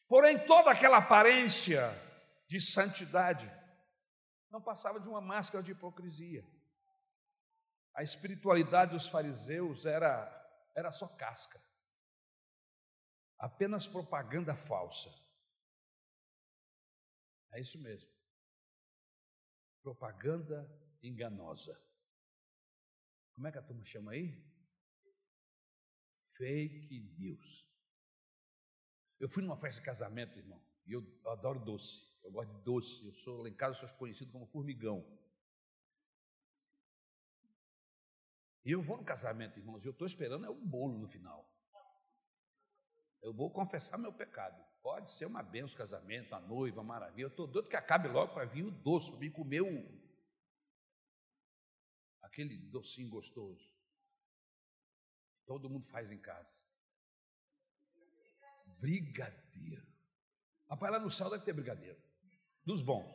Porém, 0.07 0.47
toda 0.47 0.71
aquela 0.71 0.99
aparência 0.99 1.91
de 2.47 2.61
santidade 2.61 3.51
não 4.51 4.63
passava 4.63 5.01
de 5.01 5.09
uma 5.09 5.21
máscara 5.21 5.65
de 5.65 5.73
hipocrisia. 5.73 6.47
A 7.95 8.03
espiritualidade 8.03 8.93
dos 8.93 9.09
fariseus 9.09 9.85
era, 9.87 10.31
era 10.77 10.93
só 10.93 11.09
casca, 11.09 11.61
apenas 13.39 13.89
propaganda 13.89 14.55
falsa. 14.55 15.11
É 17.53 17.61
isso 17.61 17.81
mesmo. 17.81 18.13
Propaganda 19.83 20.69
enganosa. 21.09 21.79
Como 23.33 23.47
é 23.47 23.53
que 23.53 23.59
a 23.59 23.63
turma 23.63 23.85
chama 23.85 24.13
aí? 24.13 24.43
Fake 26.37 27.01
news. 27.19 27.67
Eu 29.21 29.29
fui 29.29 29.43
numa 29.43 29.57
festa 29.57 29.81
de 29.81 29.87
casamento, 29.87 30.39
irmão, 30.39 30.61
e 30.87 30.93
eu 30.93 31.03
adoro 31.27 31.59
doce. 31.59 32.13
Eu 32.23 32.31
gosto 32.33 32.53
de 32.53 32.63
doce. 32.63 33.05
Eu 33.07 33.13
sou 33.13 33.43
lá 33.43 33.49
em 33.49 33.55
casa 33.55 33.79
sou 33.79 33.99
conhecido 33.99 34.33
como 34.33 34.47
formigão. 34.47 35.05
E 38.65 38.73
eu 38.73 38.83
vou 38.83 38.97
no 38.97 39.05
casamento, 39.05 39.59
irmãos, 39.59 39.85
e 39.85 39.89
eu 39.89 39.93
estou 39.93 40.07
esperando 40.07 40.47
é 40.47 40.51
o 40.51 40.55
bolo 40.55 40.99
no 40.99 41.07
final. 41.07 41.51
Eu 43.23 43.33
vou 43.33 43.51
confessar 43.51 43.99
meu 43.99 44.13
pecado. 44.13 44.63
Pode 44.83 45.11
ser 45.11 45.27
uma 45.27 45.43
benção, 45.43 45.77
casamento, 45.77 46.35
a 46.35 46.41
noiva, 46.41 46.81
uma 46.81 46.95
maravilha. 46.95 47.25
Eu 47.25 47.29
estou 47.29 47.47
doido 47.47 47.69
que 47.69 47.77
acabe 47.77 48.09
logo 48.09 48.35
para 48.35 48.45
vir 48.45 48.65
o 48.65 48.71
doce, 48.71 49.11
para 49.11 49.21
vir 49.21 49.33
comer 49.33 49.63
o, 49.63 50.04
aquele 52.35 52.59
docinho 52.59 53.09
gostoso. 53.09 53.72
Todo 55.47 55.70
mundo 55.70 55.87
faz 55.87 56.11
em 56.11 56.18
casa. 56.18 56.53
Brigadeiro. 58.80 59.87
Rapaz, 60.68 60.93
lá 60.93 60.99
no 60.99 61.11
céu 61.11 61.30
deve 61.30 61.45
ter 61.45 61.53
brigadeiro. 61.53 62.01
Dos 62.64 62.82
bons. 62.82 63.12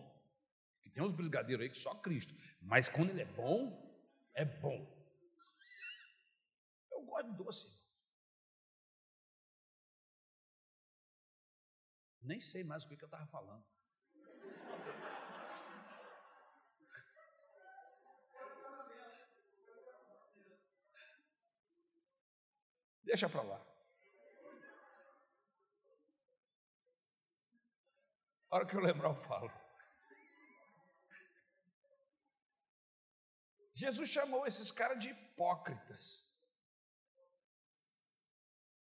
E 0.85 0.89
tem 0.89 1.03
uns 1.03 1.11
brigadeiros 1.11 1.63
aí 1.63 1.69
que 1.69 1.77
só 1.77 1.93
Cristo. 1.95 2.33
Mas 2.61 2.87
quando 2.87 3.09
ele 3.09 3.21
é 3.21 3.25
bom, 3.25 4.09
é 4.33 4.45
bom. 4.45 4.97
Eu 6.91 7.03
gosto 7.03 7.29
de 7.29 7.37
doce. 7.37 7.79
Nem 12.21 12.39
sei 12.39 12.63
mais 12.63 12.85
o 12.85 12.87
que, 12.87 12.93
eu 12.93 13.05
estava 13.07 13.25
falando. 13.27 13.65
Deixa 23.09 23.27
para 23.27 23.41
lá. 23.41 23.59
A 28.51 28.55
hora 28.55 28.67
que 28.67 28.75
eu 28.75 28.79
lembrar, 28.79 29.09
eu 29.09 29.15
falo. 29.15 29.51
Jesus 33.73 34.09
chamou 34.11 34.45
esses 34.45 34.69
caras 34.69 34.99
de 34.99 35.09
hipócritas. 35.09 36.23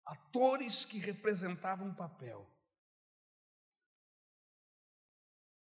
Atores 0.07 0.85
que 0.85 0.99
representavam 0.99 1.89
um 1.89 1.95
papel. 1.97 2.49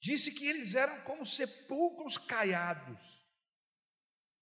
Disse 0.01 0.32
que 0.32 0.49
eles 0.49 0.74
eram 0.74 1.03
como 1.05 1.26
sepulcros 1.26 2.16
caiados, 2.16 3.28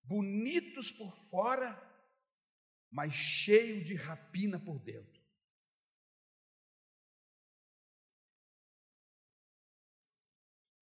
bonitos 0.05 0.93
por 0.93 1.13
fora, 1.29 1.86
mas 2.91 3.13
cheios 3.13 3.85
de 3.85 3.95
rapina 3.95 4.59
por 4.59 4.79
dentro. 4.79 5.25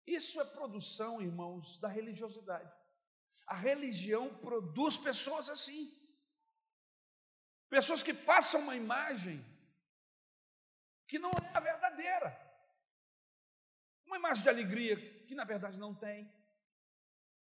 Isso 0.05 0.39
é 0.39 0.45
produção, 0.45 1.21
irmãos, 1.21 1.77
da 1.79 1.87
religiosidade. 1.87 2.71
A 3.47 3.55
religião 3.55 4.33
produz 4.35 4.97
pessoas 4.97 5.49
assim. 5.49 5.91
Pessoas 7.69 8.01
que 8.01 8.13
passam 8.13 8.61
uma 8.61 8.75
imagem 8.75 9.43
que 11.07 11.19
não 11.19 11.31
é 11.31 11.57
a 11.57 11.59
verdadeira. 11.59 12.45
Uma 14.05 14.17
imagem 14.17 14.43
de 14.43 14.49
alegria 14.49 15.25
que 15.25 15.35
na 15.35 15.43
verdade 15.43 15.77
não 15.77 15.93
tem. 15.93 16.31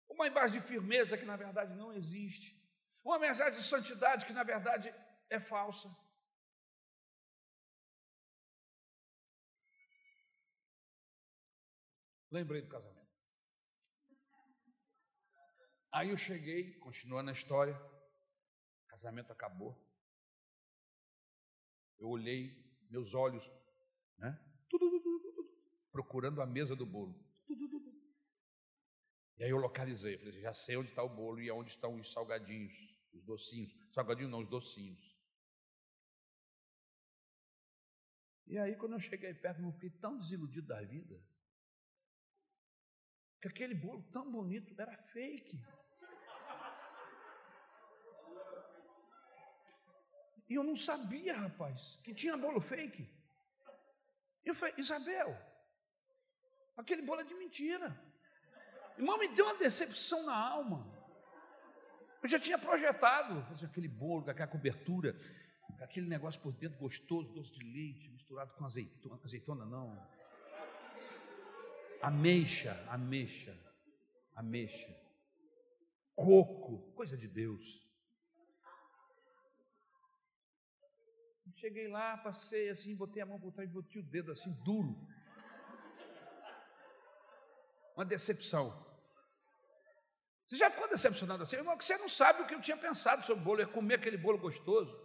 Uma 0.08 0.28
imagem 0.28 0.62
de 0.62 0.68
firmeza 0.68 1.18
que 1.18 1.26
na 1.26 1.36
verdade 1.36 1.76
não 1.76 1.92
existe. 1.92 2.65
Uma 3.06 3.20
mensagem 3.20 3.60
de 3.60 3.64
santidade 3.64 4.26
que 4.26 4.34
na 4.34 4.44
verdade 4.44 4.92
é 5.30 5.40
falsa. 5.40 5.96
Lembrei 12.32 12.64
do 12.64 12.68
casamento. 12.68 13.06
Aí 15.92 16.10
eu 16.10 16.18
cheguei, 16.18 16.74
continuando 16.80 17.30
a 17.30 17.34
história, 17.34 17.80
casamento 18.88 19.32
acabou. 19.32 19.80
Eu 22.00 22.10
olhei, 22.10 22.60
meus 22.90 23.14
olhos, 23.14 23.50
né? 24.18 24.38
procurando 25.92 26.42
a 26.42 26.46
mesa 26.46 26.76
do 26.76 26.88
bolo. 26.88 27.24
E 29.38 29.44
aí 29.44 29.50
eu 29.50 29.58
localizei, 29.58 30.18
falei, 30.18 30.42
já 30.42 30.54
sei 30.54 30.76
onde 30.76 30.90
está 30.90 31.04
o 31.04 31.10
bolo 31.10 31.40
e 31.40 31.52
onde 31.52 31.70
estão 31.70 31.96
os 31.96 32.12
salgadinhos, 32.12 32.95
os 33.16 33.24
docinhos. 33.24 33.74
Salgadinho 33.92 34.30
não, 34.30 34.40
os 34.40 34.50
docinhos. 34.50 35.16
E 38.48 38.58
aí, 38.58 38.76
quando 38.76 38.94
eu 38.94 39.00
cheguei 39.00 39.34
perto, 39.34 39.62
eu 39.62 39.72
fiquei 39.72 39.90
tão 39.90 40.18
desiludido 40.18 40.68
da 40.68 40.82
vida, 40.82 41.20
que 43.42 43.48
aquele 43.48 43.74
bolo 43.74 44.04
tão 44.12 44.32
bonito 44.32 44.80
era 44.80 44.96
fake. 44.98 45.60
E 50.48 50.54
eu 50.54 50.64
não 50.64 50.76
sabia, 50.76 51.36
rapaz, 51.36 52.00
que 52.04 52.14
tinha 52.14 52.38
bolo 52.38 52.62
fake. 52.62 53.10
Eu 54.44 54.54
falei, 54.54 54.76
Isabel, 54.78 55.36
aquele 56.78 57.02
bolo 57.02 57.22
é 57.22 57.24
de 57.24 57.34
mentira. 57.34 58.00
Irmão, 58.96 59.18
me 59.18 59.28
deu 59.30 59.46
uma 59.46 59.56
decepção 59.56 60.24
na 60.24 60.36
alma. 60.36 60.95
Eu 62.26 62.30
já 62.30 62.40
tinha 62.40 62.58
projetado 62.58 63.46
aquele 63.64 63.88
bolo, 63.88 64.24
com 64.24 64.32
aquela 64.32 64.48
cobertura, 64.48 65.16
com 65.78 65.84
aquele 65.84 66.08
negócio 66.08 66.42
por 66.42 66.52
dentro 66.54 66.80
gostoso, 66.80 67.32
doce 67.32 67.54
de 67.54 67.64
leite, 67.64 68.10
misturado 68.10 68.52
com 68.56 68.66
azeitona, 68.66 69.20
azeitona 69.24 69.64
não. 69.64 69.96
Ameixa, 72.02 72.84
ameixa, 72.90 73.56
ameixa. 74.34 74.92
Coco, 76.16 76.92
coisa 76.94 77.16
de 77.16 77.28
Deus. 77.28 77.88
Cheguei 81.58 81.88
lá, 81.90 82.18
passei 82.18 82.72
assim, 82.72 82.96
botei 82.96 83.22
a 83.22 83.28
mão 83.28 83.40
por 83.40 83.52
trás, 83.52 83.70
botei 83.70 84.02
o 84.02 84.04
dedo 84.04 84.32
assim, 84.32 84.52
duro. 84.64 85.00
Uma 87.96 88.04
decepção. 88.04 88.84
Você 90.48 90.58
já 90.58 90.70
ficou 90.70 90.88
decepcionado 90.88 91.44
assim? 91.44 91.56
Irmão, 91.56 91.78
que 91.78 91.86
você 91.86 91.98
não 91.98 92.08
sabe 92.08 92.42
o 92.42 92.48
que 92.48 92.54
eu 92.54 92.62
tinha 92.62 92.78
pensado 92.78 93.26
sobre 93.26 93.42
o 93.42 93.46
bolo, 93.46 93.60
ia 93.62 93.68
comer 93.68 93.96
aquele 93.96 94.18
bolo 94.18 94.38
gostoso. 94.38 94.96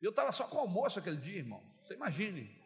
Eu 0.00 0.10
estava 0.10 0.32
só 0.32 0.48
com 0.48 0.58
almoço 0.58 0.98
aquele 0.98 1.16
dia, 1.16 1.38
irmão. 1.38 1.62
Você 1.82 1.94
imagine. 1.94 2.60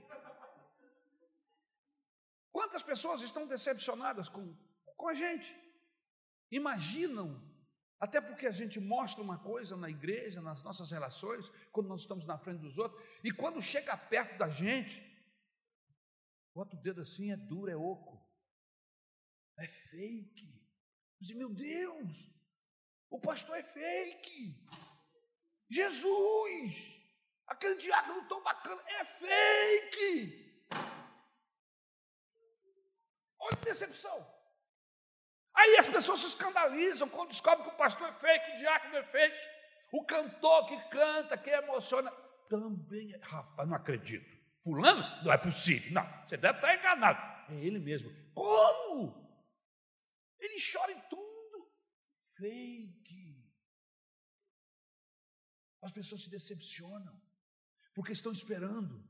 Quantas 2.51 2.83
pessoas 2.83 3.21
estão 3.21 3.47
decepcionadas 3.47 4.31
com, 4.31 4.57
com 4.97 5.09
a 5.09 5.15
gente? 5.15 5.55
Imaginam, 6.51 7.39
até 8.01 8.19
porque 8.19 8.47
a 8.47 8.51
gente 8.51 8.81
mostra 8.81 9.23
uma 9.23 9.39
coisa 9.39 9.77
na 9.77 9.91
igreja, 9.91 10.41
nas 10.41 10.63
nossas 10.63 10.91
relações, 10.91 11.51
quando 11.71 11.89
nós 11.89 12.01
estamos 12.01 12.25
na 12.25 12.39
frente 12.39 12.61
dos 12.61 12.79
outros, 12.79 13.03
e 13.23 13.31
quando 13.31 13.61
chega 13.61 13.95
perto 13.95 14.39
da 14.39 14.49
gente, 14.49 15.03
bota 16.55 16.75
o 16.75 16.81
dedo 16.81 17.03
assim, 17.03 17.31
é 17.31 17.37
duro, 17.37 17.71
é 17.71 17.77
oco, 17.77 18.27
é 19.59 19.67
fake. 19.67 20.56
Disse, 21.21 21.35
meu 21.35 21.49
Deus, 21.49 22.31
o 23.11 23.21
pastor 23.21 23.57
é 23.57 23.63
fake. 23.63 24.63
Jesus, 25.69 27.01
aquele 27.47 27.77
diácono 27.77 28.29
tão 28.29 28.43
bacana, 28.43 28.83
é 28.87 29.05
fake. 29.05 30.69
Olha 33.39 33.57
que 33.57 33.65
decepção. 33.65 34.35
Aí 35.55 35.77
as 35.79 35.87
pessoas 35.87 36.21
se 36.21 36.27
escandalizam 36.27 37.09
quando 37.09 37.31
descobrem 37.31 37.67
que 37.67 37.75
o 37.75 37.79
pastor 37.79 38.09
é 38.09 38.13
fake, 38.13 38.53
o 38.53 38.57
diácono 38.57 38.97
é 38.97 39.05
fake, 39.05 39.49
o 39.93 40.05
cantor 40.05 40.67
que 40.67 40.89
canta, 40.91 41.39
que 41.39 41.51
emociona, 41.51 42.11
também 42.49 43.13
é. 43.13 43.19
Rapaz, 43.19 43.69
não 43.69 43.77
acredito. 43.77 44.37
Fulano? 44.63 45.03
Não 45.25 45.33
é 45.33 45.39
possível. 45.39 45.93
Não, 45.93 46.27
você 46.27 46.37
deve 46.37 46.59
estar 46.59 46.75
enganado. 46.75 47.53
É 47.53 47.55
ele 47.55 47.79
mesmo. 47.79 48.11
Como? 48.35 49.26
Ele 50.41 50.57
chora 50.73 50.93
em 50.93 51.01
tudo. 51.09 51.73
Fake. 52.37 53.47
As 55.83 55.93
pessoas 55.93 56.23
se 56.23 56.31
decepcionam, 56.31 57.21
porque 57.95 58.13
estão 58.13 58.33
esperando 58.33 59.09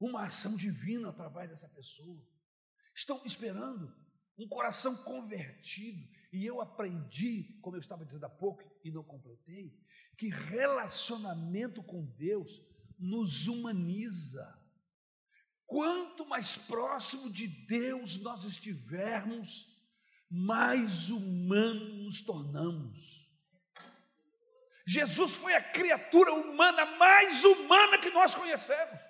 uma 0.00 0.24
ação 0.24 0.56
divina 0.56 1.10
através 1.10 1.50
dessa 1.50 1.68
pessoa. 1.68 2.26
Estão 2.94 3.22
esperando 3.24 3.94
um 4.38 4.48
coração 4.48 4.96
convertido. 5.04 6.08
E 6.32 6.44
eu 6.44 6.60
aprendi, 6.60 7.58
como 7.60 7.76
eu 7.76 7.80
estava 7.80 8.04
dizendo 8.04 8.24
há 8.24 8.30
pouco 8.30 8.62
e 8.84 8.90
não 8.90 9.04
completei, 9.04 9.78
que 10.16 10.28
relacionamento 10.28 11.82
com 11.82 12.04
Deus 12.16 12.60
nos 12.98 13.46
humaniza. 13.46 14.62
Quanto 15.66 16.24
mais 16.26 16.56
próximo 16.56 17.30
de 17.30 17.46
Deus 17.46 18.18
nós 18.18 18.44
estivermos, 18.44 19.75
mais 20.30 21.10
humanos 21.10 22.04
nos 22.04 22.20
tornamos. 22.22 23.26
Jesus 24.86 25.34
foi 25.34 25.54
a 25.54 25.62
criatura 25.62 26.32
humana 26.32 26.84
mais 26.84 27.44
humana 27.44 27.98
que 27.98 28.10
nós 28.10 28.34
conhecemos. 28.34 29.00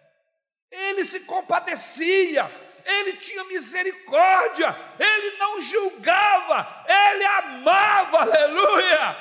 Ele 0.71 1.05
se 1.05 1.21
compadecia, 1.21 2.51
ele 2.85 3.14
tinha 3.14 3.45
misericórdia, 3.45 4.75
ele 4.99 5.37
não 5.37 5.61
julgava, 5.61 6.85
ele 6.89 7.25
amava, 7.25 8.23
aleluia. 8.23 9.17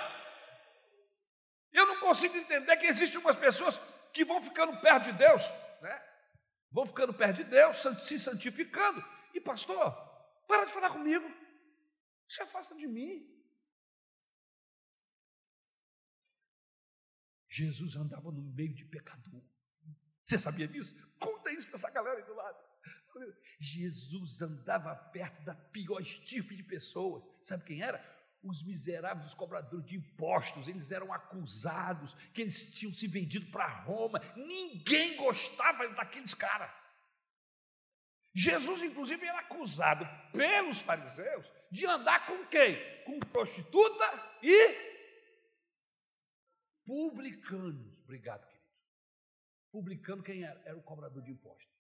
Eu 1.74 1.86
não 1.88 2.00
consigo 2.00 2.38
entender 2.38 2.78
que 2.78 2.88
existem 2.88 3.20
umas 3.20 3.36
pessoas 3.36 3.80
que 4.14 4.24
vão 4.24 4.42
ficando 4.42 4.78
perto 4.80 5.06
de 5.06 5.12
Deus, 5.12 5.44
né? 5.82 6.02
Vão 6.72 6.86
ficando 6.86 7.14
perto 7.14 7.38
de 7.38 7.44
Deus, 7.44 7.78
se 8.02 8.18
santificando. 8.18 9.04
E 9.34 9.42
pastor, 9.42 9.92
para 10.48 10.64
de 10.64 10.72
falar 10.72 10.90
comigo. 10.90 11.30
Se 12.28 12.42
afasta 12.42 12.76
de 12.76 12.88
mim. 12.88 13.32
Jesus 17.50 17.96
andava 17.96 18.32
no 18.32 18.42
meio 18.42 18.74
de 18.74 18.84
pecador. 18.84 19.42
Você 20.24 20.38
sabia 20.38 20.68
disso? 20.68 20.96
Conta 21.20 21.52
isso 21.52 21.68
para 21.68 21.76
essa 21.76 21.92
galera 21.92 22.18
aí 22.18 22.26
do 22.26 22.34
lado. 22.34 22.58
Jesus 23.60 24.42
andava 24.42 24.94
perto 24.96 25.44
da 25.46 25.56
pior 25.56 26.02
estirpe 26.02 26.56
de 26.56 26.64
pessoas. 26.64 27.24
Sabe 27.42 27.64
quem 27.64 27.82
era? 27.82 28.04
Os 28.44 28.62
miseráveis, 28.62 29.28
os 29.28 29.34
cobradores 29.34 29.86
de 29.86 29.96
impostos. 29.96 30.68
Eles 30.68 30.92
eram 30.92 31.14
acusados 31.14 32.14
que 32.34 32.42
eles 32.42 32.74
tinham 32.76 32.94
se 32.94 33.08
vendido 33.08 33.50
para 33.52 33.84
Roma. 33.84 34.20
Ninguém 34.36 35.16
gostava 35.16 35.88
daqueles 35.90 36.34
caras. 36.34 36.70
Jesus, 38.36 38.84
inclusive, 38.84 39.26
era 39.26 39.40
acusado 39.40 40.06
pelos 40.34 40.82
fariseus 40.82 41.50
de 41.72 41.86
andar 41.86 42.28
com 42.28 42.46
quem? 42.48 42.76
Com 43.06 43.18
prostituta 43.20 44.38
e 44.44 44.76
publicanos. 46.86 48.04
Obrigado, 48.04 48.46
querido. 48.46 48.66
Publicano, 49.72 50.22
quem 50.22 50.44
era? 50.44 50.62
Era 50.66 50.78
o 50.78 50.84
cobrador 50.84 51.24
de 51.24 51.32
impostos. 51.32 51.74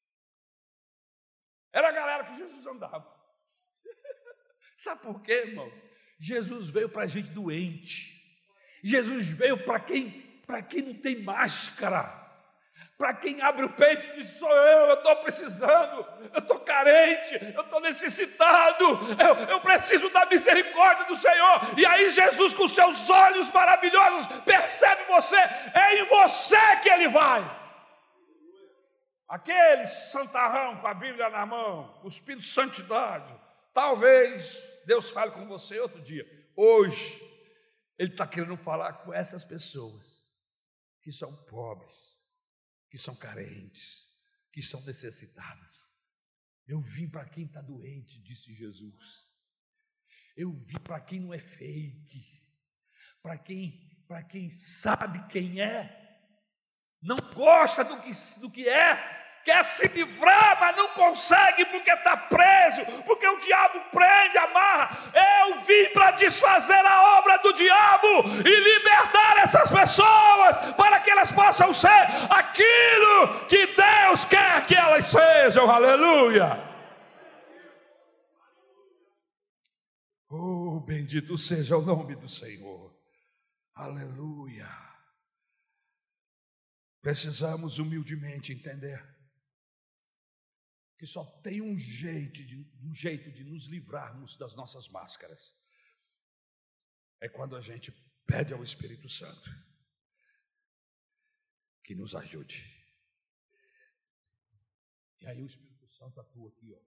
Era 1.73 1.89
a 1.89 1.91
galera 1.91 2.23
que 2.23 2.37
Jesus 2.37 2.65
andava. 2.65 3.13
Sabe 4.77 5.01
por 5.01 5.21
quê, 5.21 5.33
irmão? 5.47 5.69
Jesus 6.17 6.69
veio 6.69 6.87
para 6.87 7.03
a 7.03 7.07
gente 7.07 7.31
doente. 7.31 8.15
Jesus 8.81 9.27
veio 9.27 9.65
para 9.65 9.81
quem, 9.81 10.39
para 10.45 10.63
quem 10.63 10.81
não 10.81 10.93
tem 11.01 11.21
máscara. 11.21 12.24
Para 12.97 13.13
quem 13.13 13.41
abre 13.41 13.65
o 13.65 13.73
peito 13.73 14.05
e 14.05 14.17
diz: 14.17 14.29
sou 14.37 14.49
eu, 14.49 14.87
eu 14.87 14.93
estou 14.95 15.15
precisando, 15.17 16.07
eu 16.33 16.39
estou 16.39 16.59
carente, 16.61 17.53
eu 17.53 17.61
estou 17.61 17.81
necessitado, 17.81 18.85
eu, 19.21 19.35
eu 19.49 19.59
preciso 19.59 20.09
da 20.11 20.25
misericórdia 20.25 21.05
do 21.05 21.15
Senhor. 21.15 21.77
E 21.77 21.85
aí, 21.85 22.09
Jesus, 22.09 22.53
com 22.53 22.67
seus 22.69 23.09
olhos 23.09 23.49
maravilhosos, 23.51 24.27
percebe 24.43 25.03
você, 25.05 25.35
é 25.35 25.99
em 25.99 26.05
você 26.05 26.77
que 26.81 26.89
Ele 26.89 27.09
vai. 27.09 27.63
Aquele 29.27 29.87
santarrão 29.87 30.77
com 30.77 30.87
a 30.87 30.93
Bíblia 30.93 31.29
na 31.29 31.45
mão, 31.45 31.99
cuspindo 32.01 32.43
santidade, 32.43 33.33
talvez 33.73 34.63
Deus 34.85 35.09
fale 35.09 35.31
com 35.31 35.45
você 35.47 35.77
outro 35.81 36.01
dia. 36.01 36.25
Hoje, 36.55 37.21
Ele 37.99 38.11
está 38.11 38.25
querendo 38.25 38.55
falar 38.55 38.93
com 38.93 39.13
essas 39.13 39.43
pessoas 39.43 40.23
que 41.01 41.11
são 41.11 41.35
pobres 41.47 42.14
que 42.95 43.01
são 43.01 43.13
carentes, 43.13 44.07
que 44.53 44.61
são 44.61 44.81
necessitadas. 44.85 45.85
Eu 46.65 46.79
vim 46.79 47.09
para 47.09 47.27
quem 47.27 47.43
está 47.43 47.61
doente, 47.61 48.21
disse 48.21 48.55
Jesus. 48.55 49.29
Eu 50.33 50.53
vim 50.53 50.79
para 50.81 51.01
quem 51.01 51.19
não 51.19 51.33
é 51.33 51.39
fake, 51.39 52.41
para 53.21 53.37
quem, 53.37 54.01
para 54.07 54.23
quem 54.23 54.49
sabe 54.49 55.27
quem 55.27 55.59
é, 55.59 56.21
não 57.01 57.17
gosta 57.33 57.83
do 57.83 58.01
que, 58.01 58.11
do 58.39 58.49
que 58.49 58.69
é, 58.69 59.24
quer 59.45 59.63
se 59.63 59.87
livrar, 59.89 60.59
mas 60.59 60.75
não 60.75 60.89
consegue 60.89 61.63
porque 61.65 61.91
está 61.91 62.17
preso, 62.17 62.83
porque 63.05 63.27
o 63.27 63.37
diabo 63.37 63.79
prende, 63.91 64.37
amarra. 64.39 64.97
Eu 65.13 65.59
vim 65.61 65.85
para 65.93 66.11
desfazer 66.11 66.83
a 66.83 67.19
obra 67.19 67.37
do 67.37 67.53
diabo 67.53 68.07
e 68.43 68.73
libertar 68.73 69.37
essas 69.37 69.69
pessoas 69.69 70.57
para 70.75 70.99
que 70.99 71.11
elas 71.11 71.31
possam 71.31 71.71
ser 71.71 71.87
aquilo 72.27 73.45
que 73.47 73.67
Deus 73.67 74.25
quer 74.25 74.65
que 74.65 74.73
elas 74.73 75.05
sejam. 75.05 75.69
Aleluia. 75.69 76.73
Oh, 80.27 80.79
bendito 80.79 81.37
seja 81.37 81.77
o 81.77 81.81
nome 81.81 82.15
do 82.15 82.27
Senhor. 82.27 82.91
Aleluia. 83.75 84.67
Precisamos 86.99 87.77
humildemente 87.77 88.51
entender 88.51 89.14
que 90.97 91.05
só 91.05 91.23
tem 91.41 91.61
um 91.61 91.77
jeito, 91.77 92.43
de, 92.43 92.57
um 92.81 92.93
jeito 92.93 93.31
de 93.31 93.43
nos 93.43 93.65
livrarmos 93.65 94.37
das 94.37 94.55
nossas 94.55 94.87
máscaras. 94.87 95.53
É 97.19 97.27
quando 97.27 97.55
a 97.55 97.61
gente 97.61 97.91
pede 98.25 98.53
ao 98.53 98.63
Espírito 98.63 99.09
Santo 99.09 99.49
que 101.83 101.93
nos 101.93 102.15
ajude. 102.15 102.63
E 105.21 105.27
aí 105.27 105.41
o 105.41 105.45
Espírito 105.45 105.87
Santo 105.87 106.19
atua 106.19 106.49
aqui, 106.49 106.73
ó. 106.73 106.81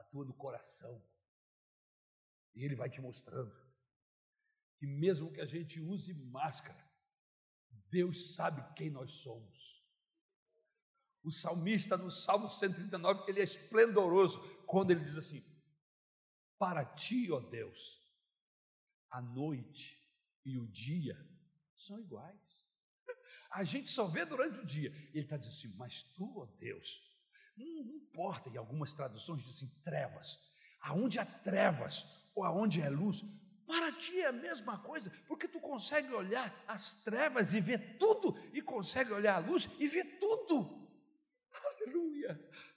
Atua 0.00 0.24
no 0.24 0.34
coração. 0.34 1.02
E 2.54 2.64
ele 2.64 2.76
vai 2.76 2.88
te 2.88 3.00
mostrando 3.00 3.54
que 4.76 4.86
mesmo 4.86 5.32
que 5.32 5.40
a 5.40 5.46
gente 5.46 5.80
use 5.80 6.12
máscara, 6.14 6.82
Deus 7.90 8.34
sabe 8.34 8.62
quem 8.74 8.90
nós 8.90 9.12
somos. 9.12 9.53
O 11.24 11.30
salmista, 11.30 11.96
no 11.96 12.10
Salmo 12.10 12.48
139, 12.48 13.24
ele 13.26 13.40
é 13.40 13.44
esplendoroso 13.44 14.38
quando 14.66 14.90
ele 14.90 15.04
diz 15.04 15.16
assim: 15.16 15.42
Para 16.58 16.84
ti, 16.84 17.32
ó 17.32 17.40
Deus, 17.40 17.98
a 19.10 19.22
noite 19.22 19.98
e 20.44 20.58
o 20.58 20.66
dia 20.66 21.18
são 21.74 21.98
iguais. 21.98 22.38
A 23.50 23.64
gente 23.64 23.88
só 23.88 24.06
vê 24.06 24.24
durante 24.26 24.58
o 24.58 24.66
dia. 24.66 24.90
Ele 25.14 25.20
está 25.20 25.38
dizendo 25.38 25.54
assim: 25.54 25.76
Mas 25.78 26.02
tu, 26.02 26.40
ó 26.40 26.46
Deus, 26.58 27.02
não, 27.56 27.94
importa, 27.94 28.50
e 28.50 28.58
algumas 28.58 28.92
traduções 28.92 29.42
dizem 29.42 29.70
trevas. 29.82 30.38
Aonde 30.80 31.18
há 31.18 31.24
trevas 31.24 32.04
ou 32.34 32.44
aonde 32.44 32.82
é 32.82 32.90
luz, 32.90 33.24
para 33.66 33.92
ti 33.92 34.20
é 34.20 34.26
a 34.26 34.32
mesma 34.32 34.78
coisa, 34.78 35.10
porque 35.26 35.48
tu 35.48 35.58
consegue 35.58 36.12
olhar 36.12 36.54
as 36.68 37.02
trevas 37.02 37.54
e 37.54 37.60
ver 37.60 37.96
tudo, 37.96 38.38
e 38.52 38.60
consegue 38.60 39.12
olhar 39.12 39.36
a 39.36 39.46
luz 39.46 39.70
e 39.78 39.88
ver 39.88 40.18
tudo. 40.18 40.83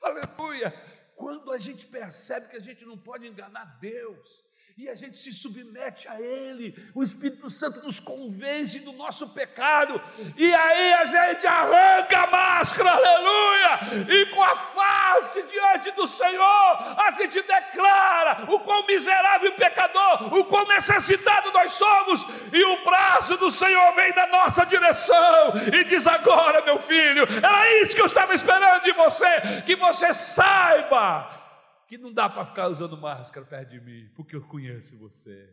Aleluia. 0.01 0.71
Quando 1.15 1.51
a 1.51 1.57
gente 1.57 1.85
percebe 1.85 2.49
que 2.49 2.57
a 2.57 2.61
gente 2.61 2.85
não 2.85 2.97
pode 2.97 3.27
enganar 3.27 3.79
Deus, 3.79 4.46
e 4.77 4.87
a 4.87 4.93
gente 4.93 5.17
se 5.17 5.33
submete 5.33 6.07
a 6.07 6.21
Ele, 6.21 6.75
o 6.93 7.01
Espírito 7.01 7.49
Santo 7.49 7.83
nos 7.83 7.99
convence 7.99 8.77
do 8.77 8.91
nosso 8.93 9.27
pecado, 9.29 9.99
e 10.37 10.53
aí 10.53 10.93
a 10.93 11.05
gente 11.05 11.47
arranca 11.47 12.19
a 12.19 12.27
máscara, 12.27 12.91
aleluia, 12.91 13.79
e 14.07 14.25
com 14.27 14.43
a 14.43 14.55
face 14.55 15.41
diante 15.51 15.89
do 15.93 16.05
Senhor, 16.05 16.95
a 16.95 17.09
gente 17.09 17.41
declara 17.41 18.45
o 18.47 18.59
quão 18.59 18.85
miserável 18.85 19.49
e 19.49 19.55
pecador, 19.55 20.37
o 20.37 20.45
quão 20.45 20.67
necessitado 20.67 21.51
nós 21.51 21.71
somos, 21.71 22.23
e 22.53 22.63
o 22.63 22.85
braço 22.85 23.35
do 23.35 23.49
Senhor 23.49 23.95
vem 23.95 24.13
da 24.13 24.27
nossa 24.27 24.63
direção 24.63 25.53
e 25.73 25.85
diz: 25.85 26.05
Agora, 26.05 26.63
meu 26.63 26.77
filho, 26.77 27.23
era 27.43 27.81
isso 27.81 27.95
que 27.95 28.01
eu 28.01 28.05
estava 28.05 28.31
esperando 28.35 28.83
de 28.83 28.91
você, 28.91 29.63
que 29.65 29.75
você 29.75 30.13
saiba 30.13 31.46
que 31.87 31.97
não 31.97 32.11
dá 32.11 32.29
para 32.29 32.45
ficar 32.45 32.67
usando 32.67 32.97
máscara 32.97 33.45
perto 33.45 33.69
de 33.69 33.79
mim, 33.79 34.09
porque 34.15 34.35
eu 34.35 34.41
conheço 34.41 34.97
você. 34.97 35.49